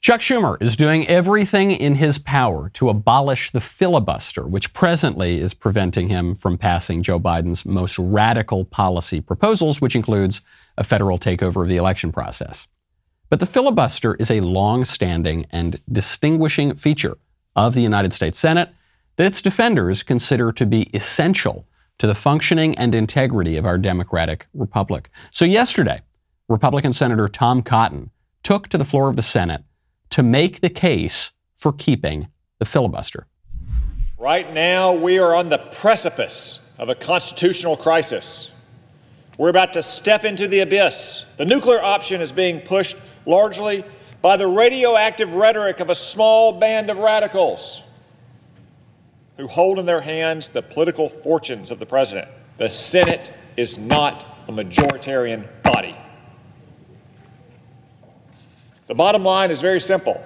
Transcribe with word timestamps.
Chuck 0.00 0.22
Schumer 0.22 0.56
is 0.62 0.76
doing 0.76 1.06
everything 1.08 1.72
in 1.72 1.96
his 1.96 2.16
power 2.16 2.70
to 2.70 2.88
abolish 2.88 3.50
the 3.50 3.60
filibuster, 3.60 4.46
which 4.46 4.72
presently 4.72 5.38
is 5.38 5.52
preventing 5.52 6.08
him 6.08 6.34
from 6.34 6.56
passing 6.56 7.02
Joe 7.02 7.20
Biden's 7.20 7.66
most 7.66 7.98
radical 7.98 8.64
policy 8.64 9.20
proposals, 9.20 9.82
which 9.82 9.94
includes 9.94 10.40
a 10.78 10.84
federal 10.84 11.18
takeover 11.18 11.60
of 11.60 11.68
the 11.68 11.76
election 11.76 12.12
process. 12.12 12.66
But 13.28 13.40
the 13.40 13.46
filibuster 13.46 14.14
is 14.14 14.30
a 14.30 14.40
long 14.40 14.86
standing 14.86 15.44
and 15.50 15.78
distinguishing 15.92 16.76
feature 16.76 17.18
of 17.54 17.74
the 17.74 17.82
United 17.82 18.14
States 18.14 18.38
Senate 18.38 18.70
that 19.16 19.26
its 19.26 19.42
defenders 19.42 20.02
consider 20.02 20.50
to 20.50 20.64
be 20.64 20.88
essential 20.94 21.66
to 21.98 22.06
the 22.06 22.14
functioning 22.14 22.74
and 22.78 22.94
integrity 22.94 23.58
of 23.58 23.66
our 23.66 23.76
democratic 23.76 24.46
republic. 24.54 25.10
So, 25.30 25.44
yesterday, 25.44 26.00
Republican 26.48 26.94
Senator 26.94 27.28
Tom 27.28 27.60
Cotton 27.60 28.10
took 28.42 28.68
to 28.68 28.78
the 28.78 28.86
floor 28.86 29.10
of 29.10 29.16
the 29.16 29.22
Senate 29.22 29.62
to 30.10 30.22
make 30.22 30.60
the 30.60 30.70
case 30.70 31.32
for 31.56 31.72
keeping 31.72 32.28
the 32.58 32.64
filibuster. 32.64 33.26
Right 34.18 34.52
now, 34.52 34.92
we 34.92 35.18
are 35.18 35.34
on 35.34 35.48
the 35.48 35.58
precipice 35.58 36.60
of 36.78 36.88
a 36.88 36.94
constitutional 36.94 37.76
crisis. 37.76 38.50
We're 39.38 39.48
about 39.48 39.72
to 39.72 39.82
step 39.82 40.24
into 40.24 40.46
the 40.46 40.60
abyss. 40.60 41.24
The 41.38 41.46
nuclear 41.46 41.82
option 41.82 42.20
is 42.20 42.32
being 42.32 42.60
pushed 42.60 42.96
largely 43.24 43.84
by 44.20 44.36
the 44.36 44.46
radioactive 44.46 45.34
rhetoric 45.34 45.80
of 45.80 45.88
a 45.88 45.94
small 45.94 46.52
band 46.52 46.90
of 46.90 46.98
radicals 46.98 47.82
who 49.38 49.46
hold 49.46 49.78
in 49.78 49.86
their 49.86 50.02
hands 50.02 50.50
the 50.50 50.60
political 50.60 51.08
fortunes 51.08 51.70
of 51.70 51.78
the 51.78 51.86
president. 51.86 52.28
The 52.58 52.68
Senate 52.68 53.32
is 53.56 53.78
not 53.78 54.26
a 54.48 54.52
majoritarian 54.52 55.48
body. 55.62 55.96
The 58.90 58.96
bottom 58.96 59.22
line 59.22 59.52
is 59.52 59.60
very 59.60 59.78
simple. 59.78 60.20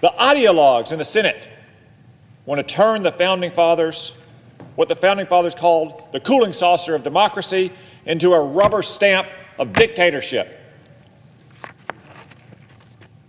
The 0.00 0.12
ideologues 0.16 0.92
in 0.92 0.98
the 1.00 1.04
Senate 1.04 1.48
want 2.46 2.60
to 2.60 2.62
turn 2.62 3.02
the 3.02 3.10
founding 3.10 3.50
fathers, 3.50 4.12
what 4.76 4.86
the 4.86 4.94
founding 4.94 5.26
fathers 5.26 5.56
called 5.56 6.04
the 6.12 6.20
cooling 6.20 6.52
saucer 6.52 6.94
of 6.94 7.02
democracy, 7.02 7.72
into 8.06 8.32
a 8.32 8.40
rubber 8.40 8.84
stamp 8.84 9.26
of 9.58 9.72
dictatorship. 9.72 10.56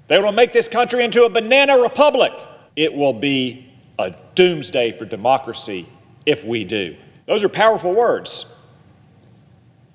They 0.10 0.20
will 0.20 0.32
make 0.32 0.54
this 0.54 0.68
country 0.68 1.04
into 1.04 1.24
a 1.24 1.30
banana 1.32 1.80
republic. 1.80 2.34
It 2.76 2.94
will 2.94 3.14
be 3.14 3.74
a 3.98 4.16
doomsday 4.36 4.92
for 4.92 5.06
democracy 5.06 5.90
if 6.28 6.44
we 6.44 6.66
do. 6.66 6.96
Those 7.26 7.44
are 7.44 7.50
powerful 7.50 7.96
words, 7.96 8.46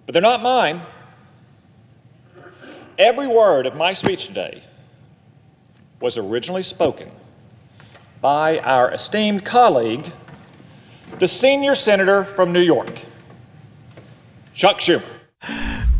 but 0.06 0.12
they're 0.12 0.20
not 0.20 0.42
mine. 0.42 0.82
Every 2.98 3.26
word 3.26 3.66
of 3.66 3.76
my 3.76 3.92
speech 3.92 4.26
today 4.26 4.62
was 6.00 6.16
originally 6.16 6.62
spoken 6.62 7.10
by 8.22 8.58
our 8.60 8.90
esteemed 8.90 9.44
colleague, 9.44 10.10
the 11.18 11.28
senior 11.28 11.74
senator 11.74 12.24
from 12.24 12.52
New 12.52 12.62
York, 12.62 12.90
Chuck 14.54 14.78
Schumer. 14.78 15.04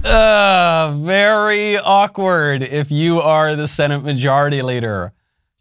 Uh, 0.03 0.97
very 0.97 1.77
awkward 1.77 2.63
if 2.63 2.91
you 2.91 3.21
are 3.21 3.55
the 3.55 3.69
Senate 3.69 4.03
Majority 4.03 4.63
Leader, 4.63 5.13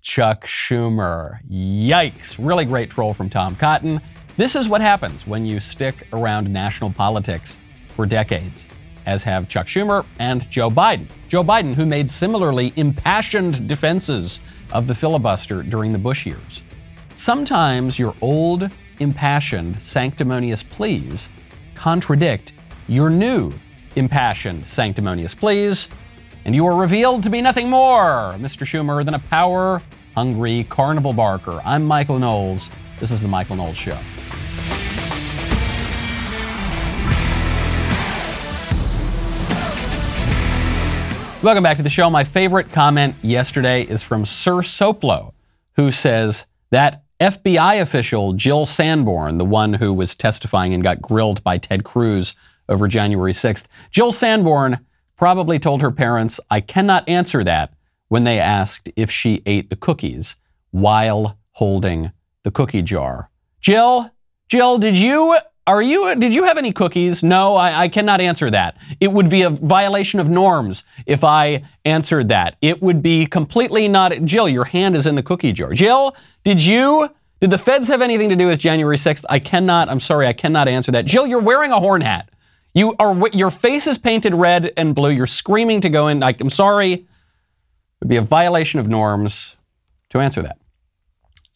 Chuck 0.02 0.46
Schumer. 0.46 1.40
Yikes. 1.52 2.38
Really 2.40 2.64
great 2.64 2.90
troll 2.90 3.14
from 3.14 3.30
Tom 3.30 3.58
Cotton. 3.58 4.00
This 4.38 4.56
is 4.56 4.70
what 4.70 4.80
happens 4.80 5.28
when 5.28 5.46
you 5.46 5.60
stick 5.60 6.08
around 6.14 6.50
national 6.50 6.94
politics 6.94 7.58
for 7.90 8.06
decades 8.06 8.70
as 9.06 9.24
have 9.24 9.48
Chuck 9.48 9.68
Schumer 9.68 10.06
and 10.20 10.50
Joe 10.50 10.70
Biden. 10.70 11.08
Joe 11.28 11.44
Biden, 11.44 11.74
who 11.74 11.86
made 11.86 12.10
similarly 12.10 12.74
impassioned 12.76 13.68
defenses 13.68 14.40
of 14.72 14.88
the 14.88 14.96
filibuster 14.96 15.64
during 15.64 15.92
the 15.92 15.98
Bush 15.98 16.26
years. 16.26 16.64
Sometimes 17.16 17.98
your 17.98 18.16
old, 18.22 18.70
impassioned, 19.00 19.82
sanctimonious 19.82 20.64
pleas 20.64 21.30
contradict 21.76 22.54
your 22.88 23.10
new, 23.10 23.54
impassioned, 23.96 24.66
sanctimonious 24.66 25.34
pleas, 25.34 25.88
and 26.46 26.56
you 26.56 26.66
are 26.66 26.76
revealed 26.76 27.24
to 27.24 27.30
be 27.30 27.42
nothing 27.42 27.70
more, 27.70 28.34
Mr. 28.38 28.66
Schumer, 28.66 29.04
than 29.04 29.16
a 29.16 29.20
power 29.20 29.82
hungry 30.16 30.66
carnival 30.70 31.12
barker. 31.12 31.62
I'm 31.66 31.84
Michael 31.84 32.20
Knowles. 32.20 32.70
This 33.00 33.12
is 33.12 33.22
The 33.22 33.28
Michael 33.28 33.58
Knowles 33.58 33.76
Show. 33.76 34.00
Welcome 41.46 41.62
back 41.62 41.78
to 41.78 41.84
the 41.84 41.92
show. 41.92 42.10
My 42.10 42.24
favorite 42.24 42.72
comment 42.72 43.14
yesterday 43.22 43.84
is 43.84 44.02
from 44.02 44.26
Sir 44.26 44.64
Soplo, 44.64 45.32
who 45.76 45.92
says 45.92 46.48
that 46.72 47.04
FBI 47.20 47.80
official 47.80 48.34
Jill 48.34 48.66
Sanborn, 48.66 49.38
the 49.38 49.46
one 49.46 49.74
who 49.74 49.94
was 49.94 50.16
testifying 50.16 50.74
and 50.74 50.82
got 50.82 51.04
grilled 51.04 51.44
by 51.44 51.60
Ted 51.60 51.84
Cruz 51.84 52.34
over 52.68 52.88
January 52.88 53.32
6th, 53.32 53.68
Jill 53.92 54.12
Sanborn 54.12 54.80
probably 55.18 55.60
told 55.60 55.84
her 55.84 55.92
parents, 55.92 56.40
I 56.50 56.62
cannot 56.62 57.08
answer 57.08 57.44
that 57.44 57.76
when 58.08 58.24
they 58.24 58.40
asked 58.40 58.90
if 58.96 59.12
she 59.12 59.44
ate 59.46 59.70
the 59.70 59.76
cookies 59.76 60.38
while 60.72 61.38
holding 61.52 62.12
the 62.42 62.50
cookie 62.50 62.82
jar. 62.82 63.30
Jill, 63.62 64.10
Jill, 64.48 64.80
did 64.80 64.98
you 64.98 65.38
are 65.68 65.82
you, 65.82 66.16
did 66.16 66.34
you 66.34 66.44
have 66.44 66.58
any 66.58 66.72
cookies? 66.72 67.24
No, 67.24 67.56
I, 67.56 67.84
I, 67.84 67.88
cannot 67.88 68.22
answer 68.22 68.52
that. 68.52 68.78
It 69.00 69.12
would 69.12 69.30
be 69.30 69.42
a 69.42 69.50
violation 69.50 70.20
of 70.20 70.30
norms 70.30 70.84
if 71.08 71.24
I 71.24 71.64
answered 71.84 72.30
that. 72.30 72.58
It 72.62 72.84
would 72.84 73.02
be 73.02 73.26
completely 73.26 73.88
not, 73.88 74.24
Jill, 74.26 74.48
your 74.48 74.66
hand 74.66 74.96
is 74.96 75.08
in 75.08 75.16
the 75.16 75.24
cookie 75.24 75.54
jar. 75.54 75.74
Jill, 75.74 76.16
did 76.44 76.64
you, 76.64 77.10
did 77.40 77.50
the 77.50 77.58
feds 77.58 77.88
have 77.88 78.04
anything 78.04 78.30
to 78.30 78.36
do 78.36 78.48
with 78.48 78.60
January 78.60 78.98
6th? 78.98 79.26
I 79.28 79.40
cannot, 79.40 79.90
I'm 79.90 80.00
sorry, 80.00 80.28
I 80.28 80.34
cannot 80.34 80.68
answer 80.68 80.92
that. 80.92 81.06
Jill, 81.06 81.26
you're 81.26 81.42
wearing 81.42 81.72
a 81.72 81.80
horn 81.80 82.02
hat. 82.02 82.30
You 82.76 82.94
are, 83.00 83.28
your 83.30 83.50
face 83.50 83.88
is 83.88 83.98
painted 83.98 84.36
red 84.36 84.72
and 84.78 84.94
blue. 84.94 85.10
You're 85.10 85.26
screaming 85.26 85.82
to 85.82 85.90
go 85.90 86.10
in. 86.10 86.22
I, 86.22 86.36
I'm 86.40 86.50
sorry. 86.50 86.94
It 86.94 87.06
would 88.02 88.10
be 88.10 88.18
a 88.18 88.22
violation 88.22 88.80
of 88.80 88.88
norms 88.88 89.56
to 90.10 90.20
answer 90.20 90.44
that 90.44 90.60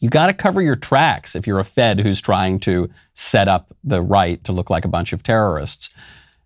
you 0.00 0.08
got 0.08 0.26
to 0.26 0.32
cover 0.32 0.60
your 0.62 0.76
tracks 0.76 1.36
if 1.36 1.46
you're 1.46 1.60
a 1.60 1.64
Fed 1.64 2.00
who's 2.00 2.20
trying 2.20 2.58
to 2.60 2.90
set 3.14 3.48
up 3.48 3.74
the 3.84 4.00
right 4.02 4.42
to 4.44 4.52
look 4.52 4.70
like 4.70 4.84
a 4.84 4.88
bunch 4.88 5.12
of 5.12 5.22
terrorists. 5.22 5.90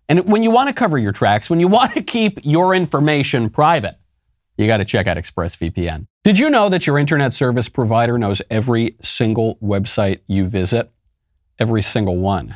And 0.07 0.29
when 0.29 0.43
you 0.43 0.51
want 0.51 0.67
to 0.69 0.73
cover 0.73 0.97
your 0.97 1.13
tracks, 1.13 1.49
when 1.49 1.59
you 1.59 1.67
want 1.69 1.93
to 1.93 2.03
keep 2.03 2.39
your 2.43 2.75
information 2.75 3.49
private, 3.49 3.97
you 4.57 4.67
got 4.67 4.77
to 4.77 4.85
check 4.85 5.07
out 5.07 5.17
ExpressVPN. 5.17 6.05
Did 6.23 6.39
you 6.39 6.49
know 6.49 6.69
that 6.69 6.85
your 6.85 6.97
internet 6.97 7.33
service 7.33 7.69
provider 7.69 8.17
knows 8.17 8.41
every 8.49 8.95
single 9.01 9.55
website 9.57 10.19
you 10.27 10.47
visit? 10.47 10.91
Every 11.57 11.81
single 11.81 12.17
one. 12.17 12.55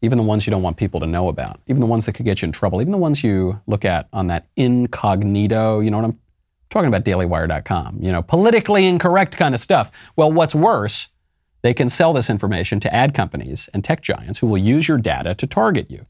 Even 0.00 0.16
the 0.16 0.24
ones 0.24 0.46
you 0.46 0.50
don't 0.50 0.62
want 0.62 0.76
people 0.76 1.00
to 1.00 1.06
know 1.06 1.28
about. 1.28 1.60
Even 1.66 1.80
the 1.80 1.86
ones 1.86 2.06
that 2.06 2.12
could 2.12 2.24
get 2.24 2.40
you 2.40 2.46
in 2.46 2.52
trouble. 2.52 2.80
Even 2.80 2.92
the 2.92 2.98
ones 2.98 3.24
you 3.24 3.60
look 3.66 3.84
at 3.84 4.08
on 4.12 4.28
that 4.28 4.46
incognito, 4.56 5.80
you 5.80 5.90
know 5.90 5.98
what 5.98 6.04
I'm 6.04 6.18
talking 6.70 6.88
about 6.88 7.04
dailywire.com, 7.04 7.98
you 8.00 8.12
know, 8.12 8.22
politically 8.22 8.86
incorrect 8.86 9.36
kind 9.36 9.54
of 9.54 9.60
stuff. 9.60 9.90
Well, 10.16 10.30
what's 10.30 10.54
worse, 10.54 11.08
they 11.62 11.74
can 11.74 11.88
sell 11.88 12.12
this 12.12 12.30
information 12.30 12.80
to 12.80 12.94
ad 12.94 13.14
companies 13.14 13.68
and 13.72 13.82
tech 13.82 14.02
giants 14.02 14.38
who 14.38 14.46
will 14.46 14.58
use 14.58 14.88
your 14.88 14.98
data 14.98 15.34
to 15.34 15.46
target 15.46 15.90
you. 15.90 16.06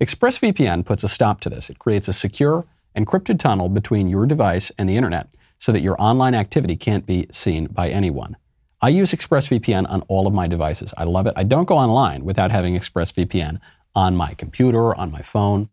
ExpressVPN 0.00 0.84
puts 0.84 1.04
a 1.04 1.08
stop 1.08 1.40
to 1.40 1.50
this. 1.50 1.70
It 1.70 1.78
creates 1.78 2.08
a 2.08 2.12
secure, 2.12 2.66
encrypted 2.96 3.38
tunnel 3.38 3.68
between 3.68 4.08
your 4.08 4.26
device 4.26 4.72
and 4.78 4.88
the 4.88 4.96
internet 4.96 5.34
so 5.58 5.72
that 5.72 5.82
your 5.82 6.00
online 6.00 6.34
activity 6.34 6.74
can't 6.76 7.06
be 7.06 7.26
seen 7.30 7.66
by 7.66 7.90
anyone. 7.90 8.36
I 8.82 8.88
use 8.88 9.12
ExpressVPN 9.12 9.90
on 9.90 10.00
all 10.02 10.26
of 10.26 10.32
my 10.32 10.46
devices. 10.46 10.94
I 10.96 11.04
love 11.04 11.26
it. 11.26 11.34
I 11.36 11.44
don't 11.44 11.66
go 11.66 11.76
online 11.76 12.24
without 12.24 12.50
having 12.50 12.74
ExpressVPN 12.74 13.60
on 13.94 14.16
my 14.16 14.32
computer, 14.34 14.94
on 14.94 15.10
my 15.10 15.20
phone. 15.20 15.68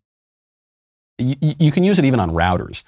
You, 1.18 1.36
you 1.42 1.72
can 1.72 1.84
use 1.84 1.98
it 2.00 2.06
even 2.06 2.19
on 2.19 2.31
routers. 2.31 2.84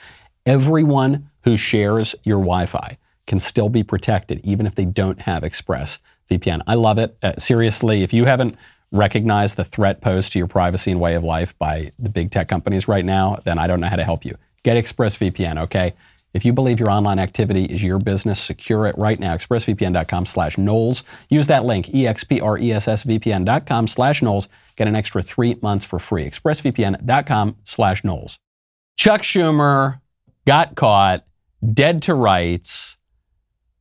Everyone 0.46 1.30
who 1.44 1.58
shares 1.58 2.16
your 2.24 2.40
Wi 2.40 2.66
Fi 2.66 2.98
can 3.28 3.40
still 3.40 3.69
be 3.69 3.84
protected, 3.84 4.42
even 4.44 4.66
if 4.66 4.75
they 4.75 4.86
don't 4.86 5.22
have 5.22 5.44
Express 5.44 6.00
VPN. 6.30 6.62
I 6.68 6.75
love 6.75 6.98
it. 6.98 7.18
Uh, 7.22 7.34
seriously, 7.38 8.04
if 8.04 8.13
you 8.13 8.25
haven't 8.25 8.56
recognized 8.92 9.56
the 9.56 9.63
threat 9.63 10.02
posed 10.02 10.34
to 10.34 10.40
your 10.40 10.48
privacy 10.48 10.92
and 10.92 11.00
way 11.00 11.16
of 11.16 11.24
life 11.24 11.58
by 11.60 11.92
the 12.00 12.10
big 12.10 12.31
tech 12.31 12.48
companies 12.48 12.88
right 12.88 13.06
now, 13.06 13.38
then 13.44 13.60
I 13.60 13.68
don't 13.68 13.80
know 13.80 13.88
how 13.88 13.96
to 13.96 14.04
help 14.04 14.25
you. 14.25 14.36
Get 14.63 14.84
ExpressVPN, 14.84 15.62
okay? 15.63 15.94
If 16.34 16.46
you 16.46 16.54
believe 16.54 16.80
your 16.80 16.92
online 16.92 17.18
activity 17.18 17.66
is 17.66 17.81
your 17.81 17.98
business, 17.98 18.40
secure 18.40 18.86
it 18.86 18.96
right 18.98 19.19
now. 19.19 19.36
ExpressVPN.com 19.36 20.28
slash 20.28 20.58
Knowles. 20.58 21.04
Use 21.30 21.48
that 21.48 21.66
link, 21.66 21.88
expressvpn.com 21.88 23.88
slash 23.88 24.22
Knowles. 24.22 24.50
Get 24.75 24.88
an 24.88 24.96
extra 24.96 25.24
three 25.24 25.58
months 25.62 25.86
for 25.86 25.98
free. 25.98 26.30
ExpressVPN.com 26.30 27.58
slash 27.63 28.04
Knowles. 28.04 28.38
Chuck 28.96 29.22
Schumer 29.22 30.02
got 30.50 30.74
caught 30.74 31.24
dead 31.63 32.01
to 32.01 32.16
rights, 32.16 32.98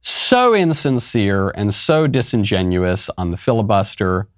so 0.02 0.54
insincere 0.54 1.48
and 1.54 1.72
so 1.72 2.06
disingenuous 2.06 3.08
on 3.16 3.30
the 3.30 3.38
filibuster. 3.38 4.28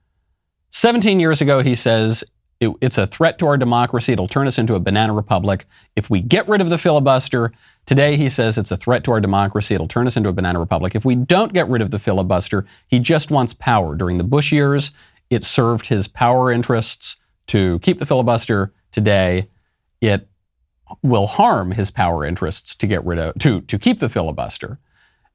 17 0.70 1.18
years 1.18 1.40
ago, 1.40 1.60
he 1.60 1.74
says, 1.74 2.22
it, 2.60 2.70
it's 2.80 2.98
a 2.98 3.06
threat 3.08 3.40
to 3.40 3.48
our 3.48 3.56
democracy. 3.56 4.12
It'll 4.12 4.28
turn 4.28 4.46
us 4.46 4.58
into 4.58 4.76
a 4.76 4.78
banana 4.78 5.12
republic. 5.12 5.66
If 5.96 6.08
we 6.08 6.20
get 6.20 6.46
rid 6.46 6.60
of 6.60 6.70
the 6.70 6.78
filibuster, 6.78 7.50
today 7.84 8.16
he 8.16 8.28
says 8.28 8.56
it's 8.56 8.70
a 8.70 8.76
threat 8.76 9.02
to 9.04 9.10
our 9.10 9.20
democracy. 9.20 9.74
It'll 9.74 9.88
turn 9.88 10.06
us 10.06 10.16
into 10.16 10.28
a 10.28 10.32
banana 10.32 10.60
republic. 10.60 10.94
If 10.94 11.04
we 11.04 11.16
don't 11.16 11.52
get 11.52 11.68
rid 11.68 11.82
of 11.82 11.90
the 11.90 11.98
filibuster, 11.98 12.64
he 12.86 13.00
just 13.00 13.32
wants 13.32 13.54
power. 13.54 13.96
During 13.96 14.18
the 14.18 14.22
Bush 14.22 14.52
years, 14.52 14.92
it 15.30 15.42
served 15.42 15.88
his 15.88 16.06
power 16.06 16.52
interests 16.52 17.16
to 17.48 17.80
keep 17.80 17.98
the 17.98 18.06
filibuster. 18.06 18.72
Today, 18.92 19.48
it 20.00 20.28
will 21.02 21.26
harm 21.26 21.72
his 21.72 21.90
power 21.90 22.24
interests 22.24 22.74
to 22.76 22.86
get 22.86 23.04
rid 23.04 23.18
of 23.18 23.38
to 23.38 23.60
to 23.62 23.78
keep 23.78 23.98
the 23.98 24.08
filibuster. 24.08 24.78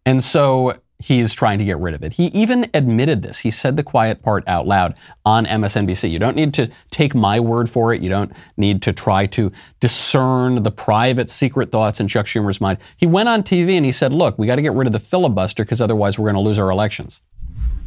And 0.06 0.24
so 0.24 0.75
he's 1.00 1.34
trying 1.34 1.60
to 1.60 1.66
get 1.66 1.78
rid 1.78 1.94
of 1.94 2.04
it. 2.04 2.13
He 2.13 2.28
even 2.28 2.69
admitted 2.74 3.22
this. 3.22 3.40
He 3.40 3.52
said 3.52 3.75
the 3.75 3.84
quiet 3.84 4.22
part 4.22 4.48
out 4.48 4.66
loud 4.66 4.96
on 5.25 5.46
MSNBC. 5.46 6.10
You 6.10 6.19
don't 6.19 6.36
need 6.36 6.54
to 6.54 6.69
take 6.90 7.13
my 7.13 7.40
word 7.40 7.69
for 7.69 7.94
it. 7.94 8.02
You 8.02 8.10
don't 8.10 8.31
need 8.56 8.81
to 8.84 8.94
try 8.94 9.25
to 9.28 9.52
discern 9.80 10.63
the 10.63 10.72
private 10.72 11.30
secret 11.30 11.72
thoughts 11.72 12.00
in 12.00 12.07
Chuck 12.07 12.28
Schumer's 12.28 12.62
mind. 12.62 12.78
He 12.98 13.06
went 13.06 13.30
on 13.30 13.44
TV 13.44 13.75
and 13.75 13.86
he 13.86 13.92
said, 13.92 14.13
"Look, 14.13 14.38
we 14.38 14.48
got 14.48 14.56
to 14.56 14.62
get 14.62 14.74
rid 14.74 14.88
of 14.88 14.94
the 14.94 15.00
filibuster 15.00 15.63
because 15.63 15.81
otherwise 15.81 16.18
we're 16.18 16.31
going 16.31 16.44
to 16.44 16.48
lose 16.48 16.60
our 16.60 16.69
elections." 16.69 17.22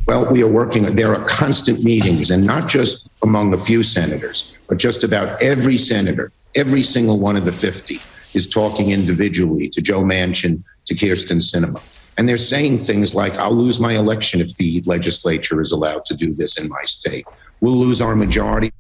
Well, 0.07 0.31
we 0.31 0.43
are 0.43 0.49
working. 0.49 0.85
There 0.95 1.15
are 1.15 1.23
constant 1.27 1.85
meetings, 1.85 2.31
and 2.31 2.47
not 2.47 2.67
just 2.67 3.11
among 3.23 3.53
a 3.53 3.59
few 3.59 3.83
senators, 3.83 4.59
but 4.67 4.79
just 4.79 5.05
about 5.05 5.43
every 5.43 5.77
senator, 5.77 6.33
every 6.55 6.83
single 6.83 7.19
one 7.19 7.37
of 7.37 7.45
the 7.45 7.53
50 7.53 7.99
is 8.37 8.47
talking 8.47 8.91
individually 8.91 9.69
to 9.71 9.81
Joe 9.81 10.01
Manchin, 10.03 10.63
to 10.87 10.95
Kyrsten 10.95 11.41
Sinema. 11.41 11.83
And 12.19 12.29
they're 12.29 12.37
saying 12.37 12.79
things 12.79 13.15
like, 13.15 13.39
I'll 13.39 13.55
lose 13.55 13.79
my 13.79 13.95
election 13.97 14.41
if 14.41 14.57
the 14.57 14.83
legislature 14.87 15.61
is 15.61 15.73
allowed 15.73 16.05
to 16.07 16.15
do 16.15 16.35
this 16.35 16.59
in 16.59 16.69
my 16.69 16.83
state. 16.83 17.27
We'll 17.61 17.77
lose 17.77 18.01
our 18.01 18.17
majority. 18.17 18.73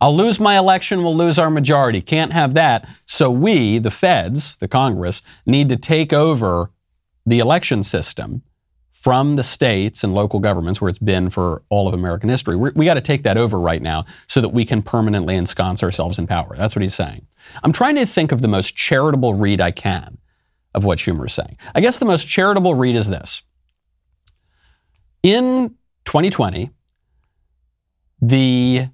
I'll 0.00 0.16
lose 0.16 0.40
my 0.40 0.58
election, 0.58 1.02
we'll 1.02 1.16
lose 1.16 1.38
our 1.38 1.50
majority. 1.50 2.02
Can't 2.02 2.32
have 2.32 2.54
that. 2.54 2.88
So 3.06 3.30
we, 3.30 3.78
the 3.78 3.90
feds, 3.90 4.56
the 4.56 4.68
Congress, 4.68 5.22
need 5.46 5.68
to 5.70 5.76
take 5.76 6.12
over 6.12 6.70
the 7.24 7.38
election 7.38 7.82
system 7.82 8.42
from 8.94 9.34
the 9.34 9.42
states 9.42 10.04
and 10.04 10.14
local 10.14 10.38
governments 10.38 10.80
where 10.80 10.88
it's 10.88 11.00
been 11.00 11.28
for 11.28 11.62
all 11.68 11.88
of 11.88 11.94
American 11.94 12.28
history. 12.28 12.54
We're, 12.54 12.70
we 12.76 12.84
got 12.84 12.94
to 12.94 13.00
take 13.00 13.24
that 13.24 13.36
over 13.36 13.58
right 13.58 13.82
now 13.82 14.04
so 14.28 14.40
that 14.40 14.50
we 14.50 14.64
can 14.64 14.82
permanently 14.82 15.34
ensconce 15.34 15.82
ourselves 15.82 16.16
in 16.16 16.28
power. 16.28 16.54
That's 16.56 16.76
what 16.76 16.82
he's 16.82 16.94
saying. 16.94 17.26
I'm 17.64 17.72
trying 17.72 17.96
to 17.96 18.06
think 18.06 18.30
of 18.30 18.40
the 18.40 18.46
most 18.48 18.76
charitable 18.76 19.34
read 19.34 19.60
I 19.60 19.72
can 19.72 20.18
of 20.74 20.84
what 20.84 20.98
Schumer's 20.98 21.34
saying. 21.34 21.58
I 21.74 21.80
guess 21.80 21.98
the 21.98 22.04
most 22.04 22.28
charitable 22.28 22.76
read 22.76 22.94
is 22.94 23.08
this. 23.08 23.42
In 25.24 25.74
2020, 26.04 26.70
the 28.22 28.88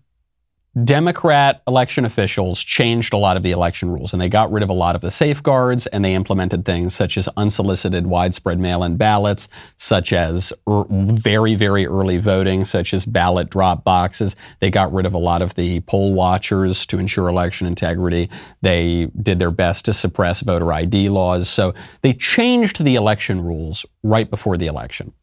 Democrat 0.85 1.63
election 1.67 2.05
officials 2.05 2.63
changed 2.63 3.13
a 3.13 3.17
lot 3.17 3.37
of 3.37 3.43
the 3.43 3.51
election 3.51 3.91
rules 3.91 4.13
and 4.13 4.23
they 4.23 4.29
got 4.29 4.53
rid 4.53 4.63
of 4.63 4.69
a 4.69 4.73
lot 4.73 4.95
of 4.95 5.01
the 5.01 5.11
safeguards 5.11 5.89
and 5.89 6.05
they 6.05 6.15
implemented 6.15 6.65
things 6.65 6.95
such 6.95 7.19
as 7.19 7.29
unsolicited 7.37 8.07
widespread 8.07 8.61
mail 8.61 8.85
in 8.85 8.97
ballots, 8.97 9.49
such 9.77 10.13
as 10.13 10.53
er, 10.69 10.85
very, 10.89 11.57
very 11.57 11.89
early 11.89 12.19
voting, 12.19 12.65
such 12.65 12.95
as 12.95 13.05
ballot 13.05 13.51
drop 13.51 13.83
boxes. 13.83 14.37
They 14.61 14.71
got 14.71 14.93
rid 14.93 15.07
of 15.07 15.15
a 15.15 15.19
lot 15.19 15.43
of 15.43 15.57
the 15.57 15.81
poll 15.81 16.15
watchers 16.15 16.87
to 16.87 17.01
ensure 17.01 17.27
election 17.27 17.67
integrity. 17.67 18.31
They 18.63 19.07
did 19.21 19.41
their 19.41 19.51
best 19.51 19.87
to 19.87 19.93
suppress 19.93 20.41
voter 20.41 20.73
ID 20.73 21.09
laws. 21.09 21.49
So 21.49 21.75
they 22.03 22.13
changed 22.13 22.85
the 22.85 22.95
election 22.95 23.43
rules 23.43 23.85
right 24.05 24.31
before 24.31 24.57
the 24.57 24.69
election. 24.69 25.15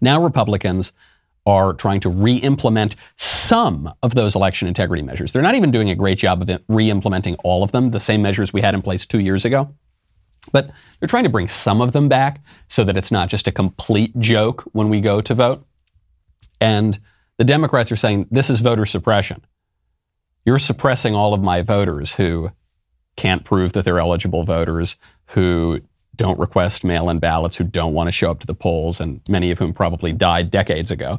Now 0.00 0.22
Republicans 0.22 0.92
are 1.48 1.72
trying 1.72 1.98
to 2.00 2.10
re 2.10 2.36
implement 2.36 2.94
some 3.16 3.92
of 4.02 4.14
those 4.14 4.36
election 4.36 4.68
integrity 4.68 5.02
measures. 5.02 5.32
They're 5.32 5.42
not 5.42 5.54
even 5.54 5.70
doing 5.70 5.88
a 5.88 5.94
great 5.94 6.18
job 6.18 6.42
of 6.42 6.60
re 6.68 6.90
implementing 6.90 7.36
all 7.36 7.64
of 7.64 7.72
them, 7.72 7.90
the 7.90 7.98
same 7.98 8.20
measures 8.20 8.52
we 8.52 8.60
had 8.60 8.74
in 8.74 8.82
place 8.82 9.06
two 9.06 9.18
years 9.18 9.46
ago. 9.46 9.74
But 10.52 10.70
they're 11.00 11.08
trying 11.08 11.24
to 11.24 11.30
bring 11.30 11.48
some 11.48 11.80
of 11.80 11.92
them 11.92 12.08
back 12.08 12.42
so 12.68 12.84
that 12.84 12.96
it's 12.96 13.10
not 13.10 13.30
just 13.30 13.48
a 13.48 13.52
complete 13.52 14.18
joke 14.18 14.62
when 14.72 14.90
we 14.90 15.00
go 15.00 15.22
to 15.22 15.34
vote. 15.34 15.66
And 16.60 16.98
the 17.38 17.44
Democrats 17.44 17.90
are 17.90 17.96
saying 17.96 18.28
this 18.30 18.50
is 18.50 18.60
voter 18.60 18.84
suppression. 18.84 19.44
You're 20.44 20.58
suppressing 20.58 21.14
all 21.14 21.32
of 21.32 21.42
my 21.42 21.62
voters 21.62 22.14
who 22.14 22.50
can't 23.16 23.44
prove 23.44 23.72
that 23.72 23.84
they're 23.84 23.98
eligible 23.98 24.44
voters, 24.44 24.96
who 25.28 25.80
don't 26.18 26.38
request 26.38 26.84
mail 26.84 27.08
in 27.08 27.18
ballots, 27.18 27.56
who 27.56 27.64
don't 27.64 27.94
want 27.94 28.08
to 28.08 28.12
show 28.12 28.30
up 28.30 28.40
to 28.40 28.46
the 28.46 28.54
polls, 28.54 29.00
and 29.00 29.22
many 29.28 29.50
of 29.50 29.58
whom 29.58 29.72
probably 29.72 30.12
died 30.12 30.50
decades 30.50 30.90
ago. 30.90 31.18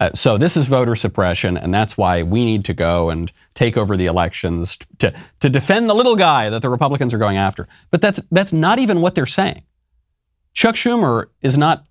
Uh, 0.00 0.10
so 0.14 0.38
this 0.38 0.56
is 0.56 0.68
voter 0.68 0.96
suppression, 0.96 1.58
and 1.58 1.74
that's 1.74 1.98
why 1.98 2.22
we 2.22 2.44
need 2.44 2.64
to 2.64 2.72
go 2.72 3.10
and 3.10 3.30
take 3.52 3.76
over 3.76 3.96
the 3.96 4.06
elections 4.06 4.78
to, 4.98 5.12
to 5.40 5.50
defend 5.50 5.90
the 5.90 5.94
little 5.94 6.16
guy 6.16 6.48
that 6.48 6.62
the 6.62 6.70
Republicans 6.70 7.12
are 7.12 7.18
going 7.18 7.36
after. 7.36 7.68
But 7.90 8.00
that's, 8.00 8.22
that's 8.30 8.52
not 8.52 8.78
even 8.78 9.02
what 9.02 9.14
they're 9.14 9.26
saying. 9.26 9.62
Chuck 10.54 10.76
Schumer 10.76 11.26
is 11.42 11.58
not 11.58 11.84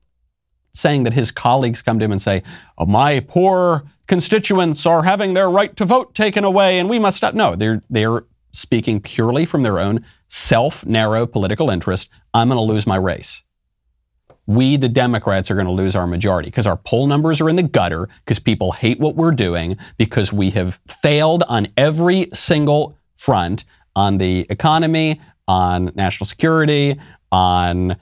saying 0.73 1.03
that 1.03 1.13
his 1.13 1.31
colleagues 1.31 1.81
come 1.81 1.99
to 1.99 2.05
him 2.05 2.11
and 2.11 2.21
say, 2.21 2.41
oh, 2.77 2.85
my 2.85 3.19
poor 3.19 3.83
constituents 4.07 4.85
are 4.85 5.03
having 5.03 5.33
their 5.33 5.49
right 5.49 5.75
to 5.75 5.85
vote 5.85 6.15
taken 6.15 6.43
away 6.43 6.79
and 6.79 6.89
we 6.89 6.99
must 6.99 7.17
stop. 7.17 7.33
No, 7.33 7.55
they're, 7.55 7.81
they're 7.89 8.23
speaking 8.55 9.01
purely 9.01 9.45
from 9.45 9.63
their 9.63 9.79
own 9.79 10.05
self 10.27 10.85
narrow 10.85 11.25
political 11.27 11.69
interest. 11.69 12.09
I'm 12.33 12.49
going 12.49 12.57
to 12.57 12.73
lose 12.73 12.87
my 12.87 12.95
race. 12.95 13.43
We, 14.47 14.77
the 14.77 14.89
Democrats, 14.89 15.49
are 15.49 15.55
going 15.55 15.65
to 15.65 15.73
lose 15.73 15.95
our 15.95 16.05
majority 16.05 16.49
because 16.49 16.67
our 16.67 16.77
poll 16.77 17.07
numbers 17.07 17.41
are 17.41 17.49
in 17.49 17.55
the 17.55 17.63
gutter, 17.63 18.07
because 18.23 18.37
people 18.37 18.73
hate 18.73 18.99
what 18.99 19.15
we're 19.15 19.31
doing, 19.31 19.77
because 19.97 20.31
we 20.31 20.51
have 20.51 20.79
failed 20.87 21.43
on 21.49 21.67
every 21.75 22.27
single 22.31 22.97
front 23.15 23.65
on 23.95 24.17
the 24.17 24.45
economy, 24.49 25.19
on 25.47 25.91
national 25.95 26.25
security, 26.25 26.99
on 27.31 27.95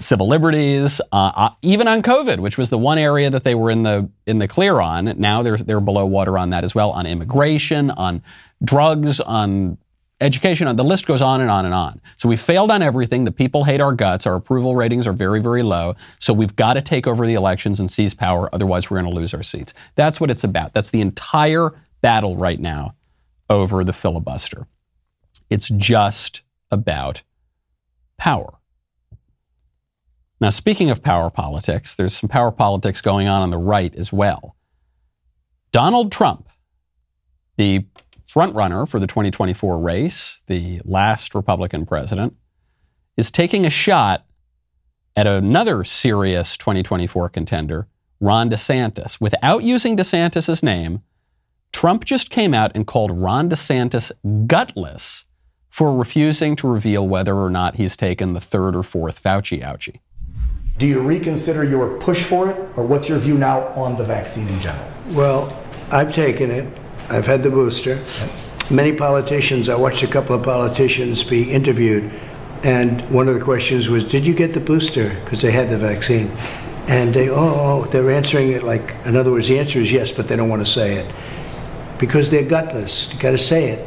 civil 0.00 0.26
liberties, 0.26 1.00
uh, 1.12 1.32
uh, 1.34 1.50
even 1.62 1.86
on 1.86 2.02
COVID, 2.02 2.38
which 2.40 2.58
was 2.58 2.70
the 2.70 2.78
one 2.78 2.98
area 2.98 3.30
that 3.30 3.44
they 3.44 3.54
were 3.54 3.70
in 3.70 3.82
the 3.82 4.10
in 4.26 4.38
the 4.38 4.48
clear 4.48 4.80
on. 4.80 5.04
Now 5.18 5.42
they're 5.42 5.56
they're 5.56 5.80
below 5.80 6.06
water 6.06 6.38
on 6.38 6.50
that 6.50 6.64
as 6.64 6.74
well. 6.74 6.90
On 6.90 7.06
immigration, 7.06 7.90
on 7.92 8.22
drugs, 8.64 9.20
on 9.20 9.78
education, 10.20 10.68
On 10.68 10.76
the 10.76 10.84
list 10.84 11.06
goes 11.06 11.22
on 11.22 11.40
and 11.40 11.50
on 11.50 11.64
and 11.64 11.74
on. 11.74 12.00
So 12.16 12.28
we 12.28 12.36
failed 12.36 12.70
on 12.70 12.82
everything. 12.82 13.24
The 13.24 13.32
people 13.32 13.64
hate 13.64 13.80
our 13.80 13.92
guts. 13.92 14.26
Our 14.26 14.34
approval 14.34 14.76
ratings 14.76 15.06
are 15.06 15.12
very, 15.12 15.40
very 15.40 15.62
low. 15.62 15.96
So 16.18 16.32
we've 16.34 16.54
got 16.54 16.74
to 16.74 16.82
take 16.82 17.06
over 17.06 17.26
the 17.26 17.34
elections 17.34 17.80
and 17.80 17.90
seize 17.90 18.12
power. 18.12 18.48
Otherwise, 18.52 18.90
we're 18.90 19.00
going 19.00 19.12
to 19.12 19.18
lose 19.18 19.32
our 19.32 19.42
seats. 19.42 19.72
That's 19.94 20.20
what 20.20 20.30
it's 20.30 20.44
about. 20.44 20.74
That's 20.74 20.90
the 20.90 21.00
entire 21.00 21.72
battle 22.02 22.36
right 22.36 22.60
now 22.60 22.94
over 23.48 23.82
the 23.82 23.92
filibuster. 23.92 24.66
It's 25.48 25.68
just 25.68 26.42
about 26.70 27.22
power. 28.18 28.59
Now, 30.40 30.48
speaking 30.48 30.90
of 30.90 31.02
power 31.02 31.28
politics, 31.28 31.94
there's 31.94 32.16
some 32.16 32.28
power 32.28 32.50
politics 32.50 33.00
going 33.00 33.28
on 33.28 33.42
on 33.42 33.50
the 33.50 33.58
right 33.58 33.94
as 33.94 34.12
well. 34.12 34.56
Donald 35.70 36.10
Trump, 36.10 36.48
the 37.56 37.84
frontrunner 38.26 38.88
for 38.88 38.98
the 38.98 39.06
2024 39.06 39.78
race, 39.78 40.42
the 40.46 40.80
last 40.84 41.34
Republican 41.34 41.84
president, 41.84 42.36
is 43.16 43.30
taking 43.30 43.66
a 43.66 43.70
shot 43.70 44.24
at 45.14 45.26
another 45.26 45.84
serious 45.84 46.56
2024 46.56 47.28
contender, 47.28 47.86
Ron 48.18 48.48
DeSantis. 48.48 49.20
Without 49.20 49.62
using 49.62 49.96
DeSantis' 49.96 50.62
name, 50.62 51.02
Trump 51.72 52.04
just 52.04 52.30
came 52.30 52.54
out 52.54 52.72
and 52.74 52.86
called 52.86 53.10
Ron 53.10 53.50
DeSantis 53.50 54.10
gutless 54.46 55.26
for 55.68 55.96
refusing 55.96 56.56
to 56.56 56.68
reveal 56.68 57.06
whether 57.06 57.36
or 57.36 57.50
not 57.50 57.76
he's 57.76 57.96
taken 57.96 58.32
the 58.32 58.40
third 58.40 58.74
or 58.74 58.82
fourth 58.82 59.22
Fauci 59.22 59.62
ouchie. 59.62 60.00
Do 60.80 60.86
you 60.86 61.02
reconsider 61.02 61.62
your 61.62 61.98
push 61.98 62.24
for 62.24 62.48
it, 62.48 62.56
or 62.74 62.86
what's 62.86 63.06
your 63.06 63.18
view 63.18 63.36
now 63.36 63.66
on 63.74 63.98
the 63.98 64.04
vaccine 64.04 64.48
in 64.48 64.58
general? 64.60 64.90
Well, 65.08 65.54
I've 65.92 66.10
taken 66.14 66.50
it. 66.50 66.66
I've 67.10 67.26
had 67.26 67.42
the 67.42 67.50
booster. 67.50 68.02
Many 68.70 68.96
politicians, 68.96 69.68
I 69.68 69.74
watched 69.74 70.02
a 70.02 70.06
couple 70.06 70.34
of 70.34 70.42
politicians 70.42 71.22
be 71.22 71.50
interviewed, 71.52 72.10
and 72.64 73.02
one 73.10 73.28
of 73.28 73.34
the 73.34 73.42
questions 73.42 73.90
was, 73.90 74.06
Did 74.06 74.26
you 74.26 74.32
get 74.32 74.54
the 74.54 74.60
booster? 74.60 75.10
Because 75.22 75.42
they 75.42 75.50
had 75.50 75.68
the 75.68 75.76
vaccine. 75.76 76.30
And 76.88 77.12
they, 77.12 77.28
oh, 77.28 77.36
oh, 77.36 77.82
oh, 77.82 77.84
they're 77.90 78.10
answering 78.10 78.52
it 78.52 78.62
like, 78.62 78.94
in 79.04 79.16
other 79.16 79.32
words, 79.32 79.48
the 79.48 79.58
answer 79.58 79.80
is 79.80 79.92
yes, 79.92 80.10
but 80.10 80.28
they 80.28 80.36
don't 80.36 80.48
want 80.48 80.64
to 80.64 80.72
say 80.72 80.94
it. 80.94 81.14
Because 81.98 82.30
they're 82.30 82.42
gutless. 82.42 83.12
You 83.12 83.20
got 83.20 83.32
to 83.32 83.38
say 83.38 83.68
it. 83.68 83.86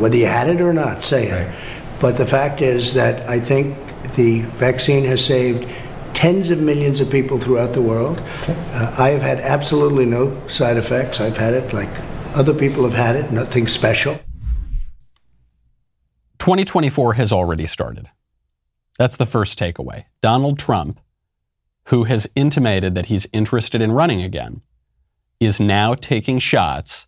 Whether 0.00 0.16
you 0.16 0.26
had 0.26 0.48
it 0.48 0.60
or 0.60 0.72
not, 0.72 1.04
say 1.04 1.28
it. 1.28 1.46
Right. 1.46 1.56
But 2.00 2.16
the 2.16 2.26
fact 2.26 2.62
is 2.62 2.94
that 2.94 3.30
I 3.30 3.38
think 3.38 3.76
the 4.16 4.40
vaccine 4.58 5.04
has 5.04 5.24
saved 5.24 5.70
tens 6.16 6.50
of 6.50 6.58
millions 6.58 7.00
of 7.00 7.10
people 7.10 7.38
throughout 7.38 7.74
the 7.74 7.82
world. 7.82 8.20
Uh, 8.48 8.94
I 8.98 9.10
have 9.10 9.20
had 9.20 9.38
absolutely 9.38 10.06
no 10.06 10.48
side 10.48 10.78
effects. 10.78 11.20
I've 11.20 11.36
had 11.36 11.52
it 11.52 11.74
like 11.74 11.90
other 12.34 12.54
people 12.54 12.84
have 12.84 12.94
had 12.94 13.16
it, 13.16 13.30
nothing 13.30 13.66
special. 13.66 14.18
2024 16.38 17.14
has 17.14 17.32
already 17.32 17.66
started. 17.66 18.08
That's 18.98 19.16
the 19.16 19.26
first 19.26 19.58
takeaway. 19.58 20.04
Donald 20.22 20.58
Trump, 20.58 21.00
who 21.88 22.04
has 22.04 22.26
intimated 22.34 22.94
that 22.94 23.06
he's 23.06 23.26
interested 23.32 23.82
in 23.82 23.92
running 23.92 24.22
again, 24.22 24.62
is 25.38 25.60
now 25.60 25.94
taking 25.94 26.38
shots 26.38 27.06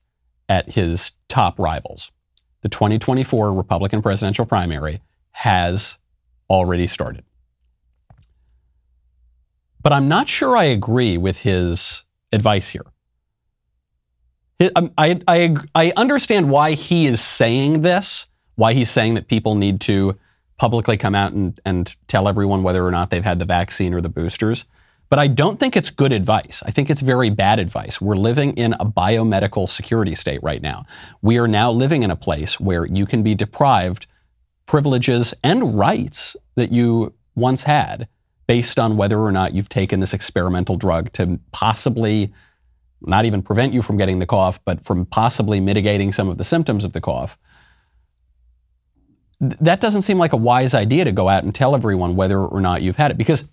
at 0.50 0.72
his 0.72 1.12
top 1.28 1.58
rivals. 1.58 2.12
The 2.60 2.68
2024 2.68 3.54
Republican 3.54 4.02
presidential 4.02 4.44
primary 4.44 5.00
has 5.30 5.98
already 6.50 6.86
started. 6.86 7.24
But 9.88 9.94
I'm 9.94 10.06
not 10.06 10.28
sure 10.28 10.54
I 10.54 10.64
agree 10.64 11.16
with 11.16 11.38
his 11.38 12.04
advice 12.30 12.68
here. 12.68 12.84
Um, 14.76 14.92
I, 14.98 15.18
I, 15.26 15.56
I 15.74 15.92
understand 15.96 16.50
why 16.50 16.72
he 16.72 17.06
is 17.06 17.22
saying 17.22 17.80
this, 17.80 18.26
why 18.56 18.74
he's 18.74 18.90
saying 18.90 19.14
that 19.14 19.28
people 19.28 19.54
need 19.54 19.80
to 19.80 20.18
publicly 20.58 20.98
come 20.98 21.14
out 21.14 21.32
and, 21.32 21.58
and 21.64 21.96
tell 22.06 22.28
everyone 22.28 22.62
whether 22.62 22.84
or 22.84 22.90
not 22.90 23.08
they've 23.08 23.24
had 23.24 23.38
the 23.38 23.46
vaccine 23.46 23.94
or 23.94 24.02
the 24.02 24.10
boosters. 24.10 24.66
But 25.08 25.20
I 25.20 25.26
don't 25.26 25.58
think 25.58 25.74
it's 25.74 25.88
good 25.88 26.12
advice. 26.12 26.62
I 26.66 26.70
think 26.70 26.90
it's 26.90 27.00
very 27.00 27.30
bad 27.30 27.58
advice. 27.58 27.98
We're 27.98 28.14
living 28.16 28.58
in 28.58 28.74
a 28.74 28.84
biomedical 28.84 29.70
security 29.70 30.14
state 30.14 30.42
right 30.42 30.60
now. 30.60 30.84
We 31.22 31.38
are 31.38 31.48
now 31.48 31.72
living 31.72 32.02
in 32.02 32.10
a 32.10 32.16
place 32.16 32.60
where 32.60 32.84
you 32.84 33.06
can 33.06 33.22
be 33.22 33.34
deprived 33.34 34.06
privileges 34.66 35.32
and 35.42 35.78
rights 35.78 36.36
that 36.56 36.72
you 36.72 37.14
once 37.34 37.62
had 37.62 38.06
based 38.48 38.78
on 38.78 38.96
whether 38.96 39.20
or 39.20 39.30
not 39.30 39.52
you've 39.52 39.68
taken 39.68 40.00
this 40.00 40.14
experimental 40.14 40.76
drug 40.76 41.12
to 41.12 41.38
possibly 41.52 42.32
not 43.02 43.26
even 43.26 43.42
prevent 43.42 43.72
you 43.72 43.82
from 43.82 43.96
getting 43.96 44.18
the 44.18 44.26
cough, 44.26 44.58
but 44.64 44.84
from 44.84 45.06
possibly 45.06 45.60
mitigating 45.60 46.10
some 46.10 46.28
of 46.28 46.38
the 46.38 46.44
symptoms 46.44 46.82
of 46.82 46.94
the 46.94 47.00
cough. 47.00 47.38
That 49.40 49.80
doesn't 49.80 50.02
seem 50.02 50.18
like 50.18 50.32
a 50.32 50.36
wise 50.36 50.74
idea 50.74 51.04
to 51.04 51.12
go 51.12 51.28
out 51.28 51.44
and 51.44 51.54
tell 51.54 51.76
everyone 51.76 52.16
whether 52.16 52.40
or 52.40 52.60
not 52.60 52.82
you've 52.82 52.96
had 52.96 53.12
it. 53.12 53.18
Because 53.18 53.46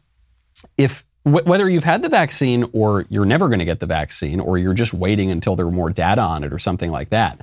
if 0.78 1.06
whether 1.24 1.70
you've 1.70 1.84
had 1.84 2.02
the 2.02 2.10
vaccine 2.10 2.66
or 2.72 3.06
you're 3.10 3.26
never 3.26 3.48
going 3.48 3.60
to 3.60 3.66
get 3.66 3.80
the 3.80 3.86
vaccine 3.86 4.40
or 4.40 4.58
you're 4.58 4.74
just 4.74 4.94
waiting 4.94 5.30
until 5.30 5.56
there 5.56 5.68
are 5.68 5.72
more 5.72 5.90
data 5.90 6.22
on 6.22 6.44
it 6.44 6.54
or 6.54 6.60
something 6.60 6.90
like 6.90 7.10
that, 7.10 7.42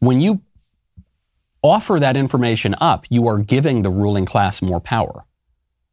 when 0.00 0.20
you 0.20 0.42
offer 1.62 2.00
that 2.00 2.16
information 2.16 2.74
up, 2.80 3.06
you 3.08 3.28
are 3.28 3.38
giving 3.38 3.82
the 3.82 3.90
ruling 3.90 4.24
class 4.24 4.60
more 4.60 4.80
power. 4.80 5.24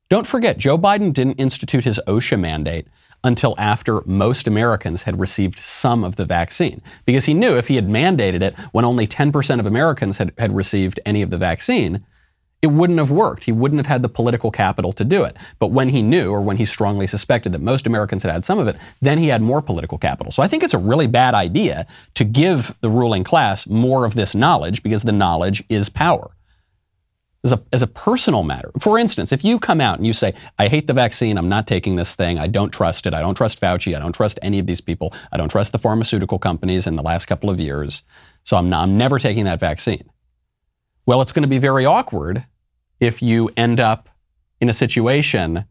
Don't 0.09 0.27
forget, 0.27 0.57
Joe 0.57 0.77
Biden 0.77 1.11
didn't 1.11 1.33
institute 1.33 1.83
his 1.83 1.99
OSHA 2.07 2.39
mandate 2.39 2.87
until 3.23 3.55
after 3.57 4.01
most 4.05 4.47
Americans 4.47 5.03
had 5.03 5.19
received 5.19 5.59
some 5.59 6.03
of 6.03 6.15
the 6.15 6.23
vaccine. 6.23 6.81
Because 7.05 7.25
he 7.25 7.33
knew 7.33 7.57
if 7.57 7.67
he 7.67 7.75
had 7.75 7.89
mandated 7.89 8.41
it 8.41 8.57
when 8.71 8.85
only 8.85 9.05
10% 9.05 9.59
of 9.59 9.65
Americans 9.65 10.17
had, 10.17 10.31
had 10.37 10.55
received 10.55 10.99
any 11.05 11.21
of 11.21 11.29
the 11.29 11.37
vaccine, 11.37 12.05
it 12.61 12.67
wouldn't 12.67 12.99
have 12.99 13.11
worked. 13.11 13.43
He 13.43 13.51
wouldn't 13.51 13.79
have 13.79 13.87
had 13.87 14.01
the 14.01 14.09
political 14.09 14.49
capital 14.49 14.93
to 14.93 15.03
do 15.03 15.23
it. 15.23 15.35
But 15.59 15.71
when 15.71 15.89
he 15.89 16.01
knew, 16.01 16.31
or 16.31 16.41
when 16.41 16.57
he 16.57 16.65
strongly 16.65 17.05
suspected 17.05 17.51
that 17.51 17.61
most 17.61 17.85
Americans 17.85 18.23
had 18.23 18.31
had 18.31 18.45
some 18.45 18.59
of 18.59 18.67
it, 18.67 18.77
then 19.01 19.17
he 19.17 19.27
had 19.27 19.41
more 19.41 19.61
political 19.61 19.97
capital. 19.97 20.31
So 20.31 20.41
I 20.41 20.47
think 20.47 20.63
it's 20.63 20.73
a 20.73 20.79
really 20.79 21.07
bad 21.07 21.33
idea 21.33 21.85
to 22.13 22.23
give 22.23 22.75
the 22.79 22.89
ruling 22.89 23.25
class 23.25 23.67
more 23.67 24.05
of 24.05 24.15
this 24.15 24.33
knowledge 24.33 24.83
because 24.83 25.03
the 25.03 25.11
knowledge 25.11 25.63
is 25.69 25.89
power 25.89 26.31
as 27.47 27.53
a, 27.53 27.63
as 27.71 27.81
a 27.81 27.87
personal 27.87 28.43
matter. 28.43 28.71
For 28.77 28.99
instance, 28.99 29.31
if 29.31 29.43
you 29.43 29.57
come 29.57 29.79
out 29.79 29.97
and 29.97 30.05
you 30.05 30.13
say, 30.13 30.33
I 30.59 30.67
hate 30.67 30.87
the 30.87 30.93
vaccine, 30.93 31.37
I'm 31.37 31.47
not 31.47 31.65
taking 31.65 31.95
this 31.95 32.13
thing, 32.13 32.37
I 32.37 32.47
don't 32.47 32.71
trust 32.71 33.05
it, 33.07 33.13
I 33.13 33.21
don't 33.21 33.35
trust 33.35 33.61
Fauci, 33.61 33.95
I 33.95 33.99
don't 33.99 34.13
trust 34.13 34.37
any 34.41 34.59
of 34.59 34.67
these 34.67 34.81
people, 34.81 35.13
I 35.31 35.37
don't 35.37 35.49
trust 35.49 35.71
the 35.71 35.79
pharmaceutical 35.79 36.39
companies 36.39 36.87
in 36.87 36.97
the 36.97 37.03
last 37.03 37.25
couple 37.25 37.49
of 37.49 37.59
years, 37.59 38.03
so 38.43 38.57
I'm, 38.57 38.69
not, 38.69 38.83
I'm 38.83 38.97
never 38.97 39.17
taking 39.17 39.45
that 39.45 39.61
vaccine. 39.61 40.09
Well, 41.05 41.21
it's 41.21 41.31
going 41.31 41.43
to 41.43 41.47
be 41.47 41.57
very 41.57 41.85
awkward 41.85 42.45
if 42.99 43.21
you 43.21 43.49
end 43.55 43.79
up 43.79 44.09
in 44.59 44.67
a 44.69 44.73
situation, 44.73 45.63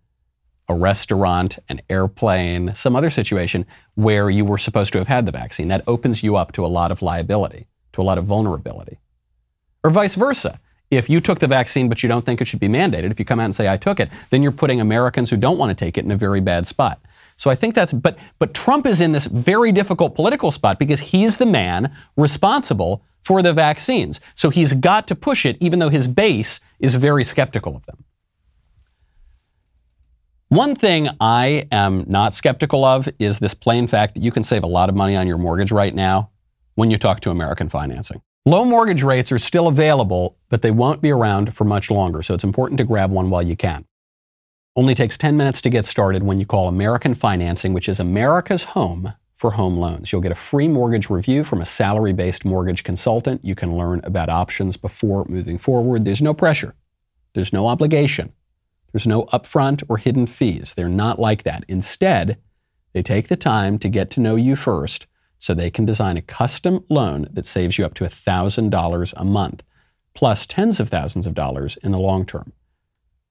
a 0.68 0.75
restaurant, 0.75 1.59
an 1.68 1.83
airplane, 1.90 2.75
some 2.75 2.97
other 2.97 3.11
situation 3.11 3.66
where 3.97 4.30
you 4.30 4.47
were 4.47 4.59
supposed 4.59 4.92
to 4.95 4.99
have 4.99 5.09
had 5.09 5.26
the 5.26 5.33
vaccine. 5.33 5.68
That 5.68 5.85
opens 5.87 6.23
you 6.23 6.37
up 6.37 6.52
to 6.52 6.64
a 6.64 6.68
lot 6.68 6.90
of 6.90 7.02
liability, 7.02 7.66
to 7.92 8.00
a 8.00 8.04
lot 8.04 8.16
of 8.16 8.25
vulnerability. 8.25 8.99
Or 9.85 9.90
vice 9.90 10.14
versa 10.14 10.59
if 10.90 11.11
you 11.11 11.21
took 11.21 11.40
the 11.40 11.47
vaccine 11.47 11.88
but 11.88 12.02
you 12.02 12.09
don't 12.09 12.25
think 12.25 12.40
it 12.40 12.47
should 12.47 12.61
be 12.61 12.69
mandated, 12.69 13.11
if 13.11 13.19
you 13.19 13.25
come 13.25 13.40
out 13.40 13.47
and 13.47 13.55
say 13.55 13.69
I 13.69 13.76
took 13.76 14.00
it, 14.00 14.11
then 14.31 14.43
you're 14.43 14.52
putting 14.52 14.81
Americans 14.81 15.31
who 15.31 15.37
don't 15.37 15.59
want 15.59 15.71
to 15.71 15.75
take 15.75 15.99
it 15.99 16.05
in 16.05 16.11
a 16.11 16.16
very 16.16 16.40
bad 16.40 16.66
spot. 16.66 17.00
So 17.37 17.50
I 17.50 17.55
think 17.55 17.75
that's 17.75 17.93
but 17.93 18.19
but 18.38 18.55
Trump 18.55 18.87
is 18.87 19.00
in 19.00 19.12
this 19.12 19.26
very 19.26 19.73
difficult 19.73 20.14
political 20.14 20.50
spot 20.50 20.78
because 20.78 21.00
he's 21.00 21.37
the 21.37 21.47
man 21.47 21.95
responsible 22.16 23.02
for 23.23 23.43
the 23.43 23.52
vaccines. 23.52 24.21
So 24.35 24.50
he's 24.50 24.73
got 24.73 25.07
to 25.09 25.14
push 25.14 25.45
it 25.45 25.57
even 25.61 25.81
though 25.81 25.88
his 25.88 26.09
base 26.09 26.61
is 26.78 26.95
very 26.95 27.25
skeptical 27.25 27.76
of 27.76 27.85
them. 27.87 28.05
One 30.49 30.76
thing 30.76 31.09
I 31.21 31.66
am 31.73 32.05
not 32.07 32.33
skeptical 32.33 32.85
of 32.85 33.09
is 33.19 33.40
this 33.40 33.52
plain 33.52 33.88
fact 33.88 34.14
that 34.14 34.23
you 34.23 34.31
can 34.31 34.45
save 34.45 34.62
a 34.62 34.69
lot 34.69 34.88
of 34.88 34.95
money 34.95 35.16
on 35.16 35.26
your 35.26 35.38
mortgage 35.38 35.73
right 35.73 35.95
now 35.95 36.31
when 36.76 36.90
you 36.90 36.97
talk 36.97 37.19
to 37.21 37.31
American 37.31 37.69
Financing. 37.69 38.23
Low 38.48 38.64
mortgage 38.64 39.02
rates 39.02 39.32
are 39.32 39.40
still 39.40 39.66
available, 39.66 40.38
but 40.50 40.62
they 40.62 40.70
won't 40.70 41.02
be 41.02 41.10
around 41.10 41.52
for 41.52 41.64
much 41.64 41.90
longer, 41.90 42.22
so 42.22 42.32
it's 42.32 42.44
important 42.44 42.78
to 42.78 42.84
grab 42.84 43.10
one 43.10 43.28
while 43.28 43.42
you 43.42 43.56
can. 43.56 43.86
Only 44.76 44.94
takes 44.94 45.18
10 45.18 45.36
minutes 45.36 45.60
to 45.62 45.68
get 45.68 45.84
started 45.84 46.22
when 46.22 46.38
you 46.38 46.46
call 46.46 46.68
American 46.68 47.14
Financing, 47.14 47.72
which 47.72 47.88
is 47.88 47.98
America's 47.98 48.62
home 48.62 49.14
for 49.34 49.50
home 49.50 49.76
loans. 49.76 50.12
You'll 50.12 50.20
get 50.20 50.30
a 50.30 50.36
free 50.36 50.68
mortgage 50.68 51.10
review 51.10 51.42
from 51.42 51.60
a 51.60 51.66
salary 51.66 52.12
based 52.12 52.44
mortgage 52.44 52.84
consultant. 52.84 53.44
You 53.44 53.56
can 53.56 53.76
learn 53.76 54.00
about 54.04 54.28
options 54.28 54.76
before 54.76 55.24
moving 55.28 55.58
forward. 55.58 56.04
There's 56.04 56.22
no 56.22 56.32
pressure, 56.32 56.76
there's 57.32 57.52
no 57.52 57.66
obligation, 57.66 58.32
there's 58.92 59.08
no 59.08 59.24
upfront 59.32 59.82
or 59.88 59.96
hidden 59.96 60.28
fees. 60.28 60.74
They're 60.74 60.88
not 60.88 61.18
like 61.18 61.42
that. 61.42 61.64
Instead, 61.66 62.38
they 62.92 63.02
take 63.02 63.26
the 63.26 63.34
time 63.34 63.76
to 63.80 63.88
get 63.88 64.08
to 64.12 64.20
know 64.20 64.36
you 64.36 64.54
first 64.54 65.08
so 65.38 65.55
they 65.55 65.71
can 65.71 65.85
design 65.85 66.16
a 66.16 66.23
custom 66.23 66.85
loan 66.88 67.28
that 67.33 67.47
saves 67.47 67.78
you 67.78 67.85
up 67.85 67.95
to 67.95 68.05
$1,000 68.05 69.14
a 69.16 69.25
month, 69.25 69.62
plus 70.14 70.47
tens 70.47 70.81
of 70.81 70.88
thousands 70.88 71.26
of 71.26 71.35
dollars 71.35 71.76
in 71.83 71.93
the 71.93 71.99
long 71.99 72.25
term. 72.25 72.52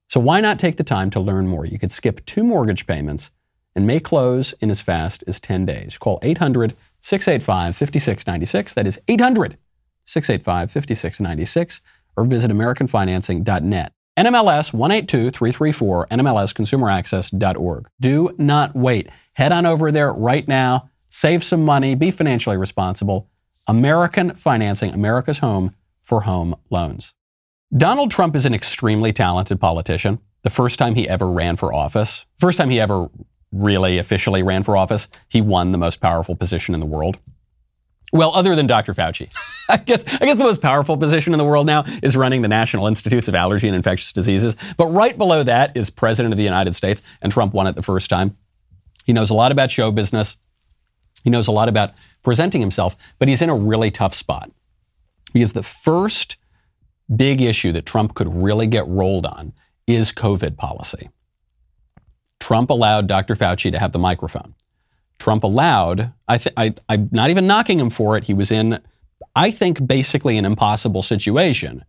So 0.08 0.20
why 0.20 0.40
not 0.40 0.60
take 0.60 0.78
the 0.78 0.84
time 0.84 1.10
to 1.12 1.20
learn 1.20 1.48
more? 1.48 1.66
You 1.66 1.80
could 1.80 1.92
skip 1.92 2.26
two 2.26 2.44
mortgage 2.44 2.86
payments 2.86 3.32
and 3.76 3.88
may 3.88 4.00
close 4.00 4.54
in 4.62 4.70
as 4.70 4.82
fast 4.82 5.24
as 5.28 5.40
10 5.40 5.66
days. 5.66 5.98
Call 5.98 6.20
800 6.22 6.76
685 7.02 7.76
5696. 7.76 8.74
That 8.74 8.88
is 8.88 9.00
800 9.08 9.58
685 10.06 10.72
5696 10.72 11.82
or 12.16 12.26
visit 12.26 12.52
AmericanFinancing.net. 12.52 13.92
NMLS 14.18 14.74
182334, 14.74 16.08
NMLSConsumerAccess.org. 16.08 17.88
Do 18.00 18.34
not 18.38 18.74
wait. 18.74 19.10
Head 19.34 19.52
on 19.52 19.66
over 19.66 19.92
there 19.92 20.14
right 20.14 20.48
now 20.48 20.90
save 21.16 21.46
some 21.46 21.64
money, 21.64 21.96
be 21.96 22.12
financially 22.12 22.58
responsible. 22.58 23.30
American 23.68 24.32
Financing, 24.32 24.94
America's 24.94 25.40
home 25.40 25.74
for 26.02 26.22
home 26.22 26.56
loans. 26.70 27.14
Donald 27.76 28.12
Trump 28.12 28.36
is 28.36 28.46
an 28.46 28.54
extremely 28.54 29.14
talented 29.14 29.62
politician. 29.62 30.20
The 30.44 30.50
first 30.50 30.78
time 30.78 30.94
he 30.94 31.08
ever 31.08 31.32
ran 31.32 31.56
for 31.56 31.74
office, 31.74 32.26
first 32.38 32.58
time 32.58 32.70
he 32.70 32.82
ever 32.82 33.08
really 33.54 33.98
officially 33.98 34.44
ran 34.44 34.64
for 34.64 34.76
office, 34.76 35.08
he 35.30 35.40
won 35.40 35.72
the 35.72 35.78
most 35.78 36.02
powerful 36.02 36.36
position 36.36 36.74
in 36.74 36.82
the 36.82 36.86
world. 36.86 37.18
Well, 38.12 38.32
other 38.36 38.54
than 38.54 38.68
Dr. 38.68 38.94
Fauci. 38.94 39.34
I 39.70 39.78
guess, 39.78 40.04
I 40.22 40.26
guess 40.26 40.36
the 40.36 40.44
most 40.44 40.62
powerful 40.62 40.98
position 40.98 41.34
in 41.34 41.38
the 41.38 41.46
world 41.46 41.66
now 41.66 41.86
is 42.04 42.18
running 42.18 42.42
the 42.42 42.50
National 42.50 42.88
Institutes 42.88 43.30
of 43.30 43.36
Allergy 43.36 43.68
and 43.68 43.76
Infectious 43.76 44.12
Diseases. 44.12 44.58
But 44.76 44.88
right 44.88 45.18
below 45.18 45.44
that 45.44 45.78
is 45.78 45.90
President 45.90 46.34
of 46.34 46.38
the 46.38 46.44
United 46.44 46.76
States, 46.76 47.02
and 47.22 47.32
Trump 47.32 47.54
won 47.54 47.68
it 47.68 47.76
the 47.76 47.82
first 47.82 48.10
time. 48.10 48.38
He 49.06 49.14
knows 49.14 49.30
a 49.30 49.34
lot 49.34 49.54
about 49.54 49.72
show 49.72 49.92
business. 49.92 50.38
He 51.24 51.30
knows 51.30 51.48
a 51.48 51.52
lot 51.52 51.70
about 51.70 51.94
presenting 52.24 52.62
himself, 52.62 52.96
but 53.20 53.28
he's 53.28 53.42
in 53.42 53.50
a 53.50 53.56
really 53.56 53.92
tough 53.92 54.14
spot. 54.14 54.52
Because 55.34 55.54
the 55.54 55.64
first 55.64 56.38
big 57.14 57.42
issue 57.42 57.72
that 57.72 57.86
Trump 57.86 58.14
could 58.14 58.34
really 58.34 58.68
get 58.68 58.88
rolled 58.88 59.26
on 59.26 59.54
is 59.88 60.12
COVID 60.12 60.58
policy. 60.58 61.10
Trump 62.40 62.70
allowed 62.70 63.08
Dr. 63.08 63.36
Fauci 63.36 63.72
to 63.72 63.80
have 63.80 63.92
the 63.92 64.00
microphone. 64.00 64.56
Trump 65.20 65.44
allowed, 65.44 66.12
I 66.28 66.38
th- 66.38 66.54
I, 66.58 66.74
I'm 66.90 67.10
not 67.12 67.30
even 67.30 67.48
knocking 67.48 67.80
him 67.80 67.90
for 67.90 68.18
it. 68.18 68.26
He 68.26 68.34
was 68.34 68.52
in, 68.52 68.80
I 69.36 69.52
think, 69.52 69.86
basically 69.86 70.38
an 70.38 70.46
impossible 70.46 71.04
situation. 71.04 71.86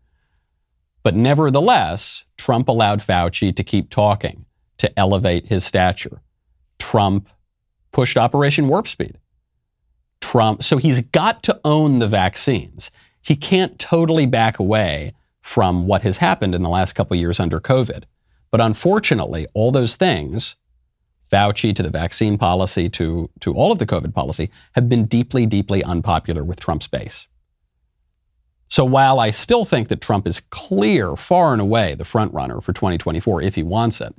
But 1.02 1.14
nevertheless, 1.14 2.25
Trump 2.37 2.68
allowed 2.68 3.00
Fauci 3.00 3.54
to 3.54 3.64
keep 3.64 3.90
talking, 3.90 4.45
to 4.78 4.99
elevate 4.99 5.47
his 5.47 5.64
stature. 5.64 6.23
Trump 6.78 7.28
pushed 7.97 8.19
Operation 8.19 8.69
Warp 8.69 8.87
Speed. 8.87 9.17
Trump. 10.21 10.62
So 10.62 10.76
he's 10.76 11.00
got 11.00 11.43
to 11.45 11.59
own 11.65 11.99
the 11.99 12.07
vaccines. 12.07 12.91
He 13.23 13.37
can't 13.37 13.79
totally 13.79 14.26
back 14.26 14.59
away 14.59 15.15
from 15.41 15.87
what 15.87 16.03
has 16.03 16.19
happened 16.19 16.55
in 16.55 16.62
the 16.62 16.69
last 16.69 16.93
couple 16.93 17.17
years 17.17 17.41
under 17.41 17.59
COVID. 17.59 18.05
But 18.50 18.61
unfortunately, 18.61 19.47
all 19.55 19.73
those 19.73 19.97
things, 19.97 20.57
Fauci 21.33 21.75
to 21.75 21.83
the 21.83 21.88
vaccine 21.88 22.37
policy 22.37 22.91
to, 22.91 23.31
to 23.41 23.55
all 23.55 23.73
of 23.73 23.79
the 23.79 23.87
COVID 23.87 24.12
policy, 24.12 24.50
have 24.73 24.91
been 24.91 25.07
deeply, 25.07 25.47
deeply 25.47 25.83
unpopular 25.83 26.45
with 26.45 26.61
Trump's 26.61 26.88
base. 26.88 27.26
So 28.69 28.85
while 28.85 29.19
I 29.19 29.31
still 29.31 29.65
think 29.65 29.88
that 29.88 30.03
Trump 30.03 30.26
is 30.26 30.41
clear, 30.50 31.17
far 31.17 31.55
and 31.55 31.62
away, 31.62 31.95
the 31.95 32.05
front 32.05 32.35
runner 32.35 32.61
for 32.61 32.75
2024 32.75 33.41
if 33.41 33.55
he 33.55 33.62
wants 33.62 34.03
it, 34.03 34.15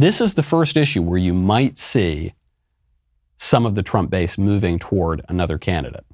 this 0.00 0.20
is 0.20 0.34
the 0.34 0.42
first 0.42 0.76
issue 0.76 1.02
where 1.02 1.18
you 1.18 1.32
might 1.32 1.78
see 1.78 2.34
some 3.38 3.64
of 3.64 3.74
the 3.74 3.82
Trump 3.82 4.10
base 4.10 4.36
moving 4.36 4.78
toward 4.78 5.24
another 5.28 5.56
candidate. 5.56 6.04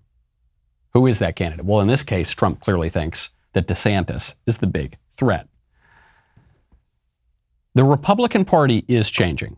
Who 0.93 1.07
is 1.07 1.19
that 1.19 1.35
candidate? 1.35 1.65
Well, 1.65 1.81
in 1.81 1.89
this 1.89 2.05
case, 2.05 2.31
Trump 2.31 2.61
clearly 2.61 2.89
thinks 2.89 3.31
that 3.55 3.67
DeSantis 3.67 4.35
is 4.47 4.59
the 4.59 4.67
big 4.67 4.99
threat. 5.11 5.49
The 7.75 7.85
Republican 7.85 8.45
Party 8.45 8.85
is 8.87 9.11
changing. 9.11 9.57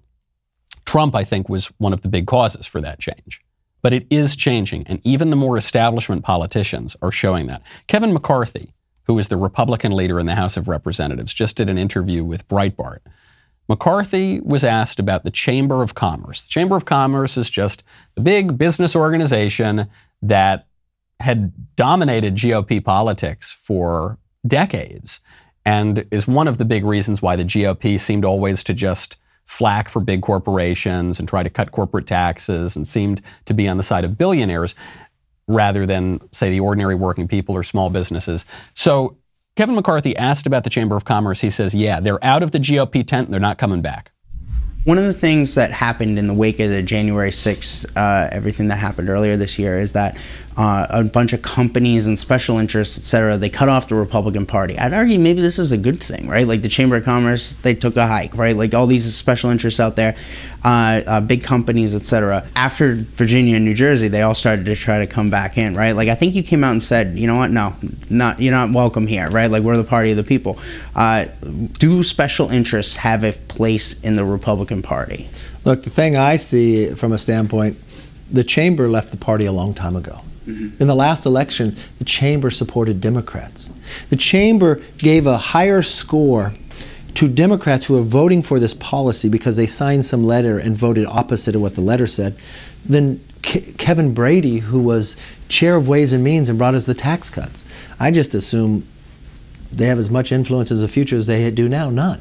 Trump, 0.86 1.14
I 1.14 1.24
think, 1.24 1.48
was 1.48 1.66
one 1.78 1.92
of 1.92 2.00
the 2.00 2.08
big 2.08 2.26
causes 2.26 2.66
for 2.66 2.80
that 2.80 3.00
change. 3.00 3.42
But 3.82 3.92
it 3.92 4.06
is 4.08 4.36
changing, 4.36 4.86
and 4.86 5.00
even 5.04 5.30
the 5.30 5.36
more 5.36 5.58
establishment 5.58 6.24
politicians 6.24 6.96
are 7.02 7.12
showing 7.12 7.46
that. 7.48 7.62
Kevin 7.86 8.12
McCarthy, 8.12 8.72
who 9.04 9.18
is 9.18 9.28
the 9.28 9.36
Republican 9.36 9.92
leader 9.92 10.18
in 10.18 10.26
the 10.26 10.34
House 10.34 10.56
of 10.56 10.68
Representatives, 10.68 11.34
just 11.34 11.56
did 11.56 11.68
an 11.68 11.78
interview 11.78 12.24
with 12.24 12.48
Breitbart. 12.48 13.00
McCarthy 13.68 14.40
was 14.40 14.64
asked 14.64 14.98
about 14.98 15.24
the 15.24 15.30
Chamber 15.30 15.82
of 15.82 15.94
Commerce. 15.94 16.42
The 16.42 16.48
Chamber 16.48 16.76
of 16.76 16.84
Commerce 16.84 17.36
is 17.36 17.50
just 17.50 17.82
a 18.16 18.20
big 18.20 18.56
business 18.56 18.94
organization 18.94 19.88
that 20.22 20.66
had 21.20 21.52
dominated 21.76 22.36
GOP 22.36 22.84
politics 22.84 23.50
for 23.50 24.18
decades 24.46 25.20
and 25.64 26.06
is 26.10 26.28
one 26.28 26.46
of 26.46 26.58
the 26.58 26.64
big 26.64 26.84
reasons 26.84 27.20
why 27.20 27.34
the 27.34 27.44
GOP 27.44 27.98
seemed 27.98 28.24
always 28.24 28.62
to 28.64 28.74
just 28.74 29.16
flack 29.44 29.88
for 29.88 30.00
big 30.00 30.22
corporations 30.22 31.18
and 31.18 31.28
try 31.28 31.42
to 31.42 31.50
cut 31.50 31.72
corporate 31.72 32.06
taxes 32.06 32.76
and 32.76 32.86
seemed 32.86 33.22
to 33.44 33.54
be 33.54 33.68
on 33.68 33.76
the 33.76 33.82
side 33.82 34.04
of 34.04 34.18
billionaires 34.18 34.74
rather 35.48 35.86
than, 35.86 36.20
say, 36.32 36.50
the 36.50 36.60
ordinary 36.60 36.94
working 36.94 37.28
people 37.28 37.54
or 37.54 37.62
small 37.62 37.88
businesses. 37.88 38.44
So 38.74 39.16
Kevin 39.56 39.74
McCarthy 39.74 40.14
asked 40.16 40.46
about 40.46 40.64
the 40.64 40.70
Chamber 40.70 40.96
of 40.96 41.06
Commerce. 41.06 41.40
He 41.40 41.48
says, 41.48 41.74
yeah, 41.74 41.98
they're 41.98 42.22
out 42.22 42.42
of 42.42 42.52
the 42.52 42.58
GOP 42.58 43.06
tent 43.06 43.26
and 43.26 43.32
they're 43.32 43.40
not 43.40 43.56
coming 43.56 43.80
back. 43.80 44.12
One 44.84 44.98
of 44.98 45.04
the 45.04 45.14
things 45.14 45.54
that 45.54 45.72
happened 45.72 46.18
in 46.18 46.26
the 46.26 46.34
wake 46.34 46.60
of 46.60 46.68
the 46.68 46.82
January 46.82 47.30
6th, 47.30 47.86
uh, 47.96 48.28
everything 48.30 48.68
that 48.68 48.76
happened 48.76 49.08
earlier 49.08 49.36
this 49.36 49.58
year, 49.58 49.80
is 49.80 49.92
that 49.92 50.18
uh, 50.56 50.86
a 50.88 51.04
bunch 51.04 51.32
of 51.32 51.42
companies 51.42 52.06
and 52.06 52.18
special 52.18 52.58
interests, 52.58 52.96
et 52.96 53.04
cetera, 53.04 53.36
they 53.36 53.50
cut 53.50 53.68
off 53.68 53.88
the 53.88 53.94
Republican 53.94 54.46
Party. 54.46 54.78
I'd 54.78 54.94
argue 54.94 55.18
maybe 55.18 55.42
this 55.42 55.58
is 55.58 55.72
a 55.72 55.76
good 55.76 56.02
thing, 56.02 56.28
right? 56.28 56.46
Like 56.46 56.62
the 56.62 56.68
Chamber 56.68 56.96
of 56.96 57.04
Commerce, 57.04 57.52
they 57.62 57.74
took 57.74 57.96
a 57.96 58.06
hike, 58.06 58.34
right? 58.36 58.56
Like 58.56 58.72
all 58.72 58.86
these 58.86 59.14
special 59.14 59.50
interests 59.50 59.80
out 59.80 59.96
there, 59.96 60.16
uh, 60.64 61.02
uh, 61.06 61.20
big 61.20 61.42
companies, 61.42 61.94
et 61.94 62.04
cetera. 62.06 62.46
After 62.56 62.94
Virginia 62.94 63.56
and 63.56 63.64
New 63.64 63.74
Jersey, 63.74 64.08
they 64.08 64.22
all 64.22 64.34
started 64.34 64.64
to 64.66 64.74
try 64.74 64.98
to 64.98 65.06
come 65.06 65.28
back 65.28 65.58
in, 65.58 65.74
right? 65.74 65.92
Like 65.92 66.08
I 66.08 66.14
think 66.14 66.34
you 66.34 66.42
came 66.42 66.64
out 66.64 66.72
and 66.72 66.82
said, 66.82 67.18
you 67.18 67.26
know 67.26 67.36
what? 67.36 67.50
No, 67.50 67.74
not 68.08 68.40
you're 68.40 68.54
not 68.54 68.72
welcome 68.72 69.06
here, 69.06 69.28
right? 69.28 69.50
Like 69.50 69.62
we're 69.62 69.76
the 69.76 69.84
party 69.84 70.10
of 70.12 70.16
the 70.16 70.24
people. 70.24 70.58
Uh, 70.94 71.26
do 71.78 72.02
special 72.02 72.48
interests 72.48 72.96
have 72.96 73.24
a 73.24 73.32
place 73.32 74.00
in 74.00 74.16
the 74.16 74.24
Republican 74.24 74.80
Party? 74.82 75.28
Look, 75.64 75.82
the 75.82 75.90
thing 75.90 76.16
I 76.16 76.36
see 76.36 76.94
from 76.94 77.12
a 77.12 77.18
standpoint, 77.18 77.76
the 78.30 78.44
chamber 78.44 78.88
left 78.88 79.10
the 79.10 79.16
party 79.16 79.44
a 79.44 79.52
long 79.52 79.74
time 79.74 79.96
ago. 79.96 80.20
Mm-hmm. 80.46 80.80
In 80.80 80.88
the 80.88 80.94
last 80.94 81.26
election, 81.26 81.76
the 81.98 82.04
chamber 82.04 82.50
supported 82.50 83.00
Democrats. 83.00 83.70
The 84.10 84.16
chamber 84.16 84.80
gave 84.98 85.26
a 85.26 85.36
higher 85.36 85.82
score 85.82 86.52
to 87.14 87.28
Democrats 87.28 87.86
who 87.86 87.98
are 87.98 88.02
voting 88.02 88.42
for 88.42 88.60
this 88.60 88.74
policy 88.74 89.28
because 89.28 89.56
they 89.56 89.66
signed 89.66 90.04
some 90.04 90.24
letter 90.24 90.58
and 90.58 90.76
voted 90.76 91.06
opposite 91.06 91.54
of 91.54 91.62
what 91.62 91.74
the 91.74 91.80
letter 91.80 92.06
said 92.06 92.36
than 92.84 93.18
Ke- 93.42 93.76
Kevin 93.78 94.12
Brady, 94.12 94.58
who 94.58 94.80
was 94.80 95.16
chair 95.48 95.76
of 95.76 95.88
Ways 95.88 96.12
and 96.12 96.22
Means 96.22 96.48
and 96.48 96.58
brought 96.58 96.74
us 96.74 96.86
the 96.86 96.94
tax 96.94 97.30
cuts. 97.30 97.66
I 97.98 98.10
just 98.10 98.34
assume 98.34 98.86
they 99.72 99.86
have 99.86 99.98
as 99.98 100.10
much 100.10 100.30
influence 100.30 100.70
in 100.70 100.76
the 100.76 100.88
future 100.88 101.16
as 101.16 101.26
they 101.26 101.50
do 101.50 101.68
now, 101.68 101.90
none. 101.90 102.20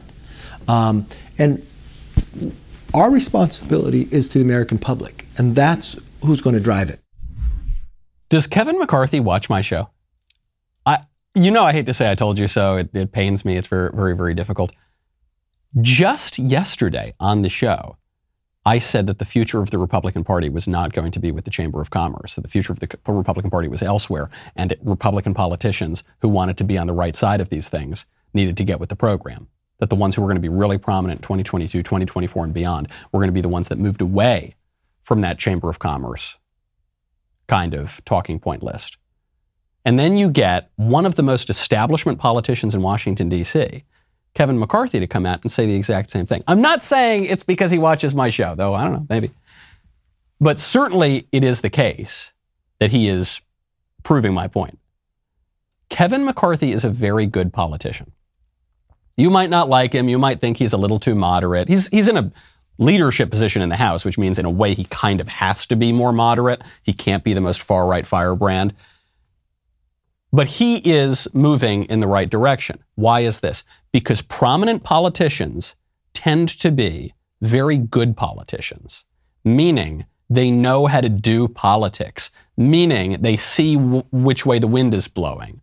Um, 0.67 1.07
and 1.37 1.65
our 2.93 3.11
responsibility 3.11 4.07
is 4.11 4.29
to 4.29 4.39
the 4.39 4.45
American 4.45 4.77
public, 4.77 5.25
and 5.37 5.55
that's 5.55 5.99
who's 6.23 6.41
going 6.41 6.55
to 6.55 6.61
drive 6.61 6.89
it. 6.89 6.99
Does 8.29 8.47
Kevin 8.47 8.79
McCarthy 8.79 9.19
watch 9.19 9.49
my 9.49 9.61
show? 9.61 9.89
I, 10.85 10.99
you 11.35 11.51
know, 11.51 11.63
I 11.63 11.73
hate 11.73 11.85
to 11.85 11.93
say 11.93 12.09
I 12.09 12.15
told 12.15 12.39
you 12.39 12.47
so. 12.47 12.77
It, 12.77 12.89
it 12.93 13.11
pains 13.11 13.45
me. 13.45 13.55
It's 13.55 13.67
very, 13.67 13.91
very, 13.93 14.15
very 14.15 14.33
difficult. 14.33 14.71
Just 15.79 16.39
yesterday 16.39 17.13
on 17.19 17.43
the 17.43 17.49
show, 17.49 17.97
I 18.65 18.79
said 18.79 19.05
that 19.07 19.19
the 19.19 19.25
future 19.25 19.61
of 19.61 19.69
the 19.69 19.77
Republican 19.77 20.23
Party 20.23 20.49
was 20.49 20.67
not 20.67 20.91
going 20.91 21.11
to 21.11 21.19
be 21.19 21.31
with 21.31 21.45
the 21.45 21.51
Chamber 21.51 21.81
of 21.81 21.91
Commerce, 21.91 22.33
that 22.33 22.41
the 22.41 22.47
future 22.47 22.73
of 22.73 22.79
the 22.79 22.97
Republican 23.05 23.51
Party 23.51 23.67
was 23.67 23.83
elsewhere, 23.83 24.29
and 24.55 24.75
Republican 24.83 25.35
politicians 25.35 26.03
who 26.21 26.29
wanted 26.29 26.57
to 26.57 26.63
be 26.63 26.77
on 26.77 26.87
the 26.87 26.93
right 26.93 27.15
side 27.15 27.41
of 27.41 27.49
these 27.49 27.69
things 27.69 28.07
needed 28.33 28.57
to 28.57 28.63
get 28.63 28.79
with 28.79 28.89
the 28.89 28.95
program. 28.95 29.49
That 29.79 29.89
the 29.89 29.95
ones 29.95 30.15
who 30.15 30.21
were 30.21 30.27
going 30.27 30.37
to 30.37 30.41
be 30.41 30.49
really 30.49 30.79
prominent 30.79 31.19
in 31.19 31.23
2022, 31.23 31.83
2024, 31.83 32.45
and 32.45 32.53
beyond 32.53 32.87
were 33.11 33.19
going 33.19 33.27
to 33.27 33.33
be 33.33 33.41
the 33.41 33.49
ones 33.49 33.67
that 33.67 33.77
moved 33.77 34.01
away 34.01 34.55
from 35.03 35.21
that 35.21 35.37
Chamber 35.37 35.69
of 35.69 35.77
Commerce 35.77 36.37
kind 37.47 37.73
of 37.73 38.03
talking 38.05 38.39
point 38.39 38.63
list. 38.63 38.97
And 39.83 39.99
then 39.99 40.17
you 40.17 40.29
get 40.29 40.71
one 40.77 41.05
of 41.05 41.15
the 41.15 41.23
most 41.23 41.49
establishment 41.49 42.19
politicians 42.19 42.73
in 42.73 42.81
Washington, 42.81 43.29
D.C., 43.29 43.83
Kevin 44.33 44.59
McCarthy, 44.59 44.99
to 44.99 45.07
come 45.07 45.25
out 45.25 45.41
and 45.43 45.51
say 45.51 45.65
the 45.65 45.75
exact 45.75 46.09
same 46.09 46.25
thing. 46.25 46.43
I'm 46.47 46.61
not 46.61 46.83
saying 46.83 47.25
it's 47.25 47.43
because 47.43 47.71
he 47.71 47.77
watches 47.77 48.13
my 48.13 48.29
show, 48.29 48.55
though. 48.55 48.73
I 48.73 48.83
don't 48.83 48.93
know, 48.93 49.05
maybe. 49.09 49.31
But 50.41 50.59
certainly 50.59 51.27
it 51.31 51.43
is 51.43 51.61
the 51.61 51.69
case 51.69 52.33
that 52.79 52.91
he 52.91 53.07
is 53.07 53.41
proving 54.03 54.33
my 54.33 54.47
point. 54.47 54.79
Kevin 55.89 56.25
McCarthy 56.25 56.71
is 56.71 56.83
a 56.83 56.89
very 56.89 57.25
good 57.27 57.53
politician. 57.53 58.11
You 59.15 59.29
might 59.29 59.49
not 59.49 59.69
like 59.69 59.93
him. 59.93 60.09
You 60.09 60.17
might 60.17 60.41
think 60.41 60.57
he's 60.57 60.73
a 60.73 60.77
little 60.77 60.99
too 60.99 61.15
moderate. 61.15 61.69
He's, 61.69 61.87
he's 61.87 62.09
in 62.09 62.17
a 62.17 62.31
leadership 62.77 63.29
position 63.29 63.61
in 63.61 63.69
the 63.69 63.75
House, 63.75 64.03
which 64.05 64.17
means 64.17 64.37
in 64.37 64.45
a 64.45 64.49
way 64.49 64.73
he 64.73 64.85
kind 64.85 65.21
of 65.21 65.27
has 65.27 65.65
to 65.67 65.75
be 65.75 65.91
more 65.91 66.11
moderate. 66.11 66.61
He 66.83 66.93
can't 66.93 67.23
be 67.23 67.33
the 67.33 67.41
most 67.41 67.61
far 67.61 67.85
right 67.87 68.05
firebrand. 68.05 68.73
But 70.31 70.47
he 70.47 70.77
is 70.77 71.27
moving 71.33 71.85
in 71.85 72.01
the 72.01 72.07
right 72.07 72.29
direction. 72.29 72.83
Why 72.95 73.21
is 73.21 73.39
this? 73.39 73.63
Because 73.93 74.21
prominent 74.21 74.83
politicians 74.83 75.75
tend 76.13 76.49
to 76.49 76.71
be 76.71 77.13
very 77.41 77.77
good 77.77 78.17
politicians, 78.17 79.05
meaning 79.43 80.05
they 80.29 80.51
know 80.51 80.87
how 80.87 81.01
to 81.01 81.09
do 81.09 81.47
politics, 81.47 82.31
meaning 82.57 83.21
they 83.21 83.37
see 83.37 83.75
w- 83.75 84.03
which 84.11 84.45
way 84.45 84.59
the 84.59 84.67
wind 84.67 84.93
is 84.93 85.07
blowing. 85.07 85.61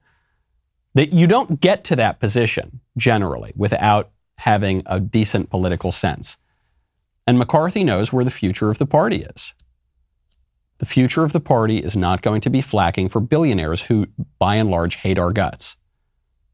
That 0.94 1.12
you 1.12 1.27
don't 1.27 1.61
get 1.61 1.85
to 1.85 1.96
that 1.96 2.20
position 2.20 2.81
generally 2.96 3.53
without 3.57 4.11
having 4.38 4.83
a 4.87 5.01
decent 5.01 5.51
political 5.51 5.92
sense. 5.92 6.38
And 7.26 7.38
McCarthy 7.38 7.85
knows 7.85 8.12
where 8.12 8.24
the 8.24 8.30
future 8.30 8.70
of 8.70 8.78
the 8.78 8.87
party 8.87 9.22
is. 9.22 9.54
The 10.78 10.87
future 10.87 11.22
of 11.22 11.32
the 11.32 11.40
party 11.40 11.78
is 11.78 11.96
not 11.96 12.22
going 12.22 12.40
to 12.40 12.50
be 12.50 12.61
flacking 12.61 13.11
for 13.11 13.20
billionaires 13.20 13.85
who, 13.85 14.08
by 14.38 14.56
and 14.56 14.68
large, 14.70 14.96
hate 14.96 15.18
our 15.18 15.32
guts. 15.32 15.76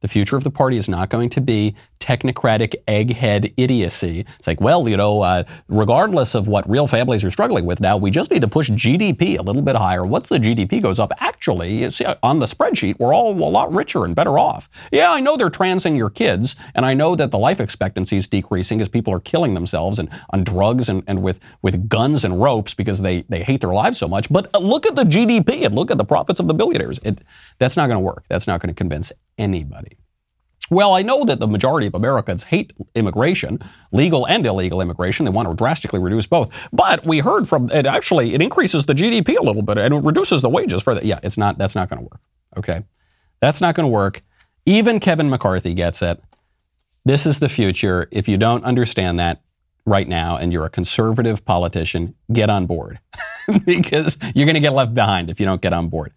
The 0.00 0.08
future 0.08 0.36
of 0.36 0.44
the 0.44 0.50
party 0.50 0.76
is 0.76 0.88
not 0.88 1.08
going 1.08 1.28
to 1.30 1.40
be 1.40 1.74
technocratic 1.98 2.74
egghead 2.86 3.52
idiocy. 3.56 4.24
It's 4.38 4.46
like, 4.46 4.60
well, 4.60 4.88
you 4.88 4.96
know, 4.96 5.22
uh, 5.22 5.44
regardless 5.68 6.34
of 6.34 6.46
what 6.46 6.68
real 6.68 6.86
families 6.86 7.24
are 7.24 7.30
struggling 7.30 7.66
with 7.66 7.80
now, 7.80 7.96
we 7.96 8.10
just 8.10 8.30
need 8.30 8.42
to 8.42 8.48
push 8.48 8.70
GDP 8.70 9.38
a 9.38 9.42
little 9.42 9.62
bit 9.62 9.76
higher. 9.76 10.06
Once 10.06 10.28
the 10.28 10.38
GDP 10.38 10.80
goes 10.80 10.98
up, 10.98 11.12
actually, 11.18 11.90
see, 11.90 12.06
on 12.22 12.38
the 12.38 12.46
spreadsheet, 12.46 12.98
we're 12.98 13.12
all 13.12 13.32
a 13.32 13.50
lot 13.50 13.72
richer 13.72 14.04
and 14.04 14.14
better 14.14 14.38
off. 14.38 14.68
Yeah, 14.92 15.10
I 15.10 15.20
know 15.20 15.36
they're 15.36 15.50
transing 15.50 15.96
your 15.96 16.10
kids, 16.10 16.54
and 16.74 16.86
I 16.86 16.94
know 16.94 17.16
that 17.16 17.30
the 17.30 17.38
life 17.38 17.60
expectancy 17.60 18.16
is 18.16 18.28
decreasing 18.28 18.80
as 18.80 18.88
people 18.88 19.12
are 19.12 19.20
killing 19.20 19.54
themselves 19.54 19.98
and 19.98 20.08
on 20.30 20.44
drugs 20.44 20.88
and, 20.88 21.02
and 21.06 21.22
with, 21.22 21.40
with 21.62 21.88
guns 21.88 22.24
and 22.24 22.40
ropes 22.40 22.74
because 22.74 23.00
they, 23.00 23.22
they 23.22 23.42
hate 23.42 23.60
their 23.60 23.74
lives 23.74 23.98
so 23.98 24.08
much. 24.08 24.32
But 24.32 24.48
uh, 24.54 24.58
look 24.58 24.86
at 24.86 24.94
the 24.94 25.04
GDP 25.04 25.66
and 25.66 25.74
look 25.74 25.90
at 25.90 25.98
the 25.98 26.04
profits 26.04 26.38
of 26.38 26.46
the 26.46 26.54
billionaires. 26.54 27.00
It, 27.02 27.20
that's 27.58 27.76
not 27.76 27.88
going 27.88 27.96
to 27.96 28.00
work. 28.00 28.24
That's 28.28 28.46
not 28.46 28.60
going 28.60 28.72
to 28.72 28.74
convince 28.74 29.12
anybody. 29.38 29.98
Well, 30.70 30.94
I 30.94 31.02
know 31.02 31.24
that 31.24 31.40
the 31.40 31.46
majority 31.46 31.86
of 31.86 31.94
Americans 31.94 32.44
hate 32.44 32.72
immigration, 32.94 33.58
legal 33.90 34.26
and 34.26 34.44
illegal 34.44 34.80
immigration. 34.80 35.24
They 35.24 35.30
want 35.30 35.48
to 35.48 35.54
drastically 35.54 35.98
reduce 35.98 36.26
both. 36.26 36.50
But 36.72 37.06
we 37.06 37.20
heard 37.20 37.48
from 37.48 37.70
it 37.70 37.86
actually 37.86 38.34
it 38.34 38.42
increases 38.42 38.84
the 38.84 38.92
GDP 38.92 39.38
a 39.38 39.42
little 39.42 39.62
bit 39.62 39.78
and 39.78 39.94
it 39.94 40.04
reduces 40.04 40.42
the 40.42 40.50
wages 40.50 40.82
for 40.82 40.94
that. 40.94 41.04
Yeah, 41.04 41.20
it's 41.22 41.38
not 41.38 41.56
that's 41.58 41.74
not 41.74 41.88
going 41.88 42.00
to 42.00 42.04
work. 42.04 42.20
Okay. 42.56 42.84
That's 43.40 43.60
not 43.60 43.74
going 43.74 43.84
to 43.84 43.92
work. 43.92 44.22
Even 44.66 45.00
Kevin 45.00 45.30
McCarthy 45.30 45.72
gets 45.72 46.02
it. 46.02 46.22
This 47.04 47.24
is 47.24 47.38
the 47.38 47.48
future. 47.48 48.08
If 48.10 48.28
you 48.28 48.36
don't 48.36 48.64
understand 48.64 49.18
that 49.18 49.40
right 49.86 50.06
now 50.06 50.36
and 50.36 50.52
you're 50.52 50.66
a 50.66 50.70
conservative 50.70 51.44
politician, 51.44 52.14
get 52.32 52.50
on 52.50 52.66
board 52.66 52.98
because 53.64 54.18
you're 54.34 54.44
going 54.44 54.54
to 54.54 54.60
get 54.60 54.74
left 54.74 54.92
behind 54.92 55.30
if 55.30 55.40
you 55.40 55.46
don't 55.46 55.62
get 55.62 55.72
on 55.72 55.88
board. 55.88 56.12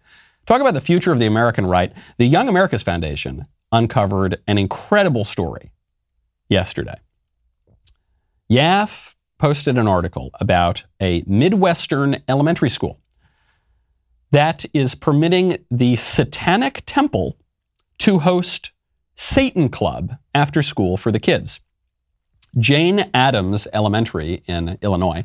Talk 0.46 0.60
about 0.60 0.74
the 0.74 0.80
future 0.80 1.12
of 1.12 1.18
the 1.18 1.26
American 1.26 1.66
right. 1.66 1.92
The 2.18 2.26
Young 2.26 2.48
America's 2.48 2.82
Foundation 2.82 3.44
uncovered 3.70 4.40
an 4.46 4.58
incredible 4.58 5.24
story 5.24 5.70
yesterday. 6.48 6.96
YAF 8.50 9.14
posted 9.38 9.78
an 9.78 9.88
article 9.88 10.30
about 10.40 10.84
a 11.00 11.22
Midwestern 11.26 12.22
elementary 12.28 12.68
school 12.68 13.00
that 14.30 14.64
is 14.74 14.94
permitting 14.94 15.58
the 15.70 15.96
Satanic 15.96 16.82
Temple 16.86 17.36
to 17.98 18.18
host 18.20 18.72
Satan 19.14 19.68
Club 19.68 20.16
after 20.34 20.62
school 20.62 20.96
for 20.96 21.12
the 21.12 21.20
kids. 21.20 21.60
Jane 22.58 23.10
Addams 23.14 23.66
Elementary 23.72 24.42
in 24.46 24.78
Illinois 24.82 25.24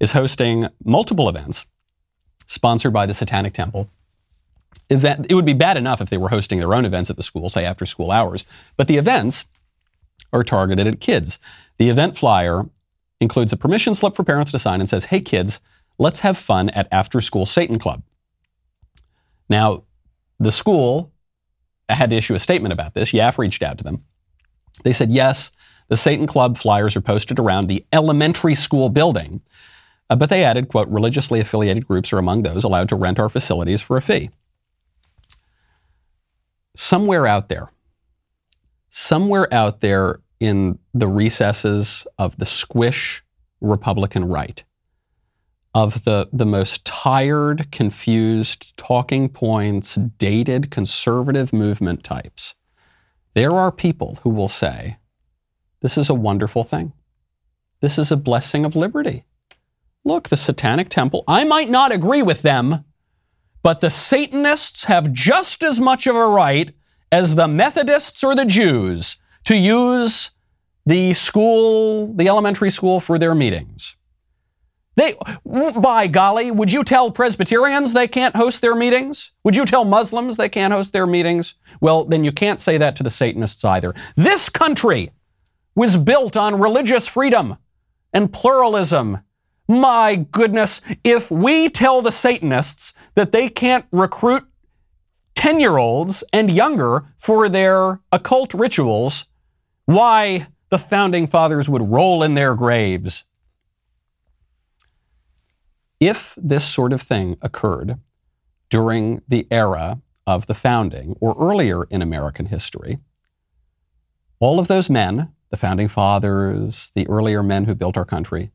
is 0.00 0.12
hosting 0.12 0.68
multiple 0.84 1.28
events 1.28 1.66
sponsored 2.46 2.92
by 2.92 3.06
the 3.06 3.14
Satanic 3.14 3.52
Temple 3.52 3.88
event, 4.90 5.26
it 5.28 5.34
would 5.34 5.44
be 5.44 5.52
bad 5.52 5.76
enough 5.76 6.00
if 6.00 6.10
they 6.10 6.16
were 6.16 6.28
hosting 6.28 6.58
their 6.58 6.74
own 6.74 6.84
events 6.84 7.10
at 7.10 7.16
the 7.16 7.22
school, 7.22 7.48
say 7.48 7.64
after 7.64 7.86
school 7.86 8.10
hours, 8.10 8.44
but 8.76 8.88
the 8.88 8.96
events 8.96 9.46
are 10.32 10.44
targeted 10.44 10.86
at 10.86 11.00
kids. 11.00 11.38
The 11.78 11.88
event 11.88 12.16
flyer 12.16 12.64
includes 13.20 13.52
a 13.52 13.56
permission 13.56 13.94
slip 13.94 14.14
for 14.14 14.24
parents 14.24 14.50
to 14.52 14.58
sign 14.58 14.80
and 14.80 14.88
says, 14.88 15.06
Hey 15.06 15.20
kids, 15.20 15.60
let's 15.98 16.20
have 16.20 16.36
fun 16.36 16.70
at 16.70 16.88
After 16.90 17.20
School 17.20 17.46
Satan 17.46 17.78
Club. 17.78 18.02
Now, 19.48 19.84
the 20.38 20.52
school 20.52 21.12
had 21.88 22.10
to 22.10 22.16
issue 22.16 22.34
a 22.34 22.38
statement 22.38 22.72
about 22.72 22.94
this. 22.94 23.12
YAF 23.12 23.38
reached 23.38 23.62
out 23.62 23.78
to 23.78 23.84
them. 23.84 24.04
They 24.82 24.92
said, 24.92 25.10
Yes, 25.10 25.52
the 25.88 25.96
Satan 25.96 26.26
Club 26.26 26.58
flyers 26.58 26.96
are 26.96 27.00
posted 27.00 27.38
around 27.38 27.68
the 27.68 27.84
elementary 27.92 28.54
school 28.54 28.88
building. 28.88 29.42
Uh, 30.10 30.16
but 30.16 30.28
they 30.28 30.44
added, 30.44 30.68
quote, 30.68 30.88
religiously 30.88 31.40
affiliated 31.40 31.86
groups 31.86 32.12
are 32.12 32.18
among 32.18 32.42
those 32.42 32.64
allowed 32.64 32.88
to 32.88 32.96
rent 32.96 33.18
our 33.18 33.28
facilities 33.28 33.80
for 33.80 33.96
a 33.96 34.00
fee. 34.00 34.30
Somewhere 36.76 37.26
out 37.26 37.48
there, 37.48 37.70
somewhere 38.90 39.52
out 39.52 39.80
there 39.80 40.20
in 40.40 40.78
the 40.92 41.08
recesses 41.08 42.06
of 42.18 42.36
the 42.36 42.46
squish 42.46 43.22
Republican 43.60 44.26
right, 44.26 44.62
of 45.74 46.04
the, 46.04 46.28
the 46.32 46.46
most 46.46 46.84
tired, 46.84 47.70
confused, 47.72 48.76
talking 48.76 49.28
points, 49.28 49.96
dated 49.96 50.70
conservative 50.70 51.52
movement 51.52 52.04
types, 52.04 52.54
there 53.34 53.52
are 53.52 53.72
people 53.72 54.18
who 54.22 54.30
will 54.30 54.48
say, 54.48 54.98
this 55.80 55.98
is 55.98 56.08
a 56.08 56.14
wonderful 56.14 56.64
thing. 56.64 56.92
This 57.80 57.98
is 57.98 58.10
a 58.10 58.16
blessing 58.16 58.64
of 58.64 58.76
liberty. 58.76 59.24
Look, 60.04 60.28
the 60.28 60.36
Satanic 60.36 60.88
Temple, 60.88 61.24
I 61.26 61.44
might 61.44 61.68
not 61.68 61.92
agree 61.92 62.22
with 62.22 62.42
them, 62.42 62.84
but 63.64 63.80
the 63.80 63.90
Satanists 63.90 64.84
have 64.84 65.10
just 65.10 65.64
as 65.64 65.80
much 65.80 66.06
of 66.06 66.14
a 66.14 66.28
right 66.28 66.70
as 67.10 67.34
the 67.34 67.48
Methodists 67.48 68.22
or 68.22 68.36
the 68.36 68.44
Jews 68.44 69.16
to 69.44 69.56
use 69.56 70.30
the 70.84 71.14
school, 71.14 72.14
the 72.14 72.28
elementary 72.28 72.68
school, 72.68 73.00
for 73.00 73.18
their 73.18 73.34
meetings. 73.34 73.96
They, 74.96 75.14
by 75.44 76.06
golly, 76.08 76.50
would 76.50 76.72
you 76.72 76.84
tell 76.84 77.10
Presbyterians 77.10 77.94
they 77.94 78.06
can't 78.06 78.36
host 78.36 78.60
their 78.60 78.74
meetings? 78.74 79.32
Would 79.44 79.56
you 79.56 79.64
tell 79.64 79.86
Muslims 79.86 80.36
they 80.36 80.50
can't 80.50 80.72
host 80.72 80.92
their 80.92 81.06
meetings? 81.06 81.54
Well, 81.80 82.04
then 82.04 82.22
you 82.22 82.32
can't 82.32 82.60
say 82.60 82.76
that 82.76 82.94
to 82.96 83.02
the 83.02 83.10
Satanists 83.10 83.64
either. 83.64 83.94
This 84.14 84.50
country 84.50 85.10
was 85.74 85.96
built 85.96 86.36
on 86.36 86.60
religious 86.60 87.08
freedom 87.08 87.56
and 88.12 88.30
pluralism. 88.30 89.20
My 89.66 90.26
goodness, 90.30 90.80
if 91.02 91.30
we 91.30 91.68
tell 91.68 92.02
the 92.02 92.12
Satanists 92.12 92.92
that 93.14 93.32
they 93.32 93.48
can't 93.48 93.86
recruit 93.90 94.44
10 95.36 95.58
year 95.58 95.78
olds 95.78 96.22
and 96.32 96.50
younger 96.50 97.06
for 97.16 97.48
their 97.48 98.00
occult 98.12 98.52
rituals, 98.54 99.26
why 99.86 100.46
the 100.70 100.78
founding 100.78 101.26
fathers 101.26 101.68
would 101.68 101.82
roll 101.82 102.22
in 102.22 102.34
their 102.34 102.54
graves. 102.54 103.24
If 106.00 106.36
this 106.36 106.64
sort 106.64 106.92
of 106.92 107.00
thing 107.00 107.36
occurred 107.40 107.98
during 108.68 109.22
the 109.28 109.46
era 109.50 110.00
of 110.26 110.46
the 110.46 110.54
founding 110.54 111.16
or 111.20 111.36
earlier 111.38 111.84
in 111.84 112.02
American 112.02 112.46
history, 112.46 112.98
all 114.40 114.58
of 114.58 114.68
those 114.68 114.90
men, 114.90 115.32
the 115.50 115.56
founding 115.56 115.88
fathers, 115.88 116.90
the 116.94 117.06
earlier 117.08 117.42
men 117.42 117.64
who 117.64 117.74
built 117.74 117.96
our 117.96 118.04
country, 118.04 118.50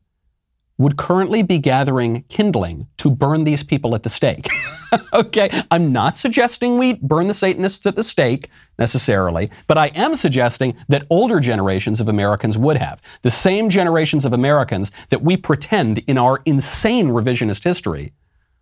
would 0.80 0.96
currently 0.96 1.42
be 1.42 1.58
gathering 1.58 2.22
kindling 2.30 2.88
to 2.96 3.10
burn 3.10 3.44
these 3.44 3.62
people 3.62 3.94
at 3.94 4.02
the 4.02 4.08
stake. 4.08 4.48
okay, 5.12 5.50
I'm 5.70 5.92
not 5.92 6.16
suggesting 6.16 6.78
we 6.78 6.94
burn 6.94 7.28
the 7.28 7.34
Satanists 7.34 7.84
at 7.84 7.96
the 7.96 8.02
stake 8.02 8.48
necessarily, 8.78 9.50
but 9.66 9.76
I 9.76 9.88
am 9.88 10.14
suggesting 10.14 10.74
that 10.88 11.06
older 11.10 11.38
generations 11.38 12.00
of 12.00 12.08
Americans 12.08 12.56
would 12.56 12.78
have. 12.78 13.02
The 13.20 13.30
same 13.30 13.68
generations 13.68 14.24
of 14.24 14.32
Americans 14.32 14.90
that 15.10 15.20
we 15.20 15.36
pretend 15.36 15.98
in 16.06 16.16
our 16.16 16.40
insane 16.46 17.10
revisionist 17.10 17.62
history 17.62 18.14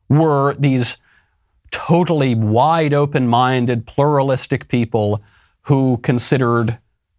were 0.08 0.54
these 0.54 0.96
totally 1.70 2.34
wide 2.34 2.94
open 2.94 3.28
minded, 3.28 3.86
pluralistic 3.86 4.66
people 4.66 5.22
who 5.62 5.98
considered 5.98 6.78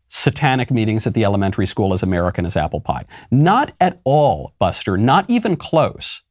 satanic 0.10 0.72
meetings 0.72 1.08
at 1.08 1.14
the 1.14 1.24
elementary 1.24 1.66
school 1.66 1.94
as 1.94 2.04
American 2.04 2.46
as 2.46 2.58
apple 2.58 2.82
pie. 2.82 3.06
Not 3.32 3.72
at 3.80 4.02
all, 4.04 4.54
Buster, 4.60 4.98
not 4.98 5.30
even 5.30 5.56
close. 5.56 6.24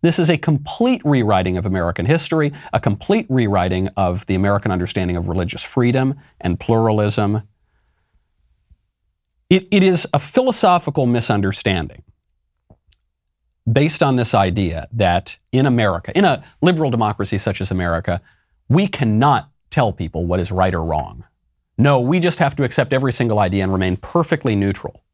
This 0.00 0.18
is 0.18 0.30
a 0.30 0.38
complete 0.38 1.02
rewriting 1.04 1.56
of 1.56 1.66
American 1.66 2.06
history, 2.06 2.52
a 2.72 2.80
complete 2.80 3.26
rewriting 3.28 3.88
of 3.96 4.26
the 4.26 4.34
American 4.34 4.70
understanding 4.70 5.16
of 5.16 5.28
religious 5.28 5.62
freedom 5.62 6.14
and 6.40 6.58
pluralism. 6.58 7.42
It, 9.50 9.66
it 9.70 9.82
is 9.82 10.06
a 10.12 10.18
philosophical 10.18 11.06
misunderstanding 11.06 12.02
based 13.70 14.02
on 14.02 14.16
this 14.16 14.34
idea 14.34 14.88
that 14.92 15.38
in 15.52 15.66
America, 15.66 16.16
in 16.16 16.24
a 16.24 16.42
liberal 16.62 16.90
democracy 16.90 17.36
such 17.36 17.60
as 17.60 17.70
America, 17.70 18.22
we 18.68 18.86
cannot 18.86 19.50
tell 19.70 19.92
people 19.92 20.26
what 20.26 20.40
is 20.40 20.50
right 20.50 20.74
or 20.74 20.84
wrong. 20.84 21.24
No, 21.78 22.00
we 22.00 22.18
just 22.18 22.40
have 22.40 22.56
to 22.56 22.64
accept 22.64 22.92
every 22.92 23.12
single 23.12 23.38
idea 23.38 23.62
and 23.62 23.72
remain 23.72 23.96
perfectly 23.96 24.56
neutral. 24.56 25.04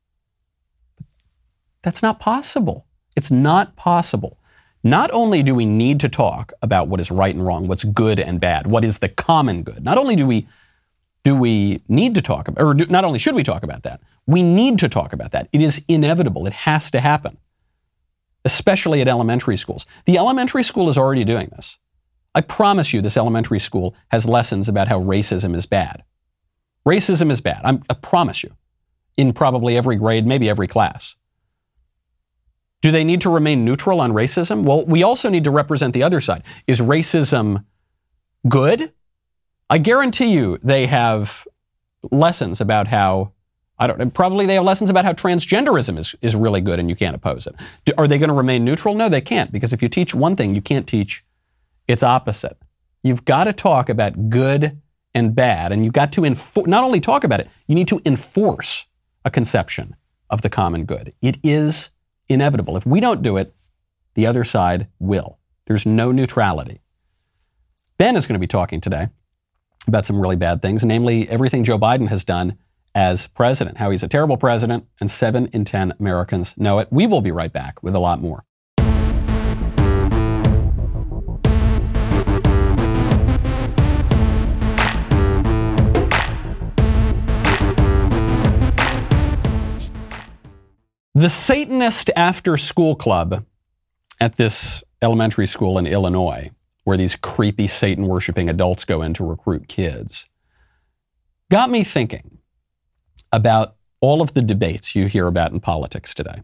That's 1.82 2.02
not 2.02 2.18
possible. 2.18 2.86
It's 3.14 3.30
not 3.30 3.76
possible. 3.76 4.38
Not 4.82 5.10
only 5.12 5.42
do 5.42 5.54
we 5.54 5.66
need 5.66 6.00
to 6.00 6.08
talk 6.08 6.52
about 6.62 6.88
what 6.88 7.00
is 7.00 7.10
right 7.10 7.34
and 7.34 7.44
wrong, 7.44 7.68
what's 7.68 7.84
good 7.84 8.18
and 8.18 8.40
bad, 8.40 8.66
what 8.66 8.84
is 8.84 8.98
the 8.98 9.08
common 9.08 9.62
good. 9.62 9.84
Not 9.84 9.98
only 9.98 10.16
do 10.16 10.26
we 10.26 10.46
do 11.22 11.34
we 11.34 11.80
need 11.88 12.14
to 12.14 12.22
talk 12.22 12.48
about, 12.48 12.62
or 12.62 12.74
do, 12.74 12.84
not 12.86 13.02
only 13.02 13.18
should 13.18 13.34
we 13.34 13.42
talk 13.42 13.62
about 13.62 13.82
that, 13.84 14.02
we 14.26 14.42
need 14.42 14.78
to 14.80 14.90
talk 14.90 15.14
about 15.14 15.30
that. 15.30 15.48
It 15.52 15.62
is 15.62 15.82
inevitable. 15.88 16.46
It 16.46 16.52
has 16.52 16.90
to 16.90 17.00
happen, 17.00 17.38
especially 18.44 19.00
at 19.00 19.08
elementary 19.08 19.56
schools. 19.56 19.86
The 20.04 20.18
elementary 20.18 20.62
school 20.62 20.90
is 20.90 20.98
already 20.98 21.24
doing 21.24 21.48
this. 21.56 21.78
I 22.34 22.42
promise 22.42 22.92
you, 22.92 23.00
this 23.00 23.16
elementary 23.16 23.58
school 23.58 23.94
has 24.08 24.26
lessons 24.26 24.68
about 24.68 24.88
how 24.88 25.00
racism 25.00 25.54
is 25.54 25.64
bad. 25.64 26.04
Racism 26.86 27.30
is 27.30 27.40
bad. 27.40 27.60
I'm, 27.64 27.82
I 27.88 27.94
promise 27.94 28.42
you, 28.42 28.54
in 29.16 29.32
probably 29.32 29.76
every 29.76 29.96
grade, 29.96 30.26
maybe 30.26 30.48
every 30.48 30.66
class. 30.66 31.16
Do 32.82 32.90
they 32.90 33.04
need 33.04 33.22
to 33.22 33.30
remain 33.30 33.64
neutral 33.64 34.00
on 34.00 34.12
racism? 34.12 34.64
Well, 34.64 34.84
we 34.84 35.02
also 35.02 35.30
need 35.30 35.44
to 35.44 35.50
represent 35.50 35.94
the 35.94 36.02
other 36.02 36.20
side. 36.20 36.42
Is 36.66 36.80
racism 36.80 37.64
good? 38.46 38.92
I 39.70 39.78
guarantee 39.78 40.32
you 40.32 40.58
they 40.62 40.86
have 40.86 41.46
lessons 42.10 42.60
about 42.60 42.88
how 42.88 43.32
I 43.78 43.86
don't 43.86 43.98
know, 43.98 44.08
probably 44.08 44.46
they 44.46 44.54
have 44.54 44.64
lessons 44.64 44.88
about 44.88 45.04
how 45.04 45.12
transgenderism 45.12 45.98
is, 45.98 46.14
is 46.22 46.36
really 46.36 46.60
good 46.60 46.78
and 46.78 46.88
you 46.88 46.94
can't 46.94 47.16
oppose 47.16 47.46
it. 47.46 47.56
Do, 47.84 47.92
are 47.98 48.06
they 48.06 48.18
going 48.18 48.28
to 48.28 48.34
remain 48.34 48.64
neutral? 48.64 48.94
No, 48.94 49.08
they 49.08 49.20
can't 49.20 49.50
because 49.50 49.72
if 49.72 49.82
you 49.82 49.88
teach 49.88 50.14
one 50.14 50.36
thing, 50.36 50.54
you 50.54 50.62
can't 50.62 50.86
teach 50.86 51.24
its 51.88 52.02
opposite. 52.02 52.56
You've 53.02 53.24
got 53.24 53.44
to 53.44 53.52
talk 53.52 53.88
about 53.88 54.30
good 54.30 54.80
and 55.14 55.34
bad. 55.34 55.72
And 55.72 55.84
you've 55.84 55.92
got 55.92 56.12
to 56.12 56.22
enfor- 56.22 56.66
not 56.66 56.84
only 56.84 57.00
talk 57.00 57.24
about 57.24 57.40
it, 57.40 57.48
you 57.66 57.74
need 57.74 57.88
to 57.88 58.00
enforce 58.04 58.86
a 59.24 59.30
conception 59.30 59.96
of 60.30 60.42
the 60.42 60.50
common 60.50 60.84
good. 60.84 61.12
It 61.22 61.38
is 61.42 61.90
inevitable. 62.28 62.76
If 62.76 62.86
we 62.86 63.00
don't 63.00 63.22
do 63.22 63.36
it, 63.36 63.54
the 64.14 64.26
other 64.26 64.44
side 64.44 64.88
will. 64.98 65.38
There's 65.66 65.86
no 65.86 66.12
neutrality. 66.12 66.80
Ben 67.98 68.16
is 68.16 68.26
going 68.26 68.34
to 68.34 68.40
be 68.40 68.46
talking 68.46 68.80
today 68.80 69.08
about 69.86 70.04
some 70.04 70.20
really 70.20 70.36
bad 70.36 70.62
things, 70.62 70.84
namely 70.84 71.28
everything 71.28 71.64
Joe 71.64 71.78
Biden 71.78 72.08
has 72.08 72.24
done 72.24 72.58
as 72.94 73.26
president, 73.28 73.78
how 73.78 73.90
he's 73.90 74.02
a 74.02 74.08
terrible 74.08 74.36
president, 74.36 74.86
and 75.00 75.10
seven 75.10 75.46
in 75.48 75.64
10 75.64 75.94
Americans 75.98 76.54
know 76.56 76.78
it. 76.78 76.88
We 76.90 77.06
will 77.06 77.20
be 77.20 77.32
right 77.32 77.52
back 77.52 77.82
with 77.82 77.94
a 77.94 77.98
lot 77.98 78.20
more. 78.20 78.44
The 91.16 91.30
Satanist 91.30 92.10
After 92.16 92.56
School 92.56 92.96
Club 92.96 93.44
at 94.20 94.36
this 94.36 94.82
elementary 95.00 95.46
school 95.46 95.78
in 95.78 95.86
Illinois, 95.86 96.50
where 96.82 96.96
these 96.96 97.14
creepy 97.14 97.68
Satan 97.68 98.08
worshiping 98.08 98.48
adults 98.48 98.84
go 98.84 99.00
in 99.00 99.14
to 99.14 99.24
recruit 99.24 99.68
kids, 99.68 100.28
got 101.52 101.70
me 101.70 101.84
thinking 101.84 102.38
about 103.30 103.76
all 104.00 104.22
of 104.22 104.34
the 104.34 104.42
debates 104.42 104.96
you 104.96 105.06
hear 105.06 105.28
about 105.28 105.52
in 105.52 105.60
politics 105.60 106.14
today. 106.14 106.42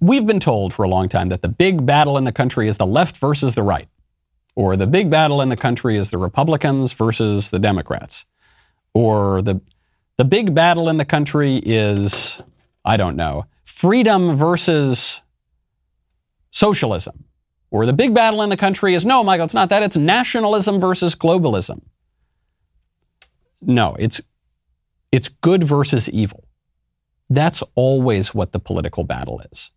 We've 0.00 0.26
been 0.26 0.40
told 0.40 0.74
for 0.74 0.82
a 0.82 0.88
long 0.88 1.08
time 1.08 1.28
that 1.28 1.42
the 1.42 1.48
big 1.48 1.86
battle 1.86 2.18
in 2.18 2.24
the 2.24 2.32
country 2.32 2.66
is 2.66 2.78
the 2.78 2.86
left 2.86 3.16
versus 3.16 3.54
the 3.54 3.62
right, 3.62 3.88
or 4.56 4.76
the 4.76 4.88
big 4.88 5.08
battle 5.08 5.40
in 5.40 5.50
the 5.50 5.56
country 5.56 5.96
is 5.96 6.10
the 6.10 6.18
Republicans 6.18 6.92
versus 6.92 7.50
the 7.52 7.60
Democrats, 7.60 8.24
or 8.92 9.40
the 9.40 9.60
the 10.18 10.24
big 10.24 10.54
battle 10.54 10.88
in 10.88 10.96
the 10.98 11.04
country 11.04 11.60
is, 11.64 12.40
I 12.84 12.96
don't 12.96 13.16
know, 13.16 13.46
freedom 13.64 14.36
versus 14.36 15.20
socialism, 16.50 17.24
Or 17.72 17.86
the 17.86 17.94
big 17.94 18.14
battle 18.14 18.42
in 18.42 18.50
the 18.50 18.56
country 18.56 18.92
is 18.94 19.06
no, 19.06 19.24
Michael, 19.24 19.46
it's 19.46 19.54
not 19.54 19.70
that. 19.70 19.82
It's 19.82 19.96
nationalism 19.96 20.78
versus 20.78 21.14
globalism. 21.14 21.80
No, 23.62 23.96
it's, 23.98 24.20
it's 25.10 25.28
good 25.28 25.64
versus 25.64 26.08
evil. 26.10 26.44
That's 27.30 27.62
always 27.74 28.34
what 28.34 28.52
the 28.52 28.58
political 28.58 29.04
battle 29.04 29.40
is. 29.50 29.70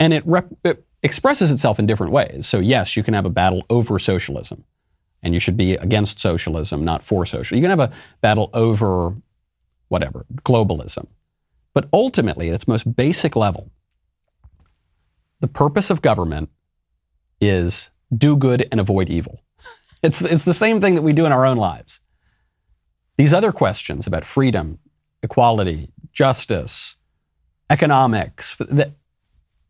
And 0.00 0.12
it, 0.12 0.26
rep- 0.26 0.52
it 0.64 0.84
expresses 1.04 1.52
itself 1.52 1.78
in 1.78 1.86
different 1.86 2.12
ways. 2.12 2.48
So, 2.48 2.58
yes, 2.58 2.96
you 2.96 3.04
can 3.04 3.14
have 3.14 3.26
a 3.26 3.30
battle 3.30 3.64
over 3.70 4.00
socialism, 4.00 4.64
and 5.22 5.32
you 5.32 5.38
should 5.38 5.56
be 5.56 5.74
against 5.74 6.18
socialism, 6.18 6.84
not 6.84 7.04
for 7.04 7.24
social. 7.24 7.56
You 7.56 7.62
can 7.62 7.70
have 7.70 7.78
a 7.78 7.92
battle 8.20 8.50
over 8.52 9.14
whatever, 9.90 10.24
globalism. 10.44 11.08
But 11.74 11.88
ultimately, 11.92 12.48
at 12.48 12.54
its 12.54 12.66
most 12.66 12.96
basic 12.96 13.36
level, 13.36 13.70
the 15.40 15.48
purpose 15.48 15.90
of 15.90 16.00
government 16.00 16.48
is 17.40 17.90
do 18.16 18.36
good 18.36 18.66
and 18.70 18.80
avoid 18.80 19.10
evil. 19.10 19.42
It's, 20.02 20.22
it's 20.22 20.44
the 20.44 20.54
same 20.54 20.80
thing 20.80 20.94
that 20.94 21.02
we 21.02 21.12
do 21.12 21.26
in 21.26 21.32
our 21.32 21.44
own 21.44 21.58
lives. 21.58 22.00
These 23.18 23.34
other 23.34 23.52
questions 23.52 24.06
about 24.06 24.24
freedom, 24.24 24.78
equality, 25.22 25.92
justice, 26.10 26.96
economics, 27.68 28.56
that, 28.56 28.92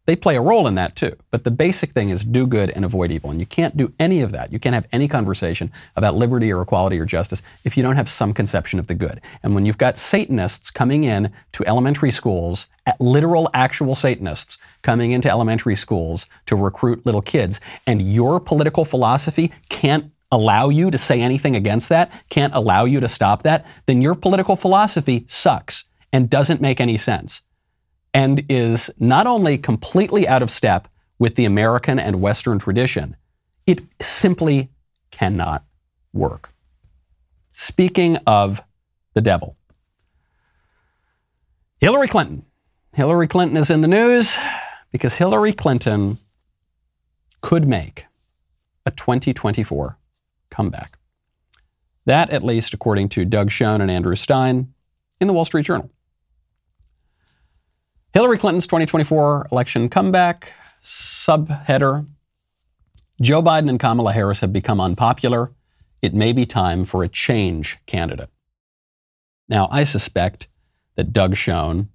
they 0.07 0.17
play 0.17 0.37
a 0.37 0.41
role 0.41 0.67
in 0.67 0.75
that 0.75 0.97
too. 0.97 1.17
But 1.31 1.45
the 1.45 1.51
basic 1.51 1.93
thing 1.93 2.09
is 2.09 2.25
do 2.25 2.47
good 2.47 2.71
and 2.71 2.85
avoid 2.85 3.11
evil. 3.13 3.31
And 3.31 3.39
you 3.39 3.47
can't 3.47 3.77
do 3.77 3.93
any 3.99 4.23
of 4.23 4.33
that. 4.33 4.53
You 4.53 4.59
can't 4.59 4.75
have 4.75 4.89
any 4.93 5.07
conversation 5.09 5.71
about 5.95 6.17
liberty 6.17 6.53
or 6.53 6.63
equality 6.63 6.99
or 6.99 7.05
justice 7.05 7.43
if 7.65 7.77
you 7.77 7.83
don't 7.83 7.97
have 7.97 8.09
some 8.09 8.33
conception 8.33 8.79
of 8.79 8.87
the 8.87 8.95
good. 8.95 9.21
And 9.43 9.55
when 9.55 9.67
you've 9.67 9.79
got 9.79 9.97
Satanists 9.97 10.71
coming 10.71 11.05
in 11.05 11.33
to 11.53 11.67
elementary 11.67 12.11
schools, 12.11 12.67
literal, 12.99 13.51
actual 13.55 13.95
Satanists 13.95 14.59
coming 14.83 15.13
into 15.13 15.31
elementary 15.31 15.77
schools 15.77 16.27
to 16.47 16.57
recruit 16.57 17.05
little 17.07 17.23
kids, 17.23 17.61
and 17.87 18.03
your 18.03 18.41
political 18.41 18.85
philosophy 18.85 19.53
can't 19.69 20.11
allow 20.33 20.69
you 20.69 20.91
to 20.91 20.99
say 20.99 21.21
anything 21.21 21.57
against 21.57 21.89
that, 21.89 22.11
can't 22.31 22.55
allow 22.55 22.85
you 22.85 23.01
to 23.01 23.09
stop 23.09 23.43
that, 23.43 23.67
then 23.87 24.01
your 24.01 24.15
political 24.15 24.57
philosophy 24.57 25.25
sucks 25.29 25.85
and 26.13 26.31
doesn't 26.31 26.61
make 26.61 26.81
any 26.81 26.97
sense 26.97 27.43
and 28.13 28.45
is 28.49 28.91
not 28.99 29.27
only 29.27 29.59
completely 29.59 30.27
out 30.27 30.43
of 30.43 30.51
step 30.51 30.89
with 31.19 31.35
the 31.35 31.45
American 31.45 31.99
and 31.99 32.21
Western 32.21 32.59
tradition, 32.59 33.17
it 33.67 33.83
simply 34.01 34.71
cannot 35.11 35.65
work. 36.13 36.53
Speaking 37.53 38.17
of 38.27 38.63
the 39.15 39.21
devil, 39.21 39.57
Hillary 41.79 42.09
Clinton. 42.09 42.45
Hillary 42.93 43.29
Clinton 43.29 43.57
is 43.57 43.71
in 43.71 43.81
the 43.81 43.89
news 43.89 44.37
because 44.91 45.15
Hillary 45.15 45.53
Clinton 45.53 46.19
could 47.41 47.67
make 47.67 48.07
a 48.85 48.91
2024 48.91 49.99
comeback. 50.51 50.99
That, 52.07 52.31
at 52.31 52.45
least, 52.45 52.75
according 52.75 53.09
to 53.11 53.25
Doug 53.25 53.51
Schoen 53.51 53.81
and 53.81 53.91
Andrew 53.91 54.17
Stein 54.17 54.75
in 55.21 55.29
the 55.29 55.33
Wall 55.33 55.45
Street 55.45 55.67
Journal. 55.67 55.91
Hillary 58.13 58.39
Clinton's 58.39 58.67
2024 58.67 59.49
election 59.53 59.89
comeback, 59.89 60.53
subheader 60.83 62.07
Joe 63.21 63.43
Biden 63.43 63.69
and 63.69 63.79
Kamala 63.79 64.15
Harris 64.15 64.41
have 64.41 64.53
become 64.53 64.81
unpopular. 64.81 65.51
It 66.01 66.15
may 66.15 66.33
be 66.33 66.47
time 66.47 66.87
for 66.87 67.05
a 67.05 67.09
change 67.09 67.77
candidate. 67.87 68.31
Now, 69.47 69.69
I 69.71 69.85
suspect 69.85 70.49
that 70.97 71.13
Doug 71.13 71.37
Schoen, 71.37 71.91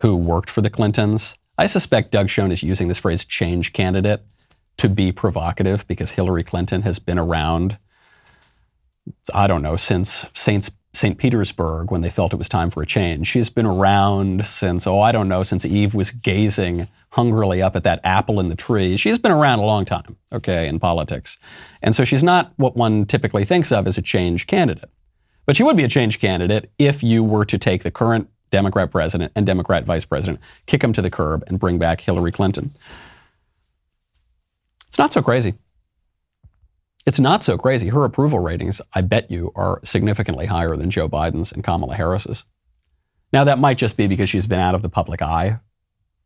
who 0.00 0.16
worked 0.16 0.48
for 0.48 0.62
the 0.62 0.70
Clintons, 0.70 1.34
I 1.58 1.66
suspect 1.66 2.12
Doug 2.12 2.30
Schoen 2.30 2.50
is 2.50 2.62
using 2.62 2.88
this 2.88 2.98
phrase 2.98 3.26
change 3.26 3.74
candidate 3.74 4.22
to 4.78 4.88
be 4.88 5.12
provocative 5.12 5.86
because 5.86 6.12
Hillary 6.12 6.44
Clinton 6.44 6.82
has 6.82 6.98
been 6.98 7.18
around, 7.18 7.76
I 9.34 9.46
don't 9.48 9.62
know, 9.62 9.76
since 9.76 10.30
Saints 10.32 10.70
St. 10.98 11.16
Petersburg 11.16 11.90
when 11.90 12.02
they 12.02 12.10
felt 12.10 12.32
it 12.32 12.36
was 12.36 12.48
time 12.48 12.70
for 12.70 12.82
a 12.82 12.86
change. 12.86 13.28
She's 13.28 13.48
been 13.48 13.66
around 13.66 14.44
since, 14.44 14.86
oh, 14.86 15.00
I 15.00 15.12
don't 15.12 15.28
know, 15.28 15.42
since 15.42 15.64
Eve 15.64 15.94
was 15.94 16.10
gazing 16.10 16.88
hungrily 17.10 17.62
up 17.62 17.76
at 17.76 17.84
that 17.84 18.00
apple 18.04 18.40
in 18.40 18.48
the 18.48 18.54
tree. 18.54 18.96
She's 18.96 19.18
been 19.18 19.32
around 19.32 19.60
a 19.60 19.64
long 19.64 19.84
time, 19.84 20.16
okay, 20.32 20.68
in 20.68 20.78
politics. 20.78 21.38
And 21.82 21.94
so 21.94 22.04
she's 22.04 22.22
not 22.22 22.52
what 22.56 22.76
one 22.76 23.06
typically 23.06 23.44
thinks 23.44 23.72
of 23.72 23.86
as 23.86 23.96
a 23.96 24.02
change 24.02 24.46
candidate. 24.46 24.90
But 25.46 25.56
she 25.56 25.62
would 25.62 25.76
be 25.76 25.84
a 25.84 25.88
change 25.88 26.18
candidate 26.18 26.70
if 26.78 27.02
you 27.02 27.24
were 27.24 27.44
to 27.46 27.56
take 27.56 27.82
the 27.82 27.90
current 27.90 28.28
Democrat 28.50 28.90
president 28.90 29.32
and 29.34 29.46
Democrat 29.46 29.84
vice 29.84 30.04
president, 30.04 30.40
kick 30.66 30.80
them 30.80 30.92
to 30.92 31.02
the 31.02 31.10
curb, 31.10 31.44
and 31.46 31.58
bring 31.58 31.78
back 31.78 32.00
Hillary 32.00 32.32
Clinton. 32.32 32.72
It's 34.88 34.98
not 34.98 35.12
so 35.12 35.22
crazy. 35.22 35.54
It's 37.08 37.18
not 37.18 37.42
so 37.42 37.56
crazy. 37.56 37.88
Her 37.88 38.04
approval 38.04 38.38
ratings, 38.38 38.82
I 38.92 39.00
bet 39.00 39.30
you, 39.30 39.50
are 39.56 39.80
significantly 39.82 40.44
higher 40.44 40.76
than 40.76 40.90
Joe 40.90 41.08
Biden's 41.08 41.52
and 41.52 41.64
Kamala 41.64 41.94
Harris's. 41.94 42.44
Now, 43.32 43.44
that 43.44 43.58
might 43.58 43.78
just 43.78 43.96
be 43.96 44.06
because 44.06 44.28
she's 44.28 44.46
been 44.46 44.60
out 44.60 44.74
of 44.74 44.82
the 44.82 44.90
public 44.90 45.22
eye, 45.22 45.60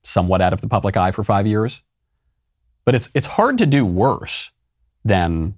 somewhat 0.03 0.43
out 0.43 0.53
of 0.53 0.61
the 0.61 0.67
public 0.67 0.97
eye 0.97 1.13
for 1.13 1.23
five 1.23 1.47
years. 1.47 1.85
But 2.85 2.97
it's, 2.97 3.11
it's 3.15 3.29
hard 3.29 3.59
to 3.59 3.67
do 3.67 3.87
worse 3.87 4.51
than 5.05 5.55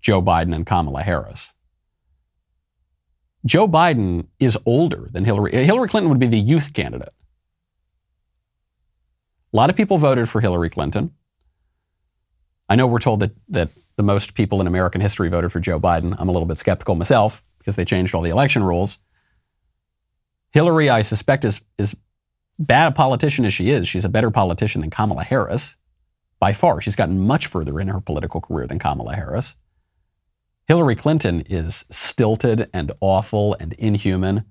Joe 0.00 0.22
Biden 0.22 0.54
and 0.54 0.64
Kamala 0.64 1.02
Harris. 1.02 1.52
Joe 3.44 3.68
Biden 3.68 4.28
is 4.40 4.56
older 4.64 5.06
than 5.12 5.26
Hillary. 5.26 5.52
Hillary 5.66 5.90
Clinton 5.90 6.08
would 6.08 6.18
be 6.18 6.28
the 6.28 6.38
youth 6.38 6.72
candidate. 6.72 7.12
A 9.52 9.56
lot 9.56 9.68
of 9.68 9.76
people 9.76 9.98
voted 9.98 10.30
for 10.30 10.40
Hillary 10.40 10.70
Clinton. 10.70 11.12
I 12.68 12.76
know 12.76 12.86
we're 12.86 12.98
told 12.98 13.20
that, 13.20 13.32
that 13.48 13.70
the 13.96 14.02
most 14.02 14.34
people 14.34 14.60
in 14.60 14.66
American 14.66 15.00
history 15.00 15.28
voted 15.28 15.52
for 15.52 15.60
Joe 15.60 15.80
Biden. 15.80 16.14
I'm 16.18 16.28
a 16.28 16.32
little 16.32 16.46
bit 16.46 16.58
skeptical 16.58 16.94
myself 16.94 17.42
because 17.58 17.76
they 17.76 17.84
changed 17.84 18.14
all 18.14 18.22
the 18.22 18.30
election 18.30 18.62
rules. 18.62 18.98
Hillary, 20.52 20.88
I 20.88 21.02
suspect, 21.02 21.44
is, 21.44 21.60
is 21.78 21.96
bad 22.58 22.88
a 22.88 22.94
politician 22.94 23.44
as 23.44 23.54
she 23.54 23.70
is. 23.70 23.88
She's 23.88 24.04
a 24.04 24.08
better 24.08 24.30
politician 24.30 24.80
than 24.80 24.90
Kamala 24.90 25.24
Harris 25.24 25.76
by 26.38 26.52
far. 26.52 26.80
She's 26.80 26.96
gotten 26.96 27.20
much 27.20 27.46
further 27.46 27.80
in 27.80 27.88
her 27.88 28.00
political 28.00 28.40
career 28.40 28.66
than 28.66 28.78
Kamala 28.78 29.14
Harris. 29.14 29.56
Hillary 30.66 30.96
Clinton 30.96 31.42
is 31.42 31.84
stilted 31.90 32.68
and 32.72 32.92
awful 33.00 33.56
and 33.60 33.72
inhuman. 33.74 34.44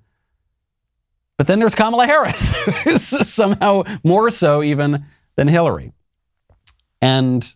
But 1.37 1.47
then 1.47 1.59
there's 1.59 1.75
Kamala 1.75 2.07
Harris, 2.07 2.55
who's 2.83 3.03
somehow 3.03 3.83
more 4.03 4.29
so 4.29 4.63
even 4.63 5.05
than 5.35 5.49
Hillary. 5.49 5.91
And 7.01 7.53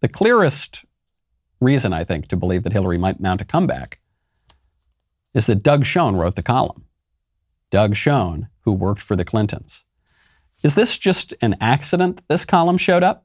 the 0.00 0.08
clearest 0.08 0.84
reason, 1.60 1.92
I 1.92 2.04
think, 2.04 2.28
to 2.28 2.36
believe 2.36 2.62
that 2.62 2.72
Hillary 2.72 2.98
might 2.98 3.20
mount 3.20 3.40
a 3.40 3.44
comeback 3.44 4.00
is 5.34 5.46
that 5.46 5.62
Doug 5.62 5.84
Schoen 5.84 6.16
wrote 6.16 6.36
the 6.36 6.42
column. 6.42 6.84
Doug 7.70 7.94
Schoen, 7.94 8.48
who 8.62 8.72
worked 8.72 9.00
for 9.00 9.14
the 9.14 9.24
Clintons. 9.24 9.84
Is 10.62 10.74
this 10.74 10.98
just 10.98 11.34
an 11.40 11.54
accident 11.60 12.16
that 12.16 12.28
this 12.28 12.44
column 12.44 12.78
showed 12.78 13.02
up? 13.02 13.24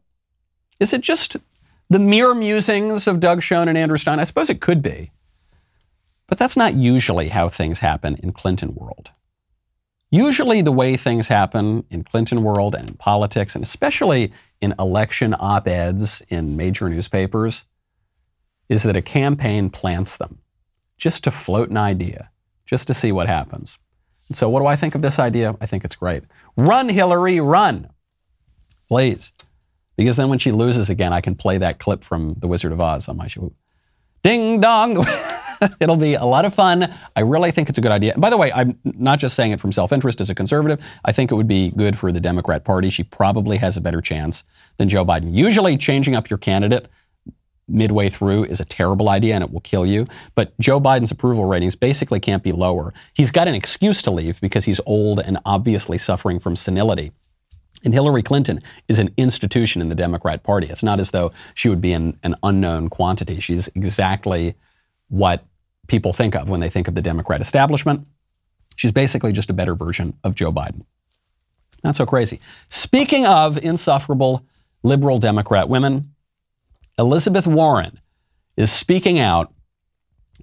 Is 0.79 0.93
it 0.93 1.01
just 1.01 1.37
the 1.89 1.99
mere 1.99 2.35
musings 2.35 3.07
of 3.07 3.19
Doug 3.19 3.41
Schoen 3.41 3.67
and 3.67 3.77
Andrew 3.77 3.97
Stein? 3.97 4.19
I 4.19 4.23
suppose 4.23 4.49
it 4.49 4.61
could 4.61 4.81
be. 4.81 5.11
But 6.27 6.37
that's 6.37 6.57
not 6.57 6.73
usually 6.73 7.29
how 7.29 7.49
things 7.49 7.79
happen 7.79 8.15
in 8.21 8.33
Clinton 8.33 8.73
world. 8.75 9.11
Usually, 10.11 10.61
the 10.61 10.71
way 10.71 10.95
things 10.95 11.27
happen 11.27 11.83
in 11.89 12.03
Clinton 12.03 12.43
world 12.43 12.75
and 12.75 12.89
in 12.89 12.95
politics, 12.95 13.55
and 13.55 13.63
especially 13.63 14.31
in 14.61 14.73
election 14.79 15.35
op 15.39 15.67
eds 15.67 16.21
in 16.29 16.55
major 16.55 16.89
newspapers, 16.89 17.65
is 18.69 18.83
that 18.83 18.95
a 18.95 19.01
campaign 19.01 19.69
plants 19.69 20.15
them 20.17 20.39
just 20.97 21.23
to 21.23 21.31
float 21.31 21.69
an 21.69 21.77
idea, 21.77 22.29
just 22.65 22.87
to 22.87 22.93
see 22.93 23.11
what 23.11 23.27
happens. 23.27 23.77
And 24.29 24.37
so, 24.37 24.49
what 24.49 24.59
do 24.59 24.65
I 24.65 24.75
think 24.75 24.95
of 24.95 25.01
this 25.01 25.19
idea? 25.19 25.55
I 25.59 25.65
think 25.65 25.83
it's 25.83 25.95
great. 25.95 26.23
Run, 26.55 26.89
Hillary, 26.89 27.39
run. 27.39 27.89
Please. 28.87 29.33
Because 29.97 30.17
then 30.17 30.29
when 30.29 30.39
she 30.39 30.51
loses 30.51 30.89
again, 30.89 31.13
I 31.13 31.21
can 31.21 31.35
play 31.35 31.57
that 31.57 31.79
clip 31.79 32.03
from 32.03 32.35
The 32.39 32.47
Wizard 32.47 32.71
of 32.71 32.81
Oz 32.81 33.07
on 33.07 33.17
my 33.17 33.27
show. 33.27 33.53
Ding 34.23 34.59
dong. 34.59 35.05
It'll 35.79 35.97
be 35.97 36.13
a 36.13 36.25
lot 36.25 36.45
of 36.45 36.53
fun. 36.53 36.93
I 37.15 37.21
really 37.21 37.51
think 37.51 37.69
it's 37.69 37.77
a 37.77 37.81
good 37.81 37.91
idea. 37.91 38.13
And 38.13 38.21
by 38.21 38.29
the 38.29 38.37
way, 38.37 38.51
I'm 38.51 38.77
not 38.83 39.19
just 39.19 39.35
saying 39.35 39.51
it 39.51 39.59
from 39.59 39.71
self 39.71 39.91
interest 39.91 40.21
as 40.21 40.29
a 40.29 40.35
conservative. 40.35 40.81
I 41.03 41.11
think 41.11 41.31
it 41.31 41.35
would 41.35 41.47
be 41.47 41.71
good 41.71 41.97
for 41.97 42.11
the 42.11 42.19
Democrat 42.19 42.63
Party. 42.63 42.89
She 42.89 43.03
probably 43.03 43.57
has 43.57 43.77
a 43.77 43.81
better 43.81 44.01
chance 44.01 44.43
than 44.77 44.89
Joe 44.89 45.05
Biden. 45.05 45.33
Usually, 45.33 45.77
changing 45.77 46.15
up 46.15 46.29
your 46.29 46.37
candidate 46.39 46.87
midway 47.67 48.09
through 48.09 48.43
is 48.43 48.59
a 48.59 48.65
terrible 48.65 49.09
idea 49.09 49.33
and 49.33 49.43
it 49.43 49.51
will 49.51 49.61
kill 49.61 49.85
you. 49.85 50.05
But 50.35 50.57
Joe 50.59 50.79
Biden's 50.79 51.11
approval 51.11 51.45
ratings 51.45 51.75
basically 51.75 52.19
can't 52.19 52.43
be 52.43 52.51
lower. 52.51 52.93
He's 53.13 53.31
got 53.31 53.47
an 53.47 53.55
excuse 53.55 54.01
to 54.03 54.11
leave 54.11 54.39
because 54.41 54.65
he's 54.65 54.79
old 54.85 55.19
and 55.19 55.39
obviously 55.45 55.97
suffering 55.97 56.39
from 56.39 56.55
senility. 56.55 57.11
And 57.83 57.93
Hillary 57.93 58.23
Clinton 58.23 58.61
is 58.87 58.97
an 58.99 59.13
institution 59.15 59.81
in 59.81 59.89
the 59.89 59.95
Democrat 59.95 60.43
Party. 60.43 60.67
It's 60.67 60.83
not 60.83 60.99
as 60.99 61.11
though 61.11 61.31
she 61.53 61.69
would 61.69 61.81
be 61.81 61.93
an, 61.93 62.17
an 62.23 62.35
unknown 62.41 62.89
quantity. 62.89 63.39
She's 63.39 63.67
exactly 63.69 64.55
what 65.09 65.45
people 65.87 66.13
think 66.13 66.35
of 66.35 66.49
when 66.49 66.59
they 66.59 66.69
think 66.69 66.87
of 66.87 66.95
the 66.95 67.01
Democrat 67.01 67.41
establishment. 67.41 68.07
She's 68.75 68.91
basically 68.91 69.31
just 69.31 69.49
a 69.49 69.53
better 69.53 69.75
version 69.75 70.17
of 70.23 70.35
Joe 70.35 70.51
Biden. 70.51 70.85
Not 71.83 71.95
so 71.95 72.05
crazy. 72.05 72.39
Speaking 72.69 73.25
of 73.25 73.57
insufferable 73.63 74.45
liberal 74.83 75.19
Democrat 75.19 75.69
women, 75.69 76.11
Elizabeth 76.97 77.45
Warren 77.45 77.99
is 78.57 78.71
speaking 78.71 79.19
out 79.19 79.51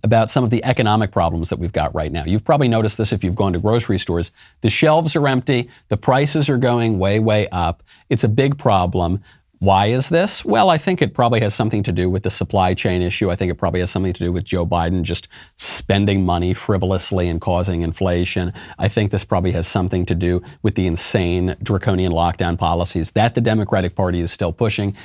about 0.05 0.31
some 0.31 0.43
of 0.43 0.51
the 0.51 0.65
economic 0.65 1.13
problems 1.13 1.49
that 1.51 1.59
we've 1.59 1.73
got 1.73 1.95
right 1.95 2.11
now. 2.11 2.25
You've 2.25 2.45
probably 2.45 2.69
noticed 2.69 2.99
this 2.99 3.13
if 3.13 3.23
you've 3.23 3.37
gone 3.37 3.53
to 3.53 3.59
grocery 3.59 3.99
stores. 3.99 4.33
The 4.61 4.71
shelves 4.71 5.15
are 5.15 5.29
empty, 5.29 5.71
the 5.89 5.97
prices 5.97 6.49
are 6.49 6.59
going 6.59 6.99
way, 6.99 7.19
way 7.19 7.49
up. 7.51 7.83
It's 8.09 8.25
a 8.25 8.29
big 8.29 8.59
problem. 8.59 9.21
Why 9.63 9.87
is 9.87 10.09
this? 10.09 10.45
Well, 10.45 10.71
I 10.71 10.77
think 10.77 11.01
it 11.01 11.15
probably 11.15 11.39
has 11.39 11.55
something 11.55 11.85
to 11.85 11.93
do 11.93 12.11
with 12.11 12.25
the 12.25 12.31
supply 12.31 12.75
chain 12.75 13.01
issue. 13.01 13.31
I 13.31 13.37
think 13.37 13.49
it 13.49 13.55
probably 13.55 13.79
has 13.79 13.93
something 13.93 14.13
to 14.13 14.25
do 14.25 14.33
with 14.33 14.43
Joe 14.43 14.67
Biden 14.67 15.03
just 15.05 15.29
spending 15.55 16.27
money 16.27 16.53
frivolously 16.53 17.29
and 17.29 17.41
causing 17.41 17.83
inflation. 17.83 18.53
I 18.77 18.89
think 18.89 19.13
this 19.13 19.23
probably 19.23 19.53
has 19.53 19.69
something 19.69 20.05
to 20.07 20.17
do 20.17 20.43
with 20.63 20.75
the 20.75 20.89
insane 20.89 21.55
draconian 21.63 22.11
lockdown 22.11 22.59
policies 22.59 23.13
that 23.13 23.37
the 23.37 23.41
Democratic 23.41 23.95
Party 23.95 24.19
is 24.19 24.33
still 24.33 24.53
pushing. 24.53 24.97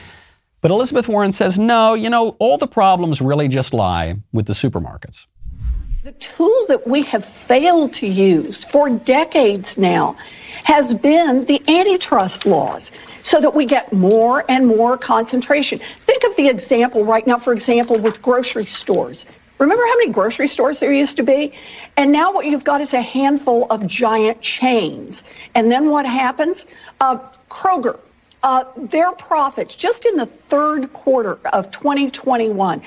But 0.62 0.72
Elizabeth 0.72 1.08
Warren 1.08 1.32
says, 1.32 1.60
no, 1.60 1.94
you 1.94 2.10
know, 2.10 2.30
all 2.40 2.58
the 2.58 2.66
problems 2.66 3.22
really 3.22 3.48
just 3.48 3.76
lie 3.76 4.16
with 4.34 4.48
the 4.48 4.54
supermarkets. 4.54 5.28
The 6.08 6.14
tool 6.14 6.66
that 6.70 6.88
we 6.88 7.02
have 7.02 7.26
failed 7.26 7.96
to 7.96 8.08
use 8.08 8.64
for 8.64 8.90
decades 8.90 9.78
now 9.78 10.16
has 10.64 10.94
been 10.94 11.44
the 11.44 11.62
antitrust 11.68 12.46
laws 12.46 12.94
so 13.24 13.42
that 13.42 13.54
we 13.54 13.66
get 13.66 13.92
more 13.92 14.42
and 14.48 14.68
more 14.68 14.98
concentration. 14.98 15.80
Think 15.80 16.24
of 16.24 16.34
the 16.38 16.48
example 16.48 17.04
right 17.04 17.28
now, 17.28 17.38
for 17.38 17.52
example, 17.52 17.98
with 17.98 18.22
grocery 18.22 18.66
stores. 18.66 19.26
Remember 19.60 19.84
how 19.84 19.96
many 19.98 20.14
grocery 20.14 20.48
stores 20.48 20.80
there 20.80 20.94
used 20.94 21.18
to 21.18 21.24
be? 21.24 21.52
And 21.98 22.14
now 22.14 22.32
what 22.32 22.46
you've 22.46 22.64
got 22.64 22.80
is 22.80 22.94
a 22.94 23.02
handful 23.02 23.68
of 23.70 23.86
giant 23.86 24.40
chains. 24.40 25.26
And 25.56 25.70
then 25.70 25.90
what 25.90 26.06
happens? 26.06 26.68
Uh, 27.02 27.18
Kroger 27.50 28.00
uh, 28.44 28.64
their 28.78 29.12
profits 29.12 29.76
just 29.76 30.06
in 30.06 30.16
the 30.16 30.26
third 30.26 30.94
quarter 30.94 31.40
of 31.52 31.72
2021 31.72 32.82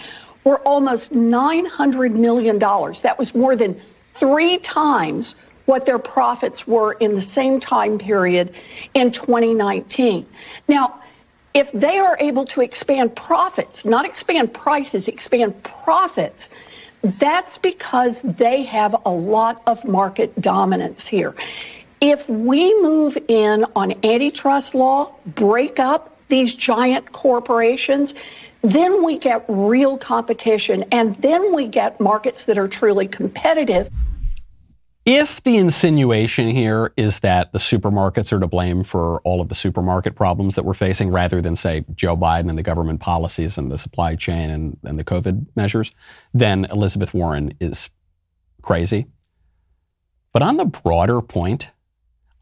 were 0.45 0.59
almost 0.59 1.13
$900 1.13 2.13
million. 2.13 2.59
That 2.59 3.17
was 3.19 3.35
more 3.35 3.57
than 3.57 3.81
three 4.15 4.59
times 4.59 5.37
what 5.67 5.87
their 5.87 5.99
profits 5.99 6.67
were 6.67 6.93
in 6.93 7.15
the 7.15 7.21
same 7.21 7.61
time 7.61 7.99
period 7.99 8.55
in 8.95 9.13
2019. 9.13 10.27
Now, 10.67 11.01
if 11.55 11.71
they 11.73 11.99
are 11.99 12.17
able 12.21 12.45
to 12.47 12.61
expand 12.61 13.15
profits, 13.15 13.85
not 13.85 14.05
expand 14.05 14.53
prices, 14.53 15.09
expand 15.09 15.63
profits, 15.63 16.49
that's 17.03 17.59
because 17.59 18.23
they 18.23 18.65
have 18.65 18.95
a 19.05 19.11
lot 19.11 19.63
of 19.67 19.85
market 19.85 20.39
dominance 20.41 21.07
here. 21.07 21.35
If 22.01 22.29
we 22.29 22.81
move 22.81 23.19
in 23.29 23.65
on 23.77 23.93
antitrust 24.05 24.75
law, 24.75 25.13
break 25.27 25.79
up 25.79 26.17
these 26.29 26.55
giant 26.55 27.13
corporations, 27.13 28.15
then 28.63 29.05
we 29.05 29.19
get 29.19 29.45
real 29.49 29.97
competition 29.97 30.85
and 30.93 31.15
then 31.17 31.55
we 31.55 31.67
get 31.67 32.01
markets 32.01 32.45
that 32.45 32.59
are 32.59 32.69
truly 32.69 33.09
competitive. 33.09 33.89
If 35.07 35.43
the 35.43 35.57
insinuation 35.57 36.49
here 36.49 36.93
is 36.97 37.21
that 37.21 37.53
the 37.53 37.59
supermarkets 37.59 38.33
are 38.33 38.39
to 38.39 38.47
blame 38.47 38.83
for 38.85 39.21
all 39.23 39.41
of 39.41 39.49
the 39.49 39.55
supermarket 39.55 40.15
problems 40.15 40.57
that 40.57 40.65
we're 40.65 40.75
facing, 40.75 41.11
rather 41.11 41.41
than, 41.41 41.57
say, 41.57 41.87
Joe 41.95 42.17
Biden 42.17 42.51
and 42.51 42.59
the 42.59 42.63
government 42.63 43.01
policies 43.01 43.57
and 43.57 43.73
the 43.73 43.79
supply 43.79 44.15
chain 44.15 44.51
and, 44.51 44.77
and 44.85 44.99
the 44.99 45.05
COVID 45.05 45.47
measures, 45.57 45.93
then 46.35 46.67
Elizabeth 46.67 47.15
Warren 47.15 47.55
is 47.61 47.89
crazy. 48.61 49.07
But 50.33 50.43
on 50.43 50.59
the 50.59 50.67
broader 50.67 51.23
point, 51.23 51.71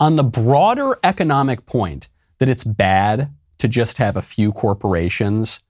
on 0.01 0.17
the 0.17 0.25
broader 0.25 0.99
economic 1.05 1.65
point 1.65 2.09
that 2.39 2.49
it's 2.49 2.65
bad 2.65 3.33
to 3.59 3.69
just 3.69 3.99
have 3.99 4.17
a 4.17 4.23
few 4.23 4.53
corporations 4.53 5.63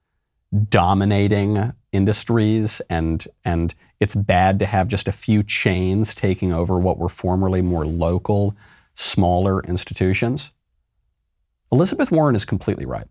dominating 0.69 1.73
industries 1.91 2.81
and 2.89 3.27
and 3.43 3.75
it's 3.99 4.15
bad 4.15 4.59
to 4.59 4.65
have 4.65 4.87
just 4.87 5.07
a 5.07 5.11
few 5.11 5.43
chains 5.43 6.15
taking 6.15 6.53
over 6.53 6.79
what 6.79 6.97
were 6.97 7.09
formerly 7.09 7.61
more 7.61 7.85
local 7.85 8.55
smaller 8.93 9.61
institutions. 9.63 10.51
Elizabeth 11.71 12.11
warren 12.11 12.35
is 12.35 12.45
completely 12.45 12.85
right. 12.85 13.07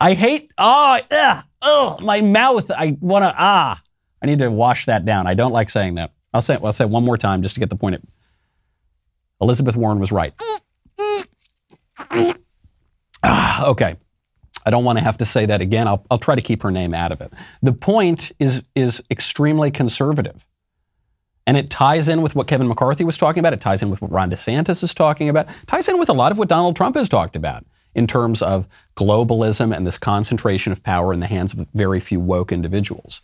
I 0.00 0.14
hate 0.14 0.50
ah 0.58 1.02
oh, 1.10 1.42
oh 1.62 1.96
my 2.04 2.20
mouth 2.20 2.70
i 2.70 2.96
want 3.00 3.24
to 3.24 3.34
ah 3.36 3.82
i 4.22 4.26
need 4.26 4.38
to 4.40 4.50
wash 4.50 4.86
that 4.86 5.04
down. 5.04 5.26
I 5.26 5.34
don't 5.34 5.52
like 5.52 5.70
saying 5.70 5.94
that. 5.96 6.12
I'll 6.32 6.42
say 6.42 6.58
i'll 6.62 6.72
say 6.72 6.84
it 6.84 6.90
one 6.90 7.04
more 7.04 7.16
time 7.16 7.42
just 7.42 7.54
to 7.54 7.60
get 7.60 7.70
the 7.70 7.76
point. 7.76 8.06
Elizabeth 9.40 9.76
warren 9.76 9.98
was 9.98 10.12
right. 10.12 10.32
Ah, 13.22 13.66
okay. 13.66 13.96
I 14.66 14.70
don't 14.70 14.84
want 14.84 14.98
to 14.98 15.04
have 15.04 15.16
to 15.18 15.24
say 15.24 15.46
that 15.46 15.60
again. 15.60 15.86
I'll, 15.86 16.04
I'll 16.10 16.18
try 16.18 16.34
to 16.34 16.42
keep 16.42 16.62
her 16.62 16.72
name 16.72 16.92
out 16.92 17.12
of 17.12 17.20
it. 17.20 17.32
The 17.62 17.72
point 17.72 18.32
is, 18.40 18.64
is 18.74 19.00
extremely 19.10 19.70
conservative. 19.70 20.44
And 21.46 21.56
it 21.56 21.70
ties 21.70 22.08
in 22.08 22.20
with 22.20 22.34
what 22.34 22.48
Kevin 22.48 22.66
McCarthy 22.66 23.04
was 23.04 23.16
talking 23.16 23.38
about. 23.38 23.52
It 23.52 23.60
ties 23.60 23.80
in 23.80 23.90
with 23.90 24.02
what 24.02 24.10
Ron 24.10 24.28
DeSantis 24.28 24.82
is 24.82 24.92
talking 24.92 25.28
about. 25.28 25.48
It 25.48 25.66
ties 25.68 25.88
in 25.88 26.00
with 26.00 26.08
a 26.08 26.12
lot 26.12 26.32
of 26.32 26.38
what 26.38 26.48
Donald 26.48 26.74
Trump 26.74 26.96
has 26.96 27.08
talked 27.08 27.36
about 27.36 27.64
in 27.94 28.08
terms 28.08 28.42
of 28.42 28.66
globalism 28.96 29.74
and 29.74 29.86
this 29.86 29.96
concentration 29.96 30.72
of 30.72 30.82
power 30.82 31.12
in 31.12 31.20
the 31.20 31.28
hands 31.28 31.54
of 31.54 31.68
very 31.72 32.00
few 32.00 32.18
woke 32.18 32.50
individuals. 32.50 33.22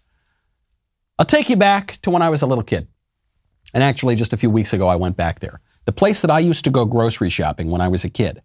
I'll 1.18 1.26
take 1.26 1.50
you 1.50 1.57
back 1.57 1.98
to 2.02 2.11
when 2.11 2.22
I 2.22 2.31
was 2.31 2.42
a 2.42 2.46
little 2.46 2.64
kid. 2.64 2.87
And 3.74 3.83
actually, 3.83 4.14
just 4.14 4.33
a 4.33 4.37
few 4.37 4.50
weeks 4.50 4.72
ago, 4.72 4.87
I 4.87 4.96
went 4.96 5.16
back 5.16 5.40
there. 5.40 5.61
The 5.87 5.92
place 5.92 6.22
that 6.22 6.31
I 6.31 6.38
used 6.38 6.62
to 6.64 6.70
go 6.70 6.85
grocery 6.85 7.31
shopping 7.31 7.70
when 7.70 7.81
I 7.81 7.88
was 7.88 8.05
a 8.05 8.09
kid 8.09 8.40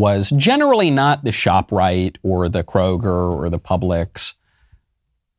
was 0.00 0.30
generally 0.30 0.90
not 0.90 1.24
the 1.24 1.30
ShopRite 1.30 2.16
or 2.22 2.48
the 2.48 2.64
Kroger 2.64 3.36
or 3.36 3.50
the 3.50 3.58
Publix. 3.58 4.32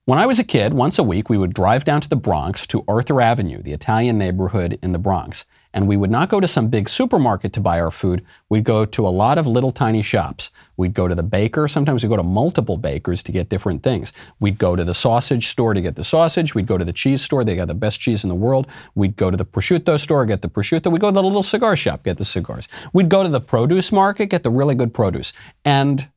When 0.06 0.20
I 0.20 0.28
was 0.28 0.38
a 0.38 0.44
kid, 0.44 0.76
once 0.76 1.00
a 1.00 1.04
week, 1.04 1.32
we 1.32 1.38
would 1.38 1.56
drive 1.56 1.84
down 1.84 2.00
to 2.02 2.08
the 2.08 2.16
Bronx 2.16 2.68
to 2.68 2.84
Arthur 2.88 3.22
Avenue, 3.22 3.64
the 3.64 3.74
Italian 3.74 4.20
neighborhood 4.20 4.78
in 4.84 4.92
the 4.92 5.00
Bronx, 5.00 5.48
and 5.74 5.88
we 5.88 5.96
would 5.96 6.12
not 6.12 6.30
go 6.30 6.40
to 6.40 6.48
some 6.48 6.68
big 6.68 6.90
supermarket 6.90 7.54
to 7.54 7.60
buy 7.60 7.80
our 7.80 7.92
food. 7.92 8.26
We'd 8.50 8.64
go 8.64 8.86
to 8.86 9.08
a 9.08 9.10
lot 9.10 9.38
of 9.38 9.48
little 9.48 9.72
tiny 9.72 10.02
shops. 10.02 10.50
We'd 10.76 10.94
go 10.94 11.08
to 11.08 11.16
the 11.16 11.24
baker. 11.24 11.68
Sometimes 11.68 12.04
we'd 12.04 12.10
go 12.10 12.18
to 12.18 12.24
multiple 12.24 12.78
bakers 12.78 13.24
to 13.24 13.32
get 13.32 13.50
different 13.50 13.82
things. 13.84 14.12
We'd 14.40 14.58
go 14.58 14.76
to 14.76 14.84
the 14.84 14.94
sausage 14.94 15.48
store 15.48 15.74
to 15.74 15.82
get 15.82 15.96
the 15.96 16.04
sausage. 16.04 16.54
We'd 16.54 16.68
go 16.68 16.78
to 16.78 16.86
the 16.86 16.94
cheese 16.94 17.22
store. 17.22 17.44
They 17.44 17.56
got 17.56 17.68
the 17.68 17.74
best 17.74 18.00
cheese 18.02 18.24
in 18.24 18.30
the 18.30 18.36
world. 18.36 18.68
We'd 18.96 19.16
go 19.16 19.32
to 19.32 19.38
the 19.38 19.46
prosciutto 19.46 20.00
store, 20.00 20.26
get 20.26 20.42
the 20.42 20.50
prosciutto. 20.50 20.92
We'd 20.92 21.02
go 21.02 21.10
to 21.10 21.16
the 21.16 21.24
little 21.24 21.44
cigar 21.44 21.76
shop, 21.76 22.04
get 22.04 22.18
the 22.18 22.26
cigars. 22.26 22.68
We'd 22.92 23.10
go 23.10 23.24
to 23.24 23.30
the 23.30 23.42
produce 23.42 23.92
market, 23.92 24.28
get 24.28 24.44
the 24.44 24.50
really 24.50 24.76
good 24.76 24.94
produce. 24.94 25.32
And 25.64 26.10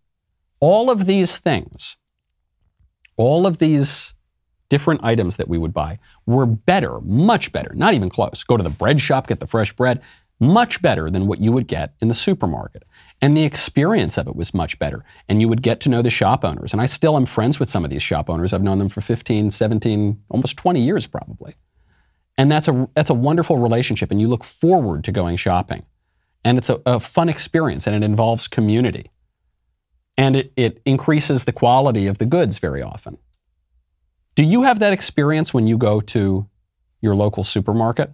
all 0.60 0.90
of 0.90 1.06
these 1.06 1.36
things, 1.36 1.96
all 3.16 3.46
of 3.46 3.58
these 3.58 4.14
different 4.68 5.04
items 5.04 5.36
that 5.36 5.48
we 5.48 5.58
would 5.58 5.72
buy 5.72 5.98
were 6.26 6.46
better, 6.46 7.00
much 7.02 7.52
better, 7.52 7.72
not 7.74 7.94
even 7.94 8.10
close. 8.10 8.44
Go 8.44 8.56
to 8.56 8.62
the 8.62 8.70
bread 8.70 9.00
shop, 9.00 9.26
get 9.26 9.40
the 9.40 9.46
fresh 9.46 9.72
bread, 9.72 10.02
much 10.40 10.82
better 10.82 11.10
than 11.10 11.26
what 11.26 11.40
you 11.40 11.52
would 11.52 11.66
get 11.66 11.94
in 12.00 12.08
the 12.08 12.14
supermarket. 12.14 12.84
And 13.20 13.36
the 13.36 13.44
experience 13.44 14.18
of 14.18 14.26
it 14.26 14.36
was 14.36 14.52
much 14.52 14.78
better. 14.78 15.04
And 15.28 15.40
you 15.40 15.48
would 15.48 15.62
get 15.62 15.80
to 15.80 15.88
know 15.88 16.02
the 16.02 16.10
shop 16.10 16.44
owners. 16.44 16.72
And 16.72 16.82
I 16.82 16.86
still 16.86 17.16
am 17.16 17.26
friends 17.26 17.60
with 17.60 17.70
some 17.70 17.84
of 17.84 17.90
these 17.90 18.02
shop 18.02 18.28
owners. 18.28 18.52
I've 18.52 18.62
known 18.62 18.78
them 18.78 18.88
for 18.88 19.00
15, 19.00 19.50
17, 19.50 20.22
almost 20.28 20.56
20 20.56 20.80
years 20.80 21.06
probably. 21.06 21.54
And 22.36 22.50
that's 22.50 22.66
a, 22.66 22.88
that's 22.94 23.10
a 23.10 23.14
wonderful 23.14 23.58
relationship. 23.58 24.10
And 24.10 24.20
you 24.20 24.28
look 24.28 24.44
forward 24.44 25.04
to 25.04 25.12
going 25.12 25.36
shopping. 25.36 25.84
And 26.44 26.58
it's 26.58 26.68
a, 26.68 26.80
a 26.84 27.00
fun 27.00 27.28
experience 27.28 27.86
and 27.86 27.94
it 27.96 28.04
involves 28.04 28.48
community. 28.48 29.10
And 30.16 30.36
it, 30.36 30.52
it 30.56 30.82
increases 30.84 31.44
the 31.44 31.52
quality 31.52 32.06
of 32.06 32.18
the 32.18 32.26
goods 32.26 32.58
very 32.58 32.82
often. 32.82 33.18
Do 34.34 34.42
you 34.42 34.64
have 34.64 34.80
that 34.80 34.92
experience 34.92 35.54
when 35.54 35.66
you 35.66 35.78
go 35.78 36.00
to 36.00 36.48
your 37.00 37.14
local 37.14 37.44
supermarket? 37.44 38.10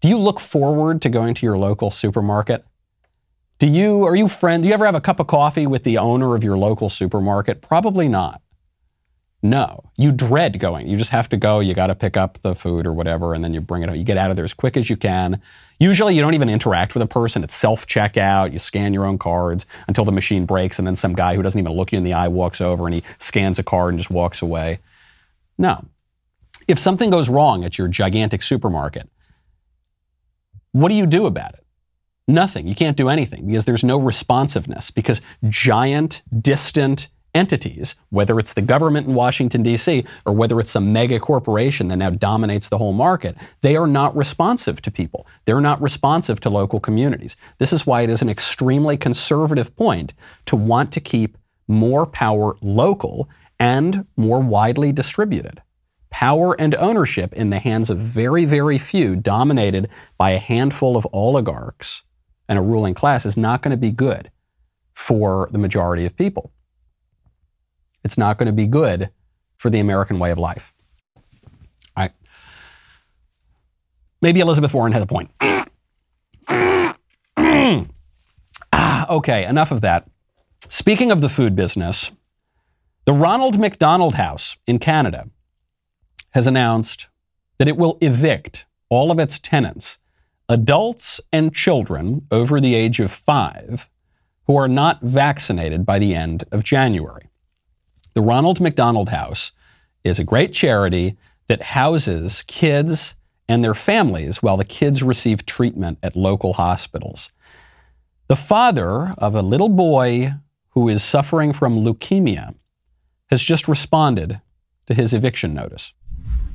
Do 0.00 0.08
you 0.08 0.18
look 0.18 0.40
forward 0.40 1.02
to 1.02 1.10
going 1.10 1.34
to 1.34 1.46
your 1.46 1.58
local 1.58 1.90
supermarket? 1.90 2.64
Do 3.58 3.66
you 3.66 4.04
are 4.04 4.16
you 4.16 4.26
friend? 4.26 4.62
Do 4.62 4.70
you 4.70 4.74
ever 4.74 4.86
have 4.86 4.94
a 4.94 5.00
cup 5.00 5.20
of 5.20 5.26
coffee 5.26 5.66
with 5.66 5.84
the 5.84 5.98
owner 5.98 6.34
of 6.34 6.42
your 6.42 6.56
local 6.56 6.88
supermarket? 6.88 7.60
Probably 7.60 8.08
not. 8.08 8.40
No, 9.42 9.84
you 9.96 10.12
dread 10.12 10.58
going. 10.58 10.86
You 10.86 10.98
just 10.98 11.10
have 11.10 11.28
to 11.30 11.36
go. 11.38 11.60
You 11.60 11.72
got 11.72 11.86
to 11.86 11.94
pick 11.94 12.16
up 12.16 12.40
the 12.42 12.54
food 12.54 12.86
or 12.86 12.92
whatever, 12.92 13.32
and 13.32 13.42
then 13.42 13.54
you 13.54 13.60
bring 13.62 13.82
it. 13.82 13.88
Up. 13.88 13.96
You 13.96 14.04
get 14.04 14.18
out 14.18 14.30
of 14.30 14.36
there 14.36 14.44
as 14.44 14.52
quick 14.52 14.76
as 14.76 14.90
you 14.90 14.98
can. 14.98 15.40
Usually, 15.78 16.14
you 16.14 16.20
don't 16.20 16.34
even 16.34 16.50
interact 16.50 16.92
with 16.94 17.02
a 17.02 17.06
person. 17.06 17.42
It's 17.42 17.54
self 17.54 17.86
checkout. 17.86 18.52
You 18.52 18.58
scan 18.58 18.92
your 18.92 19.06
own 19.06 19.16
cards 19.16 19.64
until 19.88 20.04
the 20.04 20.12
machine 20.12 20.44
breaks, 20.44 20.78
and 20.78 20.86
then 20.86 20.94
some 20.94 21.14
guy 21.14 21.36
who 21.36 21.42
doesn't 21.42 21.58
even 21.58 21.72
look 21.72 21.90
you 21.90 21.96
in 21.96 22.04
the 22.04 22.12
eye 22.12 22.28
walks 22.28 22.60
over 22.60 22.86
and 22.86 22.94
he 22.94 23.02
scans 23.16 23.58
a 23.58 23.62
card 23.62 23.94
and 23.94 23.98
just 23.98 24.10
walks 24.10 24.42
away. 24.42 24.80
No. 25.56 25.86
If 26.68 26.78
something 26.78 27.08
goes 27.08 27.30
wrong 27.30 27.64
at 27.64 27.78
your 27.78 27.88
gigantic 27.88 28.42
supermarket, 28.42 29.08
what 30.72 30.90
do 30.90 30.94
you 30.94 31.06
do 31.06 31.24
about 31.24 31.54
it? 31.54 31.64
Nothing. 32.28 32.66
You 32.66 32.74
can't 32.74 32.96
do 32.96 33.08
anything 33.08 33.46
because 33.46 33.64
there's 33.64 33.82
no 33.82 33.98
responsiveness 33.98 34.90
because 34.90 35.20
giant, 35.48 36.22
distant 36.40 37.08
entities, 37.34 37.94
whether 38.10 38.38
it's 38.38 38.54
the 38.54 38.62
government 38.62 39.06
in 39.06 39.14
Washington, 39.14 39.62
D.C., 39.62 40.04
or 40.26 40.32
whether 40.32 40.58
it's 40.60 40.70
some 40.70 40.92
mega 40.92 41.18
corporation 41.20 41.88
that 41.88 41.96
now 41.96 42.10
dominates 42.10 42.68
the 42.68 42.78
whole 42.78 42.92
market, 42.92 43.36
they 43.60 43.76
are 43.76 43.86
not 43.86 44.16
responsive 44.16 44.82
to 44.82 44.90
people. 44.90 45.26
They're 45.44 45.60
not 45.60 45.80
responsive 45.80 46.40
to 46.40 46.50
local 46.50 46.80
communities. 46.80 47.36
This 47.58 47.72
is 47.72 47.86
why 47.86 48.02
it 48.02 48.10
is 48.10 48.22
an 48.22 48.28
extremely 48.28 48.96
conservative 48.96 49.74
point 49.76 50.14
to 50.46 50.56
want 50.56 50.92
to 50.92 51.00
keep 51.00 51.38
more 51.68 52.06
power 52.06 52.56
local 52.60 53.28
and 53.58 54.06
more 54.16 54.40
widely 54.40 54.92
distributed. 54.92 55.62
Power 56.10 56.60
and 56.60 56.74
ownership 56.74 57.32
in 57.34 57.50
the 57.50 57.60
hands 57.60 57.88
of 57.88 57.98
very, 57.98 58.44
very 58.44 58.78
few, 58.78 59.14
dominated 59.14 59.88
by 60.18 60.30
a 60.30 60.38
handful 60.38 60.96
of 60.96 61.06
oligarchs 61.12 62.02
and 62.48 62.58
a 62.58 62.62
ruling 62.62 62.94
class, 62.94 63.24
is 63.24 63.36
not 63.36 63.62
going 63.62 63.70
to 63.70 63.76
be 63.76 63.92
good 63.92 64.30
for 64.92 65.48
the 65.52 65.58
majority 65.58 66.04
of 66.04 66.16
people. 66.16 66.52
It's 68.04 68.18
not 68.18 68.38
going 68.38 68.46
to 68.46 68.52
be 68.52 68.66
good 68.66 69.10
for 69.56 69.70
the 69.70 69.80
American 69.80 70.18
way 70.18 70.30
of 70.30 70.38
life. 70.38 70.72
All 71.96 72.04
right. 72.04 72.12
Maybe 74.22 74.40
Elizabeth 74.40 74.72
Warren 74.72 74.92
had 74.92 75.02
a 75.02 75.06
point. 75.06 75.30
ah, 78.72 79.06
okay, 79.08 79.44
enough 79.44 79.70
of 79.70 79.80
that. 79.82 80.08
Speaking 80.68 81.10
of 81.10 81.20
the 81.20 81.28
food 81.28 81.54
business, 81.54 82.12
the 83.06 83.12
Ronald 83.12 83.58
McDonald 83.58 84.14
House 84.14 84.56
in 84.66 84.78
Canada 84.78 85.28
has 86.30 86.46
announced 86.46 87.08
that 87.58 87.68
it 87.68 87.76
will 87.76 87.98
evict 88.00 88.66
all 88.88 89.10
of 89.10 89.18
its 89.18 89.38
tenants, 89.38 89.98
adults 90.48 91.20
and 91.32 91.54
children 91.54 92.26
over 92.30 92.60
the 92.60 92.74
age 92.74 93.00
of 93.00 93.10
five, 93.10 93.88
who 94.46 94.56
are 94.56 94.68
not 94.68 95.00
vaccinated 95.02 95.86
by 95.86 95.98
the 95.98 96.14
end 96.14 96.44
of 96.52 96.62
January. 96.64 97.29
The 98.14 98.22
Ronald 98.22 98.60
McDonald 98.60 99.10
House 99.10 99.52
is 100.02 100.18
a 100.18 100.24
great 100.24 100.52
charity 100.52 101.16
that 101.46 101.62
houses 101.62 102.42
kids 102.46 103.16
and 103.48 103.64
their 103.64 103.74
families 103.74 104.42
while 104.42 104.56
the 104.56 104.64
kids 104.64 105.02
receive 105.02 105.46
treatment 105.46 105.98
at 106.02 106.16
local 106.16 106.54
hospitals. 106.54 107.32
The 108.28 108.36
father 108.36 109.12
of 109.18 109.34
a 109.34 109.42
little 109.42 109.68
boy 109.68 110.34
who 110.70 110.88
is 110.88 111.02
suffering 111.02 111.52
from 111.52 111.84
leukemia 111.84 112.54
has 113.28 113.42
just 113.42 113.68
responded 113.68 114.40
to 114.86 114.94
his 114.94 115.12
eviction 115.12 115.54
notice. 115.54 115.92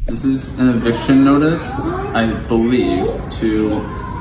This 0.06 0.24
is 0.24 0.58
an 0.60 0.70
eviction 0.70 1.24
notice, 1.26 1.64
I 1.80 2.32
believe, 2.48 3.08
to 3.40 4.15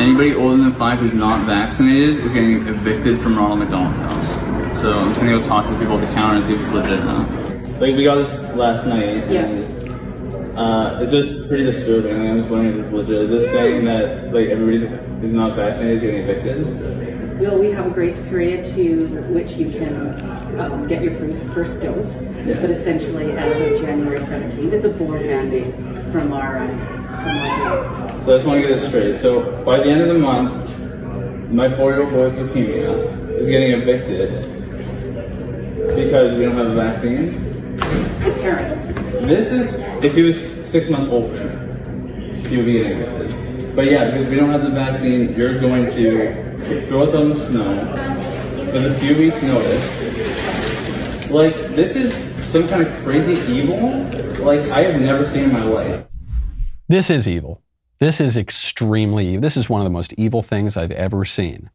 anybody 0.00 0.34
older 0.34 0.56
than 0.56 0.72
five 0.72 0.98
who's 0.98 1.14
not 1.14 1.46
vaccinated 1.46 2.18
is 2.18 2.32
getting 2.32 2.66
evicted 2.66 3.18
from 3.18 3.36
Ronald 3.36 3.60
McDonald 3.60 3.94
House. 3.96 4.34
So 4.80 4.92
I'm 4.92 5.08
just 5.08 5.20
gonna 5.20 5.38
go 5.38 5.44
talk 5.44 5.66
to 5.66 5.72
the 5.72 5.78
people 5.78 5.98
at 5.98 6.08
the 6.08 6.14
counter 6.14 6.36
and 6.36 6.44
see 6.44 6.54
if 6.54 6.60
it's 6.60 6.72
legit 6.72 7.00
or 7.00 7.04
not. 7.04 7.30
Like 7.80 7.96
we 7.96 8.04
got 8.04 8.16
this 8.16 8.42
last 8.56 8.86
night. 8.86 9.30
Yes. 9.30 9.66
And, 9.68 10.58
uh, 10.58 10.98
it's 11.00 11.12
just 11.12 11.48
pretty 11.48 11.64
disturbing. 11.64 12.28
I'm 12.28 12.38
just 12.38 12.50
wondering 12.50 12.78
if 12.78 12.84
it's 12.84 12.92
legit. 12.92 13.22
Is 13.22 13.30
this 13.30 13.50
saying 13.50 13.84
that 13.84 14.32
like 14.32 14.48
everybody 14.48 14.78
who's 15.20 15.32
not 15.32 15.56
vaccinated 15.56 15.96
is 15.96 16.02
getting 16.02 16.22
evicted? 16.22 17.09
Well, 17.40 17.58
we 17.58 17.70
have 17.70 17.86
a 17.86 17.90
grace 17.90 18.20
period 18.20 18.66
to 18.76 19.06
which 19.32 19.52
you 19.52 19.70
can 19.70 20.60
um, 20.60 20.86
get 20.86 21.02
your 21.02 21.14
fir- 21.14 21.38
first 21.54 21.80
dose, 21.80 22.18
but 22.44 22.70
essentially 22.70 23.32
as 23.32 23.58
of 23.58 23.80
January 23.80 24.18
17th, 24.18 24.70
it's 24.74 24.84
a 24.84 24.90
board 24.90 25.22
mandate 25.22 25.74
from 26.12 26.34
our 26.34 26.58
um, 26.58 26.78
from 27.08 27.38
our 27.38 28.08
So 28.26 28.32
I 28.32 28.36
just 28.36 28.46
want 28.46 28.60
to 28.60 28.68
get 28.68 28.78
this 28.78 28.86
straight. 28.88 29.16
So 29.16 29.64
by 29.64 29.78
the 29.78 29.88
end 29.90 30.02
of 30.02 30.08
the 30.08 30.18
month, 30.18 30.78
my 31.50 31.74
four-year-old 31.74 32.10
boy 32.10 32.28
with 32.28 32.50
leukemia 32.50 33.38
is 33.38 33.48
getting 33.48 33.72
evicted 33.72 34.42
because 35.96 36.36
we 36.36 36.44
don't 36.44 36.56
have 36.56 36.66
a 36.66 36.74
vaccine. 36.74 37.76
the 37.76 38.36
parents. 38.42 38.92
This 39.26 39.50
is 39.50 39.76
if 40.04 40.14
he 40.14 40.20
was 40.20 40.42
six 40.60 40.90
months 40.90 41.08
older, 41.08 41.48
he 42.34 42.58
would 42.58 42.66
be 42.66 42.74
getting 42.74 43.00
evicted. 43.00 43.74
But 43.74 43.90
yeah, 43.90 44.10
because 44.10 44.26
we 44.26 44.36
don't 44.36 44.50
have 44.50 44.62
the 44.62 44.70
vaccine, 44.72 45.34
you're 45.34 45.58
going 45.58 45.86
to 45.86 46.49
us 46.62 47.14
on 47.14 47.28
the 47.30 47.46
snow 47.46 47.76
with 48.72 48.92
a 48.92 48.98
few 48.98 49.16
weeks' 49.16 49.42
notice. 49.42 51.30
Like 51.30 51.56
this 51.74 51.96
is 51.96 52.12
some 52.52 52.68
kind 52.68 52.86
of 52.86 53.04
crazy 53.04 53.52
evil 53.52 54.04
like 54.44 54.68
I 54.68 54.82
have 54.82 55.00
never 55.00 55.26
seen 55.26 55.44
in 55.44 55.52
my 55.52 55.64
life. 55.64 56.04
This 56.88 57.10
is 57.10 57.28
evil. 57.28 57.62
This 57.98 58.20
is 58.20 58.36
extremely 58.36 59.28
evil. 59.28 59.40
This 59.40 59.56
is 59.56 59.68
one 59.68 59.80
of 59.80 59.84
the 59.84 59.90
most 59.90 60.12
evil 60.14 60.42
things 60.42 60.76
I've 60.76 60.90
ever 60.90 61.24
seen. 61.24 61.70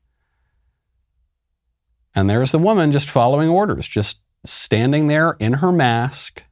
And 2.13 2.29
there's 2.29 2.51
the 2.51 2.59
woman 2.59 2.91
just 2.91 3.09
following 3.09 3.49
orders, 3.49 3.87
just 3.87 4.21
standing 4.43 5.07
there 5.07 5.35
in 5.39 5.53
her 5.53 5.71
mask, 5.71 6.43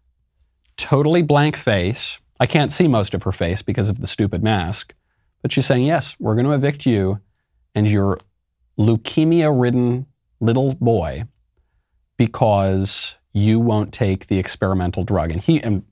totally 0.77 1.21
blank 1.21 1.55
face. 1.55 2.19
I 2.39 2.45
can't 2.45 2.71
see 2.71 2.87
most 2.87 3.13
of 3.13 3.23
her 3.23 3.31
face 3.31 3.61
because 3.61 3.89
of 3.89 4.01
the 4.01 4.07
stupid 4.07 4.43
mask, 4.43 4.93
but 5.41 5.51
she's 5.51 5.65
saying, 5.65 5.83
Yes, 5.83 6.15
we're 6.19 6.35
going 6.35 6.45
to 6.45 6.53
evict 6.53 6.85
you 6.85 7.19
and 7.75 7.89
your 7.89 8.17
leukemia 8.77 9.51
ridden 9.59 10.05
little 10.39 10.75
boy 10.75 11.25
because 12.17 13.17
you 13.33 13.59
won't 13.59 13.93
take 13.93 14.27
the 14.27 14.39
experimental 14.39 15.03
drug. 15.03 15.31
And 15.31 15.41
he, 15.41 15.61
and 15.61 15.83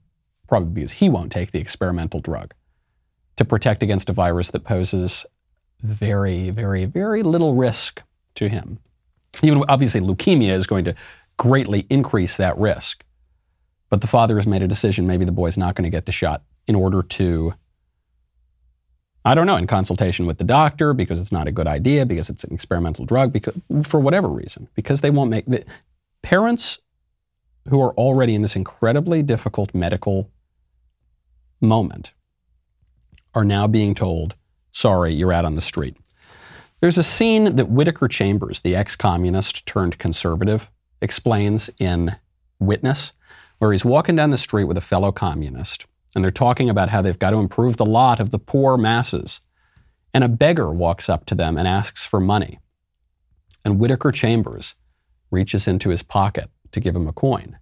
probably 0.48 0.70
because 0.70 0.92
he 0.92 1.08
won't 1.08 1.32
take 1.32 1.50
the 1.50 1.60
experimental 1.60 2.20
drug 2.20 2.54
to 3.36 3.44
protect 3.44 3.82
against 3.82 4.08
a 4.08 4.12
virus 4.12 4.50
that 4.50 4.64
poses 4.64 5.26
very, 5.80 6.50
very, 6.50 6.84
very 6.84 7.22
little 7.22 7.54
risk 7.54 8.02
to 8.36 8.48
him. 8.48 8.78
Even 9.42 9.64
obviously, 9.68 10.00
leukemia 10.00 10.50
is 10.50 10.66
going 10.66 10.84
to 10.84 10.94
greatly 11.36 11.86
increase 11.90 12.36
that 12.36 12.56
risk. 12.58 13.04
But 13.88 14.00
the 14.00 14.06
father 14.06 14.36
has 14.36 14.46
made 14.46 14.62
a 14.62 14.68
decision 14.68 15.06
maybe 15.06 15.24
the 15.24 15.32
boy's 15.32 15.58
not 15.58 15.74
going 15.74 15.84
to 15.84 15.90
get 15.90 16.06
the 16.06 16.12
shot 16.12 16.42
in 16.66 16.74
order 16.74 17.02
to, 17.02 17.54
I 19.24 19.34
don't 19.34 19.46
know, 19.46 19.56
in 19.56 19.66
consultation 19.66 20.26
with 20.26 20.38
the 20.38 20.44
doctor 20.44 20.92
because 20.94 21.20
it's 21.20 21.32
not 21.32 21.46
a 21.46 21.52
good 21.52 21.66
idea, 21.66 22.04
because 22.04 22.28
it's 22.28 22.44
an 22.44 22.52
experimental 22.52 23.04
drug, 23.04 23.32
because, 23.32 23.54
for 23.84 24.00
whatever 24.00 24.28
reason, 24.28 24.68
because 24.74 25.00
they 25.00 25.10
won't 25.10 25.30
make 25.30 25.46
the 25.46 25.64
parents 26.22 26.80
who 27.68 27.80
are 27.80 27.92
already 27.94 28.34
in 28.34 28.42
this 28.42 28.56
incredibly 28.56 29.22
difficult 29.22 29.74
medical 29.74 30.30
moment 31.60 32.12
are 33.34 33.44
now 33.44 33.66
being 33.66 33.94
told, 33.94 34.34
sorry, 34.72 35.14
you're 35.14 35.32
out 35.32 35.44
on 35.44 35.54
the 35.54 35.60
street. 35.60 35.96
There's 36.80 36.98
a 36.98 37.04
scene 37.04 37.56
that 37.56 37.70
Whittaker 37.70 38.08
Chambers, 38.08 38.60
the 38.60 38.74
ex 38.74 38.96
communist 38.96 39.64
turned 39.66 39.98
conservative, 39.98 40.68
explains 41.00 41.70
in 41.78 42.16
Witness, 42.58 43.12
where 43.58 43.70
he's 43.70 43.84
walking 43.84 44.16
down 44.16 44.30
the 44.30 44.36
street 44.36 44.64
with 44.64 44.76
a 44.76 44.80
fellow 44.80 45.12
communist, 45.12 45.86
and 46.14 46.22
they're 46.22 46.30
talking 46.30 46.68
about 46.68 46.90
how 46.90 47.02
they've 47.02 47.18
got 47.18 47.30
to 47.30 47.38
improve 47.38 47.76
the 47.76 47.86
lot 47.86 48.20
of 48.20 48.30
the 48.30 48.38
poor 48.38 48.76
masses. 48.76 49.40
And 50.14 50.22
a 50.22 50.28
beggar 50.28 50.70
walks 50.70 51.08
up 51.08 51.24
to 51.26 51.34
them 51.34 51.56
and 51.56 51.66
asks 51.66 52.04
for 52.04 52.20
money. 52.20 52.58
And 53.64 53.78
Whittaker 53.78 54.12
Chambers 54.12 54.74
reaches 55.30 55.66
into 55.66 55.88
his 55.88 56.02
pocket 56.02 56.50
to 56.72 56.80
give 56.80 56.94
him 56.94 57.08
a 57.08 57.12
coin. 57.12 57.58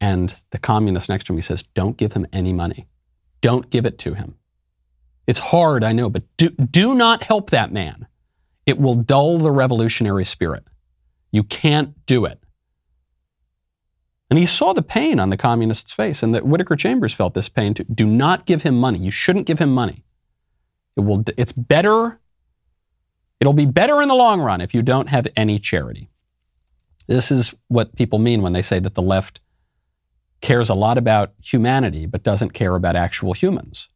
And 0.00 0.34
the 0.50 0.58
communist 0.58 1.08
next 1.08 1.24
to 1.24 1.34
him, 1.34 1.42
says, 1.42 1.62
Don't 1.74 1.96
give 1.96 2.14
him 2.14 2.26
any 2.32 2.52
money. 2.52 2.86
Don't 3.40 3.70
give 3.70 3.84
it 3.84 3.98
to 4.00 4.14
him. 4.14 4.36
It's 5.26 5.38
hard, 5.38 5.82
I 5.82 5.92
know, 5.92 6.08
but 6.08 6.22
do, 6.36 6.50
do 6.50 6.94
not 6.94 7.24
help 7.24 7.50
that 7.50 7.72
man. 7.72 8.06
It 8.64 8.78
will 8.78 8.94
dull 8.94 9.38
the 9.38 9.50
revolutionary 9.50 10.24
spirit. 10.24 10.64
You 11.32 11.42
can't 11.42 12.06
do 12.06 12.24
it. 12.24 12.40
And 14.28 14.38
he 14.38 14.46
saw 14.46 14.72
the 14.72 14.82
pain 14.82 15.20
on 15.20 15.30
the 15.30 15.36
communist's 15.36 15.92
face, 15.92 16.22
and 16.22 16.34
that 16.34 16.44
Whittaker 16.44 16.76
Chambers 16.76 17.14
felt 17.14 17.34
this 17.34 17.48
pain 17.48 17.74
too. 17.74 17.84
Do 17.84 18.06
not 18.06 18.44
give 18.44 18.62
him 18.62 18.78
money. 18.78 18.98
You 18.98 19.10
shouldn't 19.10 19.46
give 19.46 19.60
him 19.60 19.72
money. 19.72 20.04
It 20.96 21.00
will, 21.00 21.24
it's 21.36 21.52
better, 21.52 22.18
it'll 23.40 23.52
be 23.52 23.66
better 23.66 24.02
in 24.02 24.08
the 24.08 24.14
long 24.14 24.40
run 24.40 24.60
if 24.60 24.74
you 24.74 24.82
don't 24.82 25.08
have 25.10 25.28
any 25.36 25.58
charity. 25.58 26.10
This 27.06 27.30
is 27.30 27.54
what 27.68 27.94
people 27.94 28.18
mean 28.18 28.42
when 28.42 28.52
they 28.52 28.62
say 28.62 28.78
that 28.80 28.94
the 28.94 29.02
left 29.02 29.40
cares 30.40 30.68
a 30.68 30.74
lot 30.74 30.98
about 30.98 31.32
humanity 31.42 32.06
but 32.06 32.22
doesn't 32.22 32.50
care 32.50 32.74
about 32.74 32.96
actual 32.96 33.32
humans. 33.32 33.88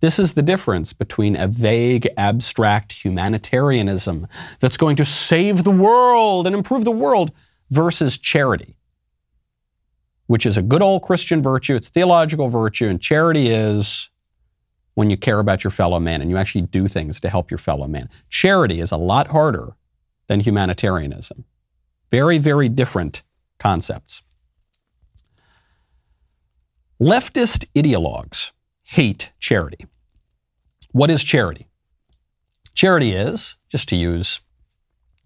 This 0.00 0.18
is 0.18 0.34
the 0.34 0.42
difference 0.42 0.92
between 0.92 1.34
a 1.34 1.48
vague, 1.48 2.08
abstract 2.16 3.04
humanitarianism 3.04 4.28
that's 4.60 4.76
going 4.76 4.96
to 4.96 5.04
save 5.04 5.64
the 5.64 5.70
world 5.70 6.46
and 6.46 6.54
improve 6.54 6.84
the 6.84 6.90
world 6.90 7.32
versus 7.70 8.16
charity, 8.16 8.76
which 10.28 10.46
is 10.46 10.56
a 10.56 10.62
good 10.62 10.82
old 10.82 11.02
Christian 11.02 11.42
virtue. 11.42 11.74
It's 11.74 11.88
theological 11.88 12.48
virtue, 12.48 12.86
and 12.86 13.00
charity 13.00 13.48
is 13.48 14.10
when 14.94 15.10
you 15.10 15.16
care 15.16 15.38
about 15.38 15.64
your 15.64 15.70
fellow 15.70 15.98
man 15.98 16.20
and 16.20 16.30
you 16.30 16.36
actually 16.36 16.62
do 16.62 16.86
things 16.86 17.20
to 17.20 17.30
help 17.30 17.50
your 17.50 17.58
fellow 17.58 17.88
man. 17.88 18.08
Charity 18.28 18.80
is 18.80 18.92
a 18.92 18.96
lot 18.96 19.28
harder 19.28 19.74
than 20.26 20.40
humanitarianism. 20.40 21.44
Very, 22.10 22.38
very 22.38 22.68
different 22.68 23.22
concepts. 23.58 24.22
Leftist 27.00 27.66
ideologues 27.74 28.50
hate 28.82 29.32
charity. 29.38 29.86
What 30.92 31.10
is 31.10 31.22
charity? 31.22 31.68
Charity 32.74 33.12
is, 33.12 33.56
just 33.68 33.88
to 33.90 33.96
use 33.96 34.40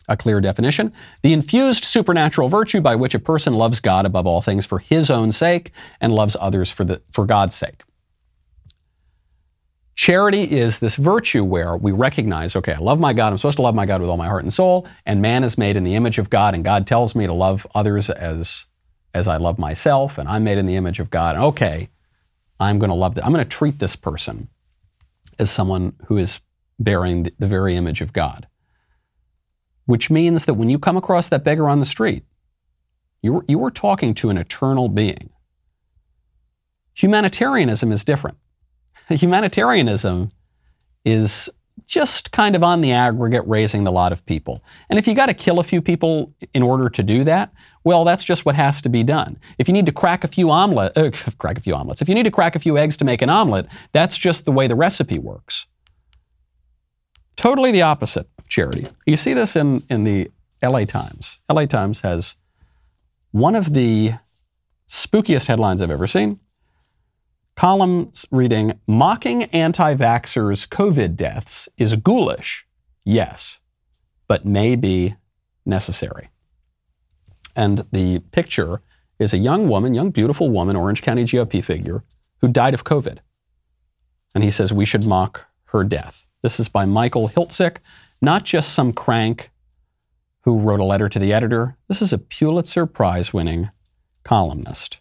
a 0.09 0.17
clear 0.17 0.41
definition, 0.41 0.93
the 1.23 1.33
infused 1.33 1.85
supernatural 1.85 2.49
virtue 2.49 2.81
by 2.81 2.97
which 2.97 3.15
a 3.15 3.19
person 3.19 3.55
loves 3.55 3.81
God 3.81 4.05
above 4.05 4.27
all 4.27 4.41
things 4.41 4.67
for 4.67 4.79
his 4.79 5.11
own 5.11 5.33
sake 5.33 5.73
and 6.01 6.13
loves 6.13 6.37
others 6.41 6.71
for, 6.71 6.85
the, 6.85 7.01
for 7.11 7.25
God's 7.27 7.55
sake. 7.55 7.83
Charity 9.95 10.51
is 10.51 10.79
this 10.79 10.97
virtue 10.97 11.45
where 11.45 11.77
we 11.77 11.93
recognize, 11.93 12.57
okay, 12.57 12.73
I 12.73 12.79
love 12.79 12.99
my 12.99 13.13
God. 13.13 13.31
I'm 13.31 13.39
supposed 13.39 13.59
to 13.59 13.63
love 13.63 13.75
my 13.75 13.87
God 13.87 14.01
with 14.01 14.09
all 14.09 14.17
my 14.17 14.27
heart 14.27 14.43
and 14.43 14.53
soul. 14.53 14.87
And 15.05 15.21
man 15.21 15.45
is 15.45 15.59
made 15.59 15.77
in 15.77 15.85
the 15.85 15.95
image 15.95 16.19
of 16.19 16.31
God, 16.31 16.55
and 16.55 16.65
God 16.65 16.87
tells 16.87 17.15
me 17.15 17.27
to 17.27 17.33
love 17.33 17.67
others 17.75 18.09
as, 18.09 18.65
as 19.13 19.29
I 19.29 19.37
love 19.37 19.59
myself, 19.59 20.19
and 20.19 20.29
I'm 20.29 20.45
made 20.45 20.59
in 20.59 20.67
the 20.67 20.77
image 20.77 20.99
of 20.99 21.11
God. 21.11 21.37
Okay, 21.37 21.91
I'm 22.59 22.79
going 22.79 22.91
to 22.91 22.97
love 22.97 23.15
that. 23.15 23.25
I'm 23.25 23.33
going 23.33 23.45
to 23.45 23.49
treat 23.49 23.79
this 23.79 23.95
person 23.95 24.49
as 25.39 25.51
someone 25.51 25.95
who 26.07 26.17
is 26.17 26.41
bearing 26.79 27.25
the, 27.25 27.35
the 27.39 27.47
very 27.47 27.77
image 27.77 28.01
of 28.01 28.13
God. 28.13 28.47
Which 29.87 30.11
means 30.11 30.45
that 30.45 30.55
when 30.55 30.69
you 30.69 30.79
come 30.79 30.97
across 30.97 31.29
that 31.29 31.45
beggar 31.45 31.69
on 31.69 31.81
the 31.81 31.87
street, 31.87 32.25
you 33.21 33.39
are, 33.39 33.45
you 33.49 33.63
are 33.65 33.71
talking 33.71 34.15
to 34.15 34.31
an 34.31 34.39
eternal 34.39 34.89
being. 34.89 35.31
Humanitarianism 36.95 37.91
is 37.93 38.05
different. 38.05 38.39
Humanitarianism 39.09 40.31
is 41.05 41.49
just 41.87 42.33
kind 42.33 42.55
of 42.55 42.63
on 42.63 42.81
the 42.81 42.93
aggregate 42.93 43.47
raising 43.47 43.85
the 43.85 43.93
lot 43.93 44.13
of 44.13 44.25
people. 44.27 44.63
And 44.89 44.99
if 44.99 45.07
you 45.07 45.15
got 45.15 45.27
to 45.27 45.35
kill 45.35 45.59
a 45.59 45.65
few 45.65 45.83
people 45.83 46.33
in 46.55 46.63
order 46.63 46.89
to 46.89 47.03
do 47.03 47.25
that, 47.25 47.53
well, 47.85 48.05
that's 48.05 48.25
just 48.25 48.45
what 48.45 48.55
has 48.55 48.83
to 48.83 48.89
be 48.89 49.03
done. 49.03 49.39
If 49.59 49.69
you 49.69 49.75
need 49.75 49.87
to 49.87 49.93
crack 49.93 50.25
a 50.25 50.29
few 50.29 50.51
omelet, 50.51 50.97
uh, 50.97 51.11
crack 51.39 51.59
a 51.59 51.61
few 51.61 51.75
omelets. 51.75 52.03
If 52.03 52.09
you 52.09 52.15
need 52.15 52.25
to 52.25 52.31
crack 52.31 52.55
a 52.55 52.61
few 52.61 52.79
eggs 52.79 52.97
to 52.99 53.05
make 53.05 53.23
an 53.23 53.31
omelet, 53.31 53.67
that's 53.93 54.17
just 54.17 54.45
the 54.45 54.53
way 54.53 54.67
the 54.67 54.75
recipe 54.75 55.19
works. 55.19 55.67
Totally 57.43 57.73
the 57.73 57.83
opposite 57.83 58.29
of 58.39 58.47
charity. 58.47 58.87
You 59.05 59.17
see 59.17 59.35
this 59.35 59.57
in, 59.57 59.83
in 59.91 60.05
the 60.05 60.31
LA 60.63 60.85
Times. 60.85 61.41
LA 61.51 61.67
Times 61.67 62.03
has 62.03 62.37
one 63.33 63.57
of 63.57 63.75
the 63.75 64.13
spookiest 64.89 65.49
headlines 65.49 65.83
I've 65.83 65.91
ever 65.91 66.07
seen 66.07 66.39
columns 67.57 68.27
reading 68.31 68.79
Mocking 68.87 69.43
anti 69.45 69.93
vaxxers' 69.97 70.69
COVID 70.69 71.17
deaths 71.17 71.69
is 71.77 71.97
ghoulish. 71.97 72.65
Yes, 73.05 73.59
but 74.29 74.45
may 74.45 74.77
be 74.77 75.17
necessary. 75.67 76.31
And 77.57 77.85
the 77.91 78.21
picture 78.31 78.83
is 79.19 79.35
a 79.35 79.39
young 79.39 79.67
woman, 79.67 79.95
young, 79.95 80.13
beautiful 80.13 80.49
woman, 80.49 80.77
Orange 80.77 81.03
County 81.03 81.25
GOP 81.25 81.63
figure, 81.63 82.05
who 82.41 82.47
died 82.47 82.73
of 82.73 82.85
COVID. 82.85 83.19
And 84.33 84.45
he 84.45 84.51
says 84.53 84.73
we 84.73 84.85
should 84.85 85.05
mock 85.05 85.47
her 85.67 85.83
death. 85.83 86.25
This 86.43 86.59
is 86.59 86.69
by 86.69 86.85
Michael 86.85 87.29
Hiltzik, 87.29 87.77
not 88.21 88.45
just 88.45 88.73
some 88.73 88.93
crank 88.93 89.51
who 90.41 90.59
wrote 90.59 90.81
a 90.81 90.85
letter 90.85 91.09
to 91.09 91.19
the 91.19 91.33
editor. 91.33 91.77
This 91.89 92.03
is 92.03 92.13
a 92.13 92.19
Pulitzer 92.19 92.85
Prize 92.85 93.33
winning 93.33 93.71
columnist. 94.25 95.01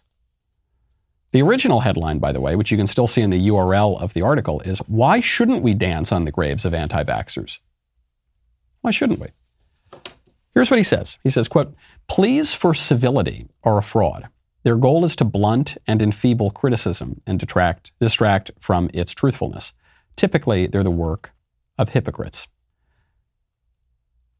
The 1.32 1.42
original 1.42 1.80
headline, 1.80 2.18
by 2.18 2.30
the 2.30 2.40
way, 2.40 2.54
which 2.54 2.70
you 2.70 2.76
can 2.76 2.86
still 2.86 3.06
see 3.06 3.22
in 3.22 3.30
the 3.30 3.48
URL 3.48 4.00
of 4.00 4.14
the 4.14 4.22
article, 4.22 4.60
is 4.60 4.78
Why 4.80 5.18
shouldn't 5.20 5.62
we 5.62 5.74
dance 5.74 6.12
on 6.12 6.24
the 6.24 6.30
graves 6.30 6.64
of 6.64 6.74
anti 6.74 7.02
vaxxers? 7.02 7.58
Why 8.82 8.90
shouldn't 8.90 9.20
we? 9.20 9.28
Here's 10.54 10.70
what 10.70 10.78
he 10.78 10.84
says. 10.84 11.18
He 11.24 11.30
says, 11.30 11.48
quote, 11.48 11.74
pleas 12.08 12.54
for 12.54 12.74
civility 12.74 13.46
are 13.64 13.78
a 13.78 13.82
fraud. 13.82 14.28
Their 14.64 14.76
goal 14.76 15.04
is 15.04 15.16
to 15.16 15.24
blunt 15.24 15.76
and 15.86 16.02
enfeeble 16.02 16.50
criticism 16.50 17.20
and 17.26 17.40
detract, 17.40 17.90
distract 17.98 18.50
from 18.60 18.90
its 18.92 19.12
truthfulness. 19.12 19.72
Typically, 20.16 20.66
they're 20.66 20.82
the 20.82 20.90
work 20.90 21.32
of 21.78 21.90
hypocrites. 21.90 22.48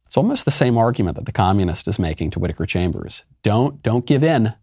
It's 0.07 0.17
almost 0.17 0.45
the 0.45 0.51
same 0.51 0.77
argument 0.77 1.17
that 1.17 1.25
the 1.25 1.33
communist 1.33 1.89
is 1.89 1.99
making 1.99 2.31
to 2.31 2.39
Whittaker 2.39 2.67
Chambers. 2.67 3.25
Don't, 3.43 3.83
don't 3.83 4.05
give 4.05 4.23
in. 4.23 4.55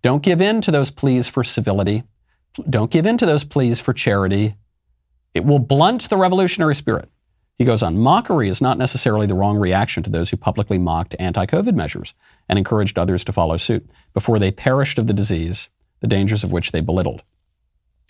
Don't 0.00 0.22
give 0.22 0.40
in 0.40 0.60
to 0.60 0.70
those 0.70 0.90
pleas 0.90 1.26
for 1.26 1.42
civility. 1.42 2.04
Don't 2.70 2.90
give 2.90 3.06
in 3.06 3.18
to 3.18 3.26
those 3.26 3.42
pleas 3.42 3.80
for 3.80 3.92
charity. 3.92 4.54
It 5.34 5.44
will 5.44 5.58
blunt 5.58 6.08
the 6.08 6.16
revolutionary 6.16 6.74
spirit. 6.74 7.10
He 7.56 7.64
goes 7.64 7.82
on, 7.82 7.98
mockery 7.98 8.48
is 8.48 8.60
not 8.60 8.78
necessarily 8.78 9.26
the 9.26 9.34
wrong 9.34 9.56
reaction 9.56 10.02
to 10.02 10.10
those 10.10 10.30
who 10.30 10.36
publicly 10.36 10.78
mocked 10.78 11.16
anti 11.18 11.46
COVID 11.46 11.74
measures 11.74 12.14
and 12.48 12.58
encouraged 12.58 12.98
others 12.98 13.24
to 13.24 13.32
follow 13.32 13.56
suit 13.56 13.88
before 14.14 14.38
they 14.38 14.52
perished 14.52 14.98
of 14.98 15.06
the 15.06 15.14
disease, 15.14 15.68
the 16.00 16.06
dangers 16.06 16.44
of 16.44 16.52
which 16.52 16.72
they 16.72 16.80
belittled. 16.80 17.22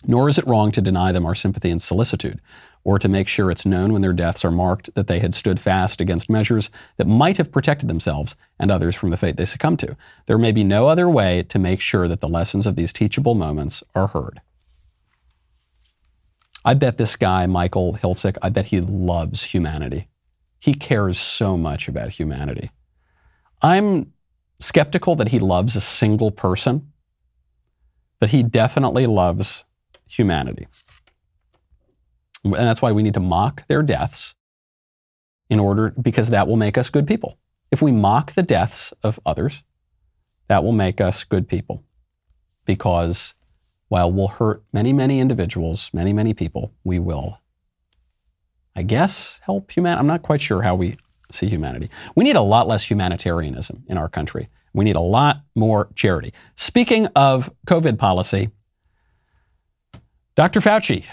Nor 0.05 0.29
is 0.29 0.37
it 0.37 0.47
wrong 0.47 0.71
to 0.71 0.81
deny 0.81 1.11
them 1.11 1.25
our 1.25 1.35
sympathy 1.35 1.71
and 1.71 1.81
solicitude, 1.81 2.39
or 2.83 2.99
to 2.99 3.09
make 3.09 3.27
sure 3.27 3.49
it's 3.49 3.65
known 3.65 3.91
when 3.91 4.01
their 4.01 4.13
deaths 4.13 4.45
are 4.45 4.51
marked 4.51 4.93
that 4.95 5.07
they 5.07 5.19
had 5.19 5.33
stood 5.33 5.59
fast 5.59 5.99
against 5.99 6.29
measures 6.29 6.69
that 6.97 7.07
might 7.07 7.37
have 7.37 7.51
protected 7.51 7.89
themselves 7.89 8.35
and 8.59 8.71
others 8.71 8.95
from 8.95 9.09
the 9.09 9.17
fate 9.17 9.37
they 9.37 9.45
succumbed 9.45 9.79
to. 9.79 9.97
There 10.27 10.37
may 10.37 10.51
be 10.51 10.63
no 10.63 10.87
other 10.87 11.09
way 11.09 11.43
to 11.43 11.59
make 11.59 11.81
sure 11.81 12.07
that 12.07 12.21
the 12.21 12.29
lessons 12.29 12.65
of 12.65 12.75
these 12.75 12.93
teachable 12.93 13.35
moments 13.35 13.83
are 13.95 14.07
heard. 14.07 14.39
I 16.63 16.75
bet 16.75 16.97
this 16.97 17.15
guy, 17.15 17.45
Michael 17.45 17.95
Hiltzik, 17.95 18.37
I 18.41 18.49
bet 18.49 18.65
he 18.65 18.81
loves 18.81 19.43
humanity. 19.43 20.07
He 20.59 20.73
cares 20.73 21.19
so 21.19 21.57
much 21.57 21.87
about 21.87 22.11
humanity. 22.11 22.71
I'm 23.61 24.13
skeptical 24.59 25.15
that 25.15 25.29
he 25.29 25.39
loves 25.39 25.75
a 25.75 25.81
single 25.81 26.31
person, 26.31 26.91
but 28.19 28.29
he 28.29 28.43
definitely 28.43 29.07
loves 29.07 29.65
humanity. 30.07 30.67
And 32.43 32.53
that's 32.53 32.81
why 32.81 32.91
we 32.91 33.03
need 33.03 33.13
to 33.15 33.19
mock 33.19 33.67
their 33.67 33.83
deaths 33.83 34.35
in 35.49 35.59
order, 35.59 35.93
because 36.01 36.29
that 36.29 36.47
will 36.47 36.57
make 36.57 36.77
us 36.77 36.89
good 36.89 37.07
people. 37.07 37.37
If 37.71 37.81
we 37.81 37.91
mock 37.91 38.33
the 38.33 38.43
deaths 38.43 38.93
of 39.03 39.19
others, 39.25 39.63
that 40.47 40.63
will 40.63 40.71
make 40.71 41.01
us 41.01 41.23
good 41.23 41.47
people. 41.47 41.83
Because 42.65 43.33
while 43.87 44.11
we'll 44.11 44.27
hurt 44.27 44.63
many, 44.73 44.93
many 44.93 45.19
individuals, 45.19 45.89
many, 45.93 46.13
many 46.13 46.33
people, 46.33 46.73
we 46.83 46.99
will, 46.99 47.39
I 48.75 48.83
guess, 48.83 49.39
help 49.43 49.71
humanity. 49.71 49.99
I'm 49.99 50.07
not 50.07 50.21
quite 50.21 50.41
sure 50.41 50.61
how 50.61 50.75
we 50.75 50.95
see 51.31 51.47
humanity. 51.47 51.89
We 52.15 52.23
need 52.23 52.35
a 52.35 52.41
lot 52.41 52.67
less 52.67 52.89
humanitarianism 52.89 53.83
in 53.87 53.97
our 53.97 54.09
country. 54.09 54.49
We 54.73 54.85
need 54.85 54.95
a 54.95 55.01
lot 55.01 55.41
more 55.55 55.89
charity. 55.95 56.33
Speaking 56.55 57.07
of 57.07 57.51
COVID 57.65 57.97
policy, 57.97 58.49
Dr. 60.37 60.59
Fauci, 60.59 61.03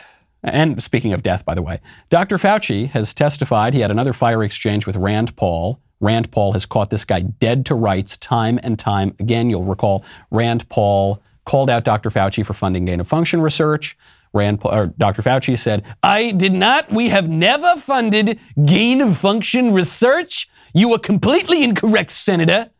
and 0.43 0.83
speaking 0.83 1.15
of 1.15 1.23
death, 1.23 1.47
by 1.47 1.55
the 1.55 1.63
way, 1.63 1.81
Dr. 2.11 2.37
Fauci 2.37 2.91
has 2.91 3.15
testified 3.15 3.73
he 3.73 3.81
had 3.81 3.91
another 3.91 4.13
fire 4.13 4.45
exchange 4.45 4.87
with 4.87 4.97
Rand 4.97 5.35
Paul. 5.35 5.81
Rand 5.99 6.31
Paul 6.31 6.53
has 6.53 6.67
caught 6.67 6.91
this 6.91 7.07
guy 7.07 7.21
dead 7.21 7.65
to 7.67 7.75
rights 7.75 8.19
time 8.19 8.61
and 8.63 8.79
time 8.79 9.17
again. 9.19 9.49
You'll 9.49 9.65
recall 9.65 10.05
Rand 10.31 10.69
Paul 10.69 11.23
called 11.47 11.71
out 11.71 11.85
Dr. 11.85 12.11
Fauci 12.11 12.45
for 12.45 12.53
funding 12.53 12.85
gain 12.85 13.01
of 13.01 13.09
function 13.09 13.41
research. 13.41 13.97
Rand, 14.35 14.59
or 14.63 14.89
Dr. 14.99 15.23
Fauci 15.23 15.57
said, 15.57 15.85
I 16.03 16.33
did 16.33 16.53
not, 16.53 16.91
we 16.93 17.09
have 17.09 17.27
never 17.27 17.77
funded 17.77 18.39
gain 18.67 19.01
of 19.01 19.17
function 19.17 19.73
research. 19.73 20.51
You 20.75 20.93
are 20.93 20.99
completely 20.99 21.65
incorrect, 21.65 22.11
Senator. 22.11 22.71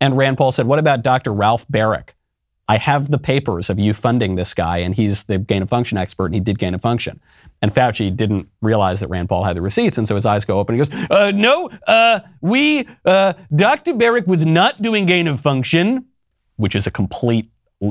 And 0.00 0.16
Rand 0.16 0.36
Paul 0.36 0.52
said, 0.52 0.68
What 0.68 0.78
about 0.78 1.02
Dr. 1.02 1.32
Ralph 1.32 1.66
Baric? 1.66 2.10
I 2.68 2.78
have 2.78 3.10
the 3.10 3.18
papers 3.18 3.70
of 3.70 3.78
you 3.78 3.94
funding 3.94 4.34
this 4.34 4.52
guy, 4.52 4.78
and 4.78 4.94
he's 4.94 5.24
the 5.24 5.38
gain 5.38 5.62
of 5.62 5.68
function 5.68 5.96
expert, 5.96 6.26
and 6.26 6.34
he 6.34 6.40
did 6.40 6.58
gain 6.58 6.74
of 6.74 6.80
function. 6.80 7.20
And 7.62 7.72
Fauci 7.72 8.14
didn't 8.14 8.48
realize 8.60 9.00
that 9.00 9.08
Rand 9.08 9.28
Paul 9.28 9.44
had 9.44 9.56
the 9.56 9.62
receipts, 9.62 9.98
and 9.98 10.08
so 10.08 10.16
his 10.16 10.26
eyes 10.26 10.44
go 10.44 10.58
open. 10.58 10.74
He 10.74 10.78
goes, 10.78 10.92
uh, 11.10 11.30
"No, 11.34 11.70
uh, 11.86 12.20
we, 12.40 12.88
uh, 13.04 13.34
Dr. 13.54 13.94
Baric 13.94 14.26
was 14.26 14.44
not 14.44 14.82
doing 14.82 15.06
gain 15.06 15.28
of 15.28 15.40
function, 15.40 16.06
which 16.56 16.74
is 16.74 16.86
a 16.86 16.90
complete 16.90 17.50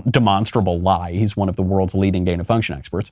demonstrable 0.10 0.80
lie. 0.80 1.14
He's 1.14 1.38
one 1.38 1.48
of 1.48 1.56
the 1.56 1.64
world's 1.64 1.96
leading 1.96 2.26
gain 2.26 2.40
of 2.42 2.48
function 2.48 2.78
experts. 2.78 3.12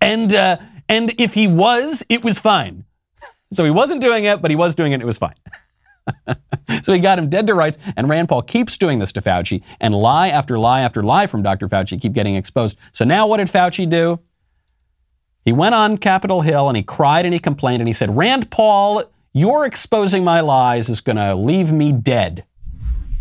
And 0.00 0.32
uh, 0.32 0.58
and 0.88 1.14
if 1.18 1.34
he 1.34 1.48
was, 1.48 2.04
it 2.08 2.22
was 2.24 2.38
fine. 2.38 2.84
So 3.52 3.64
he 3.64 3.70
wasn't 3.72 4.00
doing 4.00 4.22
it, 4.22 4.40
but 4.40 4.52
he 4.52 4.56
was 4.56 4.76
doing 4.76 4.92
it. 4.92 5.00
It 5.00 5.06
was 5.06 5.18
fine." 5.18 5.34
so 6.82 6.92
he 6.92 6.98
got 6.98 7.18
him 7.18 7.28
dead 7.28 7.46
to 7.46 7.54
rights. 7.54 7.78
And 7.96 8.08
Rand 8.08 8.28
Paul 8.28 8.42
keeps 8.42 8.76
doing 8.78 8.98
this 8.98 9.12
to 9.12 9.20
Fauci, 9.20 9.62
and 9.80 9.94
lie 9.94 10.28
after 10.28 10.58
lie 10.58 10.80
after 10.80 11.02
lie 11.02 11.26
from 11.26 11.42
Dr. 11.42 11.68
Fauci 11.68 12.00
keep 12.00 12.12
getting 12.12 12.36
exposed. 12.36 12.78
So 12.92 13.04
now 13.04 13.26
what 13.26 13.38
did 13.38 13.48
Fauci 13.48 13.88
do? 13.88 14.20
He 15.44 15.52
went 15.52 15.74
on 15.74 15.96
Capitol 15.98 16.42
Hill 16.42 16.68
and 16.68 16.76
he 16.76 16.82
cried 16.82 17.24
and 17.24 17.32
he 17.32 17.40
complained 17.40 17.80
and 17.80 17.88
he 17.88 17.94
said, 17.94 18.14
Rand 18.14 18.50
Paul, 18.50 19.04
your 19.32 19.64
exposing 19.64 20.22
my 20.22 20.40
lies 20.40 20.88
is 20.88 21.00
going 21.00 21.16
to 21.16 21.34
leave 21.34 21.72
me 21.72 21.92
dead. 21.92 22.44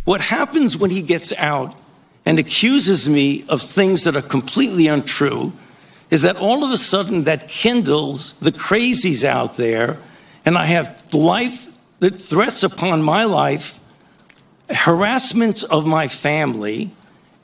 What 0.06 0.22
happens 0.22 0.76
when 0.76 0.90
he 0.90 1.02
gets 1.02 1.32
out 1.34 1.78
and 2.26 2.40
accuses 2.40 3.08
me 3.08 3.46
of 3.48 3.62
things 3.62 4.04
that 4.04 4.16
are 4.16 4.22
completely 4.22 4.88
untrue 4.88 5.54
is 6.10 6.24
that 6.24 6.36
all 6.36 6.64
of 6.64 6.72
a 6.72 6.78
sudden 6.78 7.26
that 7.26 7.48
kindles 7.48 8.34
the 8.40 8.52
crazies 8.52 9.24
out 9.24 9.56
there, 9.56 10.00
and 10.46 10.58
I 10.58 10.66
have 10.66 11.14
life 11.14 11.69
the 12.00 12.12
threats 12.12 12.64
upon 12.64 13.02
my 13.02 13.26
life, 13.26 13.80
harassments 14.70 15.64
of 15.64 15.86
my 15.86 16.08
family 16.08 16.92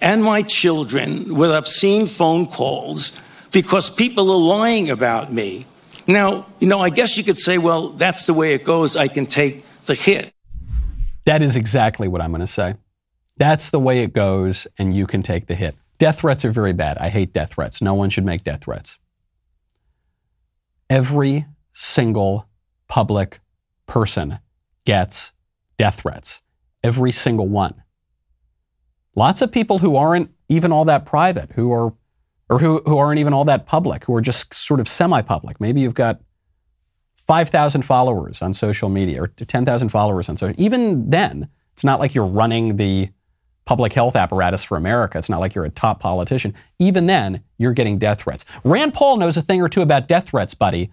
and 0.02 0.24
my 0.24 0.42
children 0.42 1.36
with 1.36 1.52
obscene 1.52 2.08
phone 2.08 2.48
calls 2.48 3.20
because 3.52 3.90
people 3.90 4.32
are 4.32 4.60
lying 4.60 4.90
about 4.90 5.32
me. 5.32 5.66
Now, 6.08 6.46
you 6.60 6.68
know, 6.68 6.80
I 6.80 6.90
guess 6.90 7.18
you 7.18 7.24
could 7.24 7.38
say, 7.38 7.58
well, 7.58 7.90
that's 7.90 8.26
the 8.26 8.34
way 8.34 8.54
it 8.54 8.64
goes. 8.64 8.96
I 8.96 9.08
can 9.08 9.26
take 9.26 9.66
the 9.86 9.96
hit. 9.96 10.32
That 11.26 11.42
is 11.42 11.56
exactly 11.56 12.08
what 12.08 12.22
I'm 12.22 12.32
going 12.32 12.42
to 12.42 12.48
say. 12.48 12.76
That's 13.38 13.72
the 13.72 13.80
way 13.80 14.04
it 14.04 14.14
goes, 14.14 14.68
and 14.78 14.96
you 14.96 15.08
can 15.08 15.24
take 15.24 15.48
the 15.48 15.56
hit. 15.56 15.76
Death 15.98 16.20
threats 16.20 16.46
are 16.46 16.52
very 16.52 16.74
bad. 16.74 16.98
I 16.98 17.10
hate 17.10 17.34
death 17.34 17.54
threats. 17.54 17.82
No 17.82 17.94
one 17.94 18.10
should 18.10 18.26
make 18.26 18.44
death 18.44 18.64
threats. 18.64 19.00
Every 20.90 21.46
single 21.74 22.48
public 22.88 23.40
person 23.88 24.40
gets 24.86 25.34
death 25.78 26.02
threats. 26.02 26.42
Every 26.84 27.12
single 27.12 27.48
one. 27.48 27.84
Lots 29.16 29.42
of 29.42 29.52
people 29.52 29.80
who 29.80 29.96
aren't 29.96 30.32
even 30.50 30.72
all 30.72 30.86
that 30.86 31.06
private, 31.06 31.52
who 31.54 31.72
are, 31.72 31.94
or 32.50 32.60
who, 32.60 32.82
who 32.86 32.98
aren't 32.98 33.20
even 33.20 33.34
all 33.34 33.46
that 33.46 33.66
public, 33.66 34.06
who 34.06 34.16
are 34.16 34.22
just 34.22 34.54
sort 34.54 34.80
of 34.80 34.88
semi 34.88 35.22
public. 35.22 35.60
Maybe 35.60 35.82
you've 35.82 35.96
got 35.96 36.22
5,000 37.16 37.82
followers 37.82 38.42
on 38.42 38.54
social 38.54 38.90
media 38.90 39.24
or 39.24 39.28
10,000 39.28 39.90
followers 39.90 40.30
on 40.30 40.38
social 40.38 40.56
Even 40.62 41.10
then, 41.10 41.50
it's 41.74 41.84
not 41.84 42.00
like 42.00 42.14
you're 42.14 42.26
running 42.26 42.78
the 42.78 43.10
public 43.66 43.94
health 43.94 44.16
apparatus 44.16 44.64
for 44.64 44.78
America. 44.78 45.18
It's 45.18 45.30
not 45.30 45.40
like 45.40 45.56
you're 45.56 45.66
a 45.66 45.72
top 45.72 46.00
politician. 46.00 46.54
Even 46.78 47.08
then, 47.08 47.44
you're 47.58 47.74
getting 47.74 47.98
death 47.98 48.22
threats. 48.22 48.46
Rand 48.64 48.94
Paul 48.94 49.18
knows 49.18 49.38
a 49.38 49.42
thing 49.42 49.60
or 49.60 49.68
two 49.68 49.82
about 49.82 50.08
death 50.08 50.30
threats, 50.30 50.54
buddy. 50.54 50.92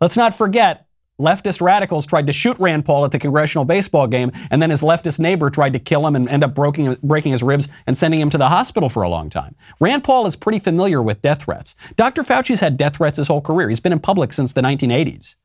Let's 0.00 0.16
not 0.16 0.34
forget 0.34 0.83
leftist 1.20 1.60
radicals 1.60 2.06
tried 2.06 2.26
to 2.26 2.32
shoot 2.32 2.58
Rand 2.58 2.84
Paul 2.84 3.04
at 3.04 3.12
the 3.12 3.18
congressional 3.18 3.64
baseball 3.64 4.06
game, 4.06 4.32
and 4.50 4.60
then 4.60 4.70
his 4.70 4.82
leftist 4.82 5.18
neighbor 5.18 5.50
tried 5.50 5.72
to 5.74 5.78
kill 5.78 6.06
him 6.06 6.16
and 6.16 6.28
end 6.28 6.44
up 6.44 6.54
breaking, 6.54 6.96
breaking 7.02 7.32
his 7.32 7.42
ribs 7.42 7.68
and 7.86 7.96
sending 7.96 8.20
him 8.20 8.30
to 8.30 8.38
the 8.38 8.48
hospital 8.48 8.88
for 8.88 9.02
a 9.02 9.08
long 9.08 9.30
time. 9.30 9.54
Rand 9.80 10.04
Paul 10.04 10.26
is 10.26 10.36
pretty 10.36 10.58
familiar 10.58 11.02
with 11.02 11.22
death 11.22 11.42
threats. 11.42 11.76
Dr. 11.96 12.22
Fauci's 12.22 12.60
had 12.60 12.76
death 12.76 12.96
threats 12.96 13.16
his 13.16 13.28
whole 13.28 13.40
career. 13.40 13.68
He's 13.68 13.80
been 13.80 13.92
in 13.92 14.00
public 14.00 14.32
since 14.32 14.52
the 14.52 14.62
1980s. 14.62 15.36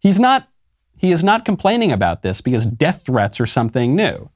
He's 0.00 0.18
not, 0.18 0.48
he 0.96 1.10
is 1.10 1.24
not 1.24 1.44
complaining 1.44 1.92
about 1.92 2.22
this 2.22 2.40
because 2.40 2.66
death 2.66 3.02
threats 3.04 3.40
are 3.40 3.46
something 3.46 3.94
new. 3.94 4.30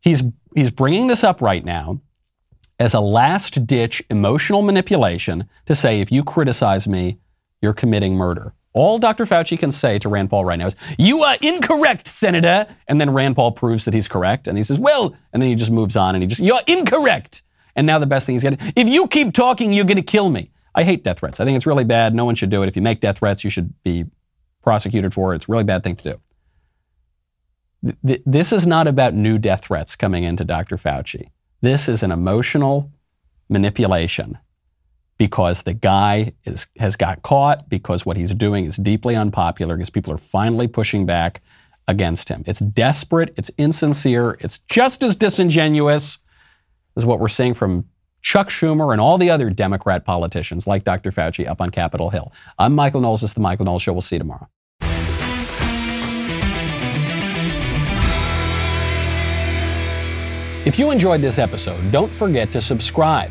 He's, 0.00 0.22
he's 0.54 0.70
bringing 0.70 1.06
this 1.06 1.24
up 1.24 1.40
right 1.40 1.64
now 1.64 2.00
as 2.78 2.94
a 2.94 3.00
last 3.00 3.66
ditch 3.66 4.02
emotional 4.08 4.62
manipulation 4.62 5.48
to 5.66 5.74
say, 5.74 6.00
if 6.00 6.12
you 6.12 6.22
criticize 6.22 6.86
me, 6.86 7.18
you're 7.60 7.72
committing 7.72 8.14
murder. 8.14 8.54
All 8.74 8.98
Dr. 8.98 9.24
Fauci 9.24 9.58
can 9.58 9.72
say 9.72 9.98
to 9.98 10.08
Rand 10.08 10.30
Paul 10.30 10.44
right 10.44 10.58
now 10.58 10.66
is, 10.66 10.76
You 10.98 11.22
are 11.22 11.36
incorrect, 11.40 12.06
Senator. 12.06 12.66
And 12.86 13.00
then 13.00 13.10
Rand 13.10 13.36
Paul 13.36 13.52
proves 13.52 13.84
that 13.86 13.94
he's 13.94 14.08
correct. 14.08 14.46
And 14.46 14.58
he 14.58 14.64
says, 14.64 14.78
Well, 14.78 15.16
and 15.32 15.42
then 15.42 15.48
he 15.48 15.54
just 15.54 15.70
moves 15.70 15.96
on 15.96 16.14
and 16.14 16.22
he 16.22 16.28
just, 16.28 16.40
You're 16.40 16.60
incorrect. 16.66 17.42
And 17.74 17.86
now 17.86 17.98
the 17.98 18.06
best 18.06 18.26
thing 18.26 18.34
he's 18.34 18.42
getting, 18.42 18.72
if 18.76 18.88
you 18.88 19.06
keep 19.08 19.32
talking, 19.32 19.72
you're 19.72 19.84
going 19.84 19.96
to 19.96 20.02
kill 20.02 20.30
me. 20.30 20.50
I 20.74 20.84
hate 20.84 21.02
death 21.02 21.20
threats. 21.20 21.40
I 21.40 21.44
think 21.44 21.56
it's 21.56 21.66
really 21.66 21.84
bad. 21.84 22.14
No 22.14 22.24
one 22.24 22.34
should 22.34 22.50
do 22.50 22.62
it. 22.62 22.68
If 22.68 22.76
you 22.76 22.82
make 22.82 23.00
death 23.00 23.18
threats, 23.18 23.42
you 23.42 23.50
should 23.50 23.72
be 23.82 24.04
prosecuted 24.62 25.14
for 25.14 25.32
it. 25.32 25.36
It's 25.36 25.48
a 25.48 25.52
really 25.52 25.64
bad 25.64 25.82
thing 25.82 25.96
to 25.96 26.20
do. 27.82 27.92
Th- 28.06 28.22
this 28.26 28.52
is 28.52 28.66
not 28.66 28.86
about 28.86 29.14
new 29.14 29.38
death 29.38 29.64
threats 29.64 29.96
coming 29.96 30.24
into 30.24 30.44
Dr. 30.44 30.76
Fauci. 30.76 31.30
This 31.60 31.88
is 31.88 32.02
an 32.02 32.12
emotional 32.12 32.92
manipulation 33.48 34.38
because 35.18 35.62
the 35.62 35.74
guy 35.74 36.32
is, 36.44 36.68
has 36.78 36.96
got 36.96 37.22
caught, 37.22 37.68
because 37.68 38.06
what 38.06 38.16
he's 38.16 38.34
doing 38.34 38.64
is 38.64 38.76
deeply 38.76 39.16
unpopular, 39.16 39.76
because 39.76 39.90
people 39.90 40.12
are 40.12 40.18
finally 40.18 40.68
pushing 40.68 41.04
back 41.04 41.42
against 41.88 42.28
him. 42.28 42.44
It's 42.46 42.60
desperate, 42.60 43.34
it's 43.36 43.50
insincere, 43.58 44.36
it's 44.40 44.58
just 44.60 45.02
as 45.02 45.16
disingenuous 45.16 46.18
as 46.96 47.04
what 47.04 47.18
we're 47.18 47.28
seeing 47.28 47.54
from 47.54 47.86
Chuck 48.22 48.48
Schumer 48.48 48.92
and 48.92 49.00
all 49.00 49.18
the 49.18 49.30
other 49.30 49.50
Democrat 49.50 50.04
politicians 50.04 50.66
like 50.66 50.84
Dr. 50.84 51.10
Fauci 51.10 51.48
up 51.48 51.60
on 51.60 51.70
Capitol 51.70 52.10
Hill. 52.10 52.32
I'm 52.58 52.74
Michael 52.74 53.00
Knowles. 53.00 53.20
This 53.20 53.30
is 53.30 53.34
The 53.34 53.40
Michael 53.40 53.64
Knowles 53.64 53.82
Show. 53.82 53.92
We'll 53.92 54.02
see 54.02 54.16
you 54.16 54.20
tomorrow. 54.20 54.48
If 60.64 60.78
you 60.78 60.90
enjoyed 60.90 61.22
this 61.22 61.38
episode, 61.38 61.90
don't 61.90 62.12
forget 62.12 62.52
to 62.52 62.60
subscribe. 62.60 63.30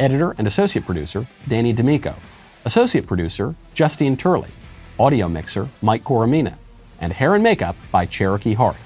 Editor 0.00 0.34
and 0.38 0.46
associate 0.46 0.86
producer, 0.86 1.26
Danny 1.46 1.74
D'Amico. 1.74 2.14
Associate 2.64 3.06
producer, 3.06 3.54
Justine 3.74 4.16
Turley. 4.16 4.48
Audio 4.98 5.28
mixer, 5.28 5.68
Mike 5.82 6.04
Coromina. 6.04 6.54
And 7.02 7.12
hair 7.12 7.34
and 7.34 7.44
makeup 7.44 7.76
by 7.92 8.06
Cherokee 8.06 8.54
Hart. 8.54 8.76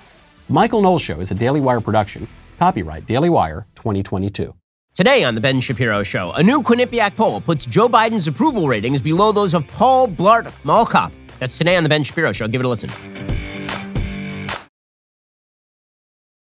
Michael 0.49 0.83
Knowles 0.83 1.03
Show 1.03 1.21
is 1.21 1.31
a 1.31 1.35
Daily 1.35 1.61
Wire 1.61 1.81
production. 1.81 2.27
Copyright 2.59 3.07
Daily 3.07 3.31
Wire 3.31 3.65
2022. 3.77 4.53
Today 4.95 5.23
on 5.23 5.37
The 5.37 5.41
Ben 5.41 5.61
Shapiro 5.61 6.03
Show, 6.03 6.33
a 6.33 6.43
new 6.43 6.63
Quinnipiac 6.63 7.15
poll 7.15 7.41
puts 7.41 7.65
Joe 7.65 7.89
Biden's 7.89 8.27
approval 8.27 8.67
ratings 8.67 9.01
below 9.01 9.31
those 9.31 9.55
of 9.55 9.67
Paul 9.69 10.09
Blart 10.09 10.53
Mall 10.65 10.85
Cop. 10.85 11.13
That's 11.39 11.57
today 11.57 11.77
on 11.77 11.85
The 11.85 11.89
Ben 11.89 12.03
Shapiro 12.03 12.33
Show. 12.33 12.49
Give 12.49 12.61
it 12.61 12.65
a 12.65 12.69
listen. 12.69 12.91